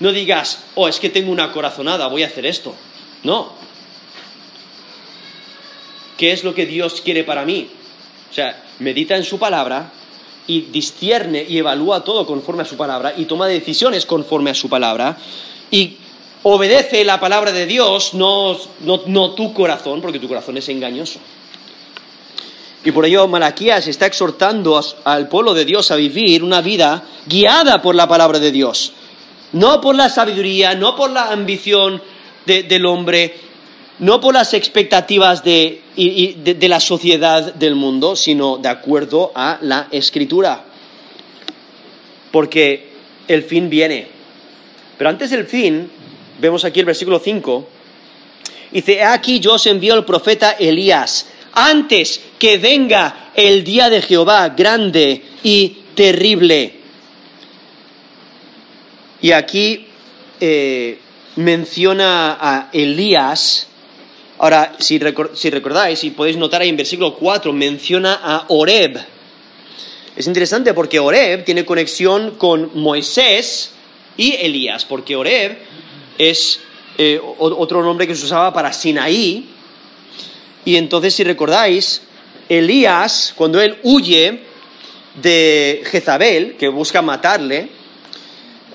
no 0.00 0.12
digas, 0.12 0.64
oh, 0.74 0.88
es 0.88 0.98
que 0.98 1.10
tengo 1.10 1.30
una 1.30 1.52
corazonada, 1.52 2.08
voy 2.08 2.22
a 2.22 2.26
hacer 2.26 2.46
esto. 2.46 2.74
No. 3.22 3.52
¿Qué 6.16 6.32
es 6.32 6.44
lo 6.44 6.54
que 6.54 6.66
Dios 6.66 7.00
quiere 7.00 7.24
para 7.24 7.44
mí? 7.44 7.68
O 8.30 8.34
sea, 8.34 8.62
medita 8.80 9.16
en 9.16 9.24
su 9.24 9.38
palabra 9.38 9.92
y 10.46 10.62
discierne 10.62 11.44
y 11.48 11.58
evalúa 11.58 12.04
todo 12.04 12.26
conforme 12.26 12.62
a 12.62 12.66
su 12.66 12.76
palabra 12.76 13.14
y 13.16 13.24
toma 13.24 13.46
decisiones 13.46 14.04
conforme 14.04 14.50
a 14.50 14.54
su 14.54 14.68
palabra 14.68 15.16
y 15.70 15.96
obedece 16.44 17.04
la 17.04 17.18
palabra 17.18 17.52
de 17.52 17.66
Dios, 17.66 18.14
no, 18.14 18.56
tu 19.34 19.52
corazón, 19.52 20.00
porque 20.00 20.18
tu 20.18 20.28
corazón 20.28 20.56
es 20.56 20.68
engañoso. 20.68 21.18
Y 22.84 22.92
por 22.92 23.06
ello 23.06 23.26
Malaquías 23.26 23.86
está 23.86 24.06
exhortando 24.06 24.78
al 25.04 25.28
pueblo 25.28 25.54
de 25.54 25.64
Dios 25.64 25.90
a 25.90 25.96
vivir 25.96 26.44
una 26.44 26.60
vida 26.60 27.02
guiada 27.26 27.80
por 27.80 27.94
la 27.94 28.06
palabra 28.06 28.38
de 28.38 28.52
Dios. 28.52 28.92
No 29.52 29.80
por 29.80 29.94
la 29.94 30.10
sabiduría, 30.10 30.74
no 30.74 30.94
por 30.94 31.10
la 31.10 31.30
ambición 31.30 32.02
del 32.44 32.84
hombre, 32.84 33.36
no 34.00 34.20
por 34.20 34.34
las 34.34 34.52
expectativas 34.52 35.42
de, 35.44 35.80
de 35.96 36.68
la 36.68 36.80
sociedad 36.80 37.54
del 37.54 37.74
mundo, 37.74 38.16
sino 38.16 38.58
de 38.58 38.68
acuerdo 38.68 39.32
a 39.34 39.58
la 39.62 39.88
escritura. 39.90 40.62
Porque 42.30 42.90
el 43.28 43.44
fin 43.44 43.70
viene. 43.70 44.08
Pero 44.98 45.08
antes 45.08 45.30
del 45.30 45.46
fin, 45.46 45.90
vemos 46.38 46.64
aquí 46.64 46.80
el 46.80 46.86
versículo 46.86 47.18
5, 47.18 47.68
dice, 48.70 49.02
aquí 49.02 49.40
yo 49.40 49.54
os 49.54 49.66
envío 49.66 49.94
el 49.94 50.04
profeta 50.04 50.52
Elías, 50.52 51.26
antes 51.52 52.20
que 52.38 52.58
venga 52.58 53.30
el 53.34 53.64
día 53.64 53.88
de 53.88 54.02
Jehová 54.02 54.48
grande 54.50 55.22
y 55.42 55.78
terrible. 55.94 56.74
Y 59.22 59.32
aquí 59.32 59.86
eh, 60.40 60.98
menciona 61.36 62.36
a 62.40 62.68
Elías, 62.72 63.68
ahora 64.38 64.76
si, 64.78 65.00
si 65.34 65.50
recordáis, 65.50 66.04
y 66.04 66.10
podéis 66.10 66.36
notar 66.36 66.62
ahí 66.62 66.68
en 66.68 66.76
versículo 66.76 67.14
4, 67.14 67.52
menciona 67.52 68.20
a 68.22 68.44
Oreb. 68.48 68.98
Es 70.16 70.26
interesante 70.26 70.74
porque 70.74 71.00
Oreb 71.00 71.44
tiene 71.44 71.64
conexión 71.64 72.32
con 72.32 72.70
Moisés 72.74 73.72
y 74.16 74.34
Elías, 74.34 74.84
porque 74.84 75.16
Oreb 75.16 75.58
es 76.18 76.60
eh, 76.96 77.20
otro 77.38 77.82
nombre 77.82 78.06
que 78.06 78.14
se 78.14 78.24
usaba 78.24 78.52
para 78.52 78.72
Sinaí. 78.72 79.48
Y 80.64 80.76
entonces, 80.76 81.14
si 81.14 81.24
recordáis, 81.24 82.02
Elías, 82.48 83.34
cuando 83.36 83.60
él 83.60 83.78
huye 83.82 84.40
de 85.20 85.82
Jezabel, 85.86 86.56
que 86.56 86.68
busca 86.68 87.02
matarle, 87.02 87.68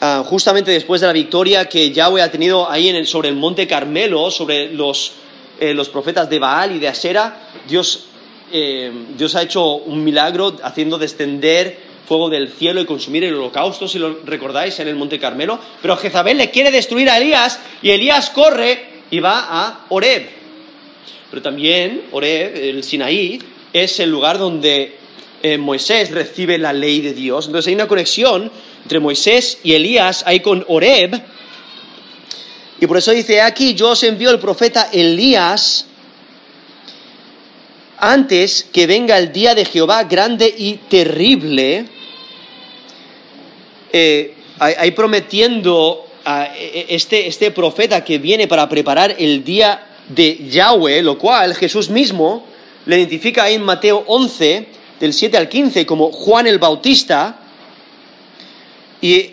ah, 0.01 0.23
justamente 0.25 0.71
después 0.71 1.01
de 1.01 1.07
la 1.07 1.13
victoria 1.13 1.65
que 1.65 1.91
Yahweh 1.91 2.21
ha 2.21 2.31
tenido 2.31 2.69
ahí 2.69 2.89
en 2.89 3.05
sobre 3.05 3.29
el 3.29 3.35
monte 3.35 3.67
Carmelo, 3.67 4.31
sobre 4.31 4.73
los, 4.73 5.13
eh, 5.59 5.73
los 5.73 5.89
profetas 5.89 6.29
de 6.29 6.39
Baal 6.39 6.75
y 6.75 6.79
de 6.79 6.87
Asera, 6.87 7.49
Dios, 7.67 8.05
eh, 8.51 8.91
Dios 9.17 9.35
ha 9.35 9.43
hecho 9.43 9.75
un 9.75 10.03
milagro 10.03 10.57
haciendo 10.63 10.97
descender 10.97 11.88
fuego 12.09 12.27
del 12.27 12.49
cielo 12.49 12.81
y 12.81 12.85
consumir 12.85 13.23
el 13.23 13.35
holocausto, 13.35 13.87
si 13.87 13.99
lo 13.99 14.21
recordáis, 14.25 14.79
en 14.79 14.87
el 14.87 14.95
Monte 14.95 15.19
Carmelo. 15.19 15.59
Pero 15.79 15.95
Jezabel 15.95 16.39
le 16.39 16.49
quiere 16.49 16.71
destruir 16.71 17.07
a 17.07 17.17
Elías 17.17 17.59
y 17.83 17.91
Elías 17.91 18.31
corre 18.31 19.03
y 19.11 19.19
va 19.19 19.45
a 19.47 19.85
Oreb. 19.89 20.27
Pero 21.29 21.41
también 21.43 22.05
Oreb, 22.11 22.55
el 22.55 22.83
Sinaí, 22.83 23.39
es 23.71 23.99
el 23.99 24.09
lugar 24.09 24.39
donde 24.39 24.97
eh, 25.43 25.59
Moisés 25.59 26.09
recibe 26.09 26.57
la 26.57 26.73
ley 26.73 27.01
de 27.01 27.13
Dios. 27.13 27.45
Entonces 27.45 27.67
hay 27.67 27.75
una 27.75 27.87
conexión 27.87 28.51
entre 28.81 28.99
Moisés 28.99 29.59
y 29.63 29.73
Elías 29.73 30.23
ahí 30.25 30.39
con 30.39 30.65
Oreb. 30.67 31.21
Y 32.81 32.87
por 32.87 32.97
eso 32.97 33.11
dice 33.11 33.39
aquí, 33.39 33.75
yo 33.75 33.91
os 33.91 34.01
envío 34.01 34.31
el 34.31 34.39
profeta 34.39 34.89
Elías 34.91 35.85
antes 37.99 38.67
que 38.73 38.87
venga 38.87 39.15
el 39.19 39.31
día 39.31 39.53
de 39.53 39.65
Jehová 39.65 40.05
grande 40.05 40.51
y 40.57 40.77
terrible 40.89 41.98
eh, 43.91 44.33
ahí 44.59 44.91
prometiendo 44.91 46.05
a 46.25 46.47
e, 46.55 46.81
e, 46.81 46.95
este, 46.95 47.27
este 47.27 47.51
profeta 47.51 48.03
que 48.03 48.17
viene 48.17 48.47
para 48.47 48.67
preparar 48.67 49.15
el 49.17 49.43
día 49.43 49.87
de 50.09 50.47
Yahweh, 50.49 51.01
lo 51.01 51.17
cual 51.17 51.55
Jesús 51.55 51.89
mismo 51.89 52.45
le 52.85 52.97
identifica 52.97 53.43
ahí 53.43 53.55
en 53.55 53.63
Mateo 53.63 54.03
11, 54.07 54.67
del 54.99 55.13
7 55.13 55.37
al 55.37 55.47
15, 55.47 55.85
como 55.85 56.11
Juan 56.11 56.47
el 56.47 56.59
Bautista. 56.59 57.39
Y 59.01 59.31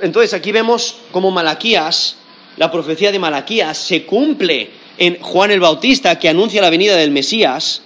entonces 0.00 0.32
aquí 0.34 0.52
vemos 0.52 0.96
como 1.10 1.30
Malaquías, 1.30 2.16
la 2.56 2.70
profecía 2.70 3.10
de 3.10 3.18
Malaquías, 3.18 3.78
se 3.78 4.04
cumple 4.04 4.70
en 4.98 5.18
Juan 5.20 5.50
el 5.50 5.60
Bautista, 5.60 6.18
que 6.18 6.28
anuncia 6.28 6.62
la 6.62 6.70
venida 6.70 6.96
del 6.96 7.10
Mesías. 7.10 7.82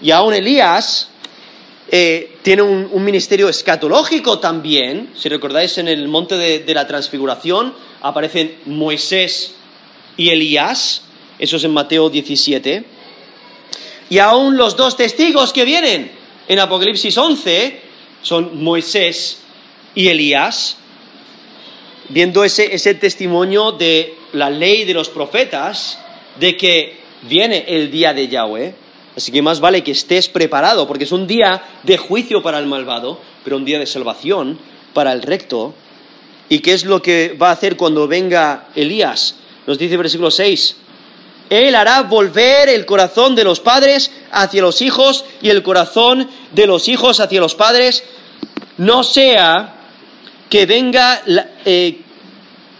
Y 0.00 0.10
aún 0.10 0.34
Elías, 0.34 1.08
eh, 1.90 2.36
tiene 2.42 2.62
un, 2.62 3.04
ministerio 3.04 3.48
escatológico 3.48 4.38
también. 4.38 5.10
Si 5.16 5.28
recordáis, 5.28 5.78
en 5.78 5.88
el 5.88 6.08
monte 6.08 6.36
de, 6.36 6.74
la 6.74 6.86
transfiguración 6.86 7.74
aparecen 8.00 8.56
Moisés 8.66 9.54
y 10.16 10.30
Elías, 10.30 11.02
eso 11.38 11.56
es 11.56 11.64
en 11.64 11.72
Mateo 11.72 12.08
17. 12.08 12.84
Y 14.10 14.18
aún 14.18 14.56
los 14.56 14.76
dos 14.76 14.96
testigos 14.96 15.52
que 15.52 15.64
vienen 15.64 16.10
en 16.48 16.58
Apocalipsis 16.58 17.16
11 17.16 17.80
son 18.22 18.62
Moisés 18.62 19.42
y 19.94 20.08
Elías, 20.08 20.76
viendo 22.08 22.44
ese, 22.44 22.74
ese 22.74 22.94
testimonio 22.94 23.72
de 23.72 24.14
la 24.32 24.50
ley 24.50 24.84
de 24.84 24.94
los 24.94 25.08
profetas, 25.08 25.98
de 26.38 26.56
que 26.56 26.98
viene 27.22 27.64
el 27.68 27.90
día 27.90 28.12
de 28.12 28.28
Yahweh. 28.28 28.83
Así 29.16 29.30
que 29.30 29.42
más 29.42 29.60
vale 29.60 29.84
que 29.84 29.92
estés 29.92 30.28
preparado, 30.28 30.88
porque 30.88 31.04
es 31.04 31.12
un 31.12 31.26
día 31.26 31.62
de 31.82 31.96
juicio 31.96 32.42
para 32.42 32.58
el 32.58 32.66
malvado, 32.66 33.20
pero 33.44 33.56
un 33.56 33.64
día 33.64 33.78
de 33.78 33.86
salvación 33.86 34.58
para 34.92 35.12
el 35.12 35.22
recto. 35.22 35.74
¿Y 36.48 36.58
qué 36.58 36.72
es 36.72 36.84
lo 36.84 37.00
que 37.00 37.36
va 37.40 37.50
a 37.50 37.52
hacer 37.52 37.76
cuando 37.76 38.08
venga 38.08 38.68
Elías? 38.74 39.36
Nos 39.66 39.78
dice 39.78 39.96
versículo 39.96 40.30
6. 40.30 40.76
Él 41.50 41.74
hará 41.74 42.02
volver 42.02 42.68
el 42.68 42.86
corazón 42.86 43.34
de 43.34 43.44
los 43.44 43.60
padres 43.60 44.10
hacia 44.32 44.62
los 44.62 44.82
hijos 44.82 45.24
y 45.42 45.50
el 45.50 45.62
corazón 45.62 46.28
de 46.52 46.66
los 46.66 46.88
hijos 46.88 47.20
hacia 47.20 47.40
los 47.40 47.54
padres, 47.54 48.02
no 48.78 49.04
sea 49.04 49.74
que 50.48 50.66
venga, 50.66 51.22
eh, 51.64 52.00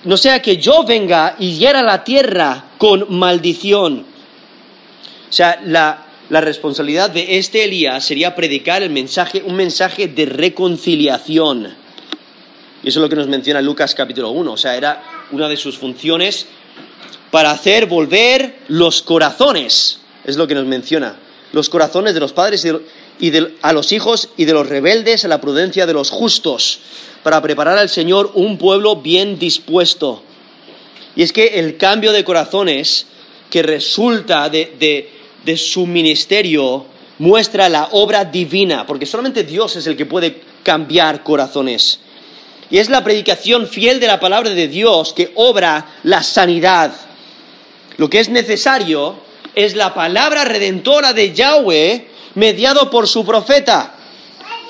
no 0.05 0.17
sea 0.17 0.41
que 0.41 0.57
yo 0.57 0.85
venga 0.85 1.37
y 1.39 1.57
hiera 1.57 1.83
la 1.83 2.03
tierra 2.03 2.65
con 2.79 3.07
maldición. 3.17 4.07
O 5.29 5.33
sea, 5.33 5.61
la, 5.65 6.04
la 6.31 6.41
responsabilidad 6.41 7.11
de 7.11 7.39
este 7.39 7.65
Elías 7.65 8.05
sería 8.05 8.35
predicar 8.35 8.83
el 8.83 8.91
mensaje, 8.91 9.43
un 9.45 9.57
mensaje 9.57 10.09
de 10.09 10.27
reconciliación. 10.27 11.75
Y 12.83 12.89
eso 12.89 12.99
es 12.99 13.03
lo 13.03 13.09
que 13.09 13.17
nos 13.17 13.29
menciona 13.29 13.61
Lucas 13.61 13.95
capítulo 13.95 14.31
1. 14.31 14.53
O 14.53 14.57
sea, 14.57 14.77
era 14.77 15.03
una 15.33 15.49
de 15.49 15.57
sus 15.57 15.77
funciones 15.79 16.47
para 17.31 17.51
hacer 17.51 17.87
volver 17.87 18.57
los 18.69 19.03
corazones. 19.03 19.99
Es 20.25 20.37
lo 20.37 20.47
que 20.47 20.55
nos 20.55 20.65
menciona. 20.65 21.17
Los 21.53 21.69
corazones 21.69 22.15
de 22.15 22.21
los 22.21 22.33
padres 22.33 22.67
y, 23.21 23.33
a 23.63 23.73
los 23.73 23.93
hijos 23.93 24.31
y 24.37 24.47
de 24.47 24.53
los 24.55 24.69
rebeldes 24.69 25.25
a 25.25 25.29
la 25.29 25.41
prudencia 25.41 25.87
de 25.87 25.93
los 25.93 26.11
justos. 26.11 26.81
Para 27.23 27.43
preparar 27.43 27.77
al 27.77 27.91
Señor 27.91 28.31
un 28.35 28.57
pueblo 28.57 28.97
bien 28.97 29.39
dispuesto. 29.39 30.23
Y 31.17 31.23
es 31.23 31.33
que 31.33 31.59
el 31.59 31.77
cambio 31.77 32.13
de 32.13 32.25
corazones 32.25 33.07
que 33.51 33.63
resulta 33.63 34.49
de 34.49 34.75
de 34.79 35.24
su 35.57 35.87
ministerio 35.87 36.87
muestra 37.19 37.69
la 37.69 37.89
obra 37.93 38.25
divina, 38.25 38.87
porque 38.87 39.07
solamente 39.07 39.45
Dios 39.45 39.77
es 39.77 39.87
el 39.87 39.97
que 39.97 40.07
puede 40.07 40.41
cambiar 40.63 41.23
corazones. 41.23 42.01
Y 42.71 42.79
es 42.79 42.89
la 42.89 43.05
predicación 43.05 43.69
fiel 43.69 44.01
de 44.01 44.07
la 44.07 44.19
palabra 44.19 44.51
de 44.51 44.69
Dios 44.69 45.13
que 45.13 45.33
obra 45.35 45.87
la 46.03 46.23
sanidad. 46.23 46.93
Lo 47.99 48.11
que 48.11 48.21
es 48.21 48.29
necesario 48.29 49.17
es 49.55 49.77
la 49.77 49.95
palabra 49.95 50.45
redentora 50.45 51.13
de 51.13 51.33
Yahweh 51.33 52.09
mediado 52.35 52.91
por 52.91 53.07
su 53.07 53.25
profeta. 53.25 53.95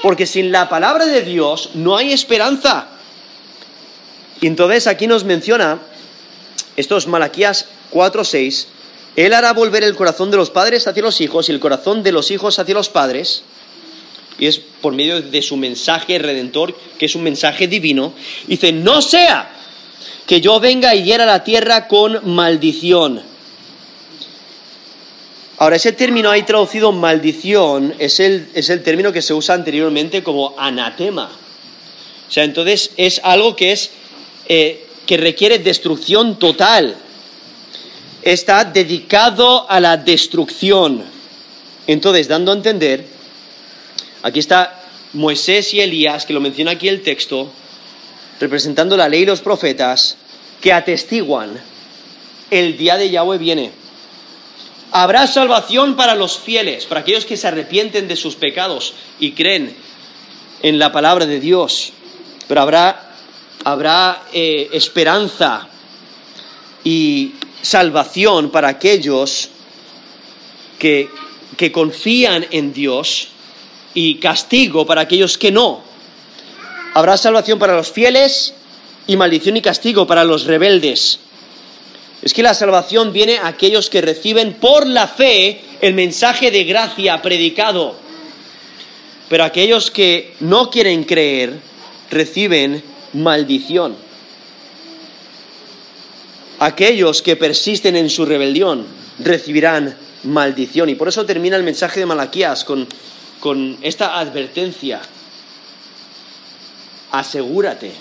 Porque 0.02 0.26
sin 0.26 0.52
la 0.52 0.68
palabra 0.68 1.06
de 1.06 1.22
Dios 1.22 1.70
no 1.74 1.96
hay 1.96 2.12
esperanza. 2.12 2.88
Y 4.40 4.46
entonces 4.46 4.86
aquí 4.86 5.06
nos 5.06 5.24
menciona, 5.24 5.80
estos 6.76 7.06
Malaquías 7.06 7.66
4.6, 7.92 8.66
él 9.16 9.32
hará 9.32 9.52
volver 9.52 9.84
el 9.84 9.94
corazón 9.94 10.30
de 10.30 10.36
los 10.36 10.50
padres 10.50 10.86
hacia 10.86 11.02
los 11.02 11.20
hijos 11.20 11.48
y 11.48 11.52
el 11.52 11.60
corazón 11.60 12.02
de 12.02 12.12
los 12.12 12.30
hijos 12.30 12.58
hacia 12.58 12.74
los 12.74 12.88
padres. 12.88 13.42
Y 14.38 14.46
es 14.46 14.58
por 14.58 14.92
medio 14.92 15.22
de 15.22 15.42
su 15.42 15.56
mensaje 15.56 16.18
redentor, 16.18 16.76
que 16.98 17.06
es 17.06 17.14
un 17.14 17.22
mensaje 17.22 17.68
divino. 17.68 18.12
Dice, 18.46 18.72
no 18.72 19.00
sea 19.00 19.50
que 20.26 20.40
yo 20.40 20.58
venga 20.58 20.94
y 20.94 21.04
hiera 21.04 21.26
la 21.26 21.44
tierra 21.44 21.86
con 21.86 22.34
maldición. 22.34 23.22
Ahora, 25.58 25.76
ese 25.76 25.92
término 25.92 26.30
ahí 26.30 26.42
traducido 26.42 26.90
maldición 26.90 27.94
es 28.00 28.18
el, 28.18 28.48
es 28.54 28.70
el 28.70 28.82
término 28.82 29.12
que 29.12 29.22
se 29.22 29.34
usa 29.34 29.54
anteriormente 29.54 30.24
como 30.24 30.54
anatema. 30.58 31.30
O 32.28 32.32
sea, 32.32 32.42
entonces 32.42 32.90
es 32.96 33.20
algo 33.22 33.54
que 33.54 33.70
es 33.70 33.90
eh, 34.48 34.86
que 35.06 35.16
requiere 35.16 35.60
destrucción 35.60 36.40
total. 36.40 36.96
Está 38.24 38.64
dedicado 38.64 39.70
a 39.70 39.80
la 39.80 39.98
destrucción. 39.98 41.05
Entonces, 41.86 42.26
dando 42.26 42.52
a 42.52 42.55
entender, 42.55 43.06
aquí 44.22 44.38
está 44.38 44.80
Moisés 45.12 45.74
y 45.74 45.82
Elías, 45.82 46.24
que 46.24 46.32
lo 46.32 46.40
menciona 46.40 46.70
aquí 46.70 46.88
el 46.88 47.02
texto, 47.02 47.52
representando 48.40 48.96
la 48.96 49.10
ley 49.10 49.24
y 49.24 49.26
los 49.26 49.42
profetas, 49.42 50.16
que 50.62 50.72
atestiguan, 50.72 51.60
el 52.51 52.78
día 52.78 52.96
de 52.96 53.10
Yahweh 53.10 53.36
viene. 53.36 53.72
Habrá 54.90 55.26
salvación 55.26 55.94
para 55.94 56.14
los 56.14 56.38
fieles, 56.38 56.86
para 56.86 57.02
aquellos 57.02 57.26
que 57.26 57.36
se 57.36 57.46
arrepienten 57.46 58.09
de 58.09 58.16
sus 58.16 58.36
pecados 58.36 58.94
y 59.20 59.32
creen 59.32 59.76
en 60.62 60.78
la 60.78 60.92
palabra 60.92 61.26
de 61.26 61.40
Dios. 61.40 61.92
Pero 62.48 62.62
habrá, 62.62 63.14
habrá 63.64 64.22
eh, 64.32 64.70
esperanza 64.72 65.68
y 66.85 67.32
salvación 67.62 68.51
para 68.51 68.69
aquellos 68.69 69.48
que, 70.78 71.09
que 71.56 71.73
confían 71.73 72.47
en 72.51 72.73
Dios 72.73 73.28
y 73.94 74.16
castigo 74.16 74.86
para 74.86 75.02
aquellos 75.02 75.39
que 75.39 75.51
no. 75.51 75.82
Habrá 76.93 77.16
salvación 77.16 77.59
para 77.59 77.74
los 77.74 77.90
fieles 77.90 78.55
y 79.06 79.16
maldición 79.16 79.56
y 79.56 79.62
castigo 79.62 80.06
para 80.06 80.24
los 80.24 80.44
rebeldes. 80.44 81.19
Es 82.23 82.32
que 82.32 82.43
la 82.43 82.55
salvación 82.55 83.12
viene 83.12 83.39
a 83.39 83.48
aquellos 83.48 83.90
que 83.90 84.01
reciben 84.01 84.55
por 84.55 84.86
la 84.86 85.06
fe 85.06 85.61
el 85.81 85.94
mensaje 85.94 86.51
de 86.51 86.65
gracia 86.65 87.20
predicado. 87.20 87.97
Pero 89.28 89.44
aquellos 89.44 89.90
que 89.90 90.35
no 90.40 90.70
quieren 90.70 91.05
creer 91.05 91.59
reciben 92.11 92.82
maldición. 93.12 93.97
Aquellos 96.64 97.20
que 97.20 97.36
persisten 97.36 97.94
en 97.94 98.08
su 98.08 98.24
rebelión 98.24 98.86
recibirán 99.18 99.94
maldición. 100.22 100.88
Y 100.88 100.94
por 100.94 101.08
eso 101.08 101.26
termina 101.26 101.58
el 101.58 101.62
mensaje 101.62 102.00
de 102.00 102.06
Malaquías 102.06 102.64
con, 102.64 102.88
con 103.38 103.76
esta 103.82 104.18
advertencia. 104.18 105.02
Asegúrate 107.10 107.92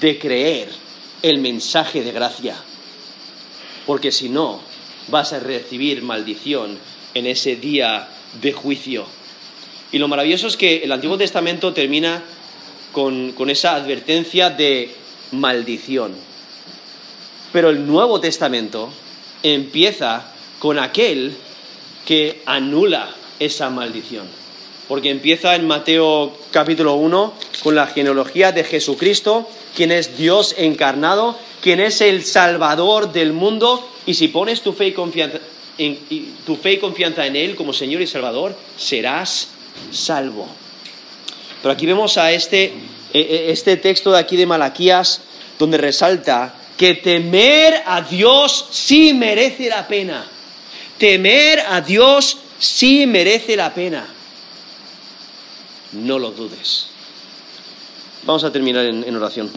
de 0.00 0.18
creer 0.18 0.70
el 1.20 1.40
mensaje 1.40 2.02
de 2.02 2.12
gracia, 2.12 2.56
porque 3.84 4.12
si 4.12 4.30
no, 4.30 4.62
vas 5.08 5.34
a 5.34 5.38
recibir 5.38 6.00
maldición 6.00 6.78
en 7.12 7.26
ese 7.26 7.56
día 7.56 8.08
de 8.40 8.54
juicio. 8.54 9.04
Y 9.92 9.98
lo 9.98 10.08
maravilloso 10.08 10.46
es 10.46 10.56
que 10.56 10.78
el 10.84 10.90
Antiguo 10.90 11.18
Testamento 11.18 11.74
termina 11.74 12.22
con, 12.92 13.34
esa 13.50 13.74
advertencia 13.74 14.48
de 14.48 14.94
maldición. 15.32 16.31
Pero 17.52 17.70
el 17.70 17.86
Nuevo 17.86 18.20
Testamento 18.20 18.90
empieza 19.42 20.32
con 20.58 20.78
aquel 20.78 21.36
que 22.06 22.42
anula 22.46 23.14
esa 23.38 23.70
maldición. 23.70 24.26
Porque 24.88 25.10
empieza 25.10 25.54
en 25.54 25.66
Mateo 25.66 26.36
capítulo 26.50 26.94
1 26.94 27.34
con 27.62 27.74
la 27.74 27.86
genealogía 27.86 28.52
de 28.52 28.64
Jesucristo, 28.64 29.48
quien 29.76 29.92
es 29.92 30.16
Dios 30.16 30.54
encarnado, 30.58 31.36
quien 31.60 31.80
es 31.80 32.00
el 32.00 32.24
Salvador 32.24 33.12
del 33.12 33.32
mundo, 33.32 33.88
y 34.06 34.14
si 34.14 34.28
pones 34.28 34.62
tu 34.62 34.72
fe 34.72 34.88
y 34.88 34.92
confianza 34.92 35.38
en, 35.78 35.98
tu 36.44 36.56
fe 36.56 36.72
y 36.72 36.78
confianza 36.78 37.26
en 37.26 37.36
Él 37.36 37.54
como 37.54 37.72
Señor 37.72 38.02
y 38.02 38.06
Salvador, 38.06 38.56
serás 38.76 39.48
salvo. 39.90 40.48
Pero 41.62 41.72
aquí 41.72 41.86
vemos 41.86 42.18
a 42.18 42.32
este, 42.32 42.72
e, 43.12 43.20
e, 43.20 43.52
este 43.52 43.76
texto 43.76 44.10
de 44.12 44.18
aquí 44.18 44.36
de 44.36 44.46
Malaquías, 44.46 45.22
donde 45.58 45.78
resalta 45.78 46.54
que 46.76 46.94
temer 46.94 47.82
a 47.86 48.02
Dios 48.02 48.68
sí 48.70 49.14
merece 49.14 49.68
la 49.68 49.86
pena. 49.86 50.26
Temer 50.98 51.60
a 51.60 51.80
Dios 51.80 52.38
sí 52.58 53.06
merece 53.06 53.56
la 53.56 53.72
pena. 53.72 54.06
No 55.92 56.18
lo 56.18 56.30
dudes. 56.30 56.88
Vamos 58.24 58.44
a 58.44 58.52
terminar 58.52 58.84
en 58.84 59.16
oración. 59.16 59.50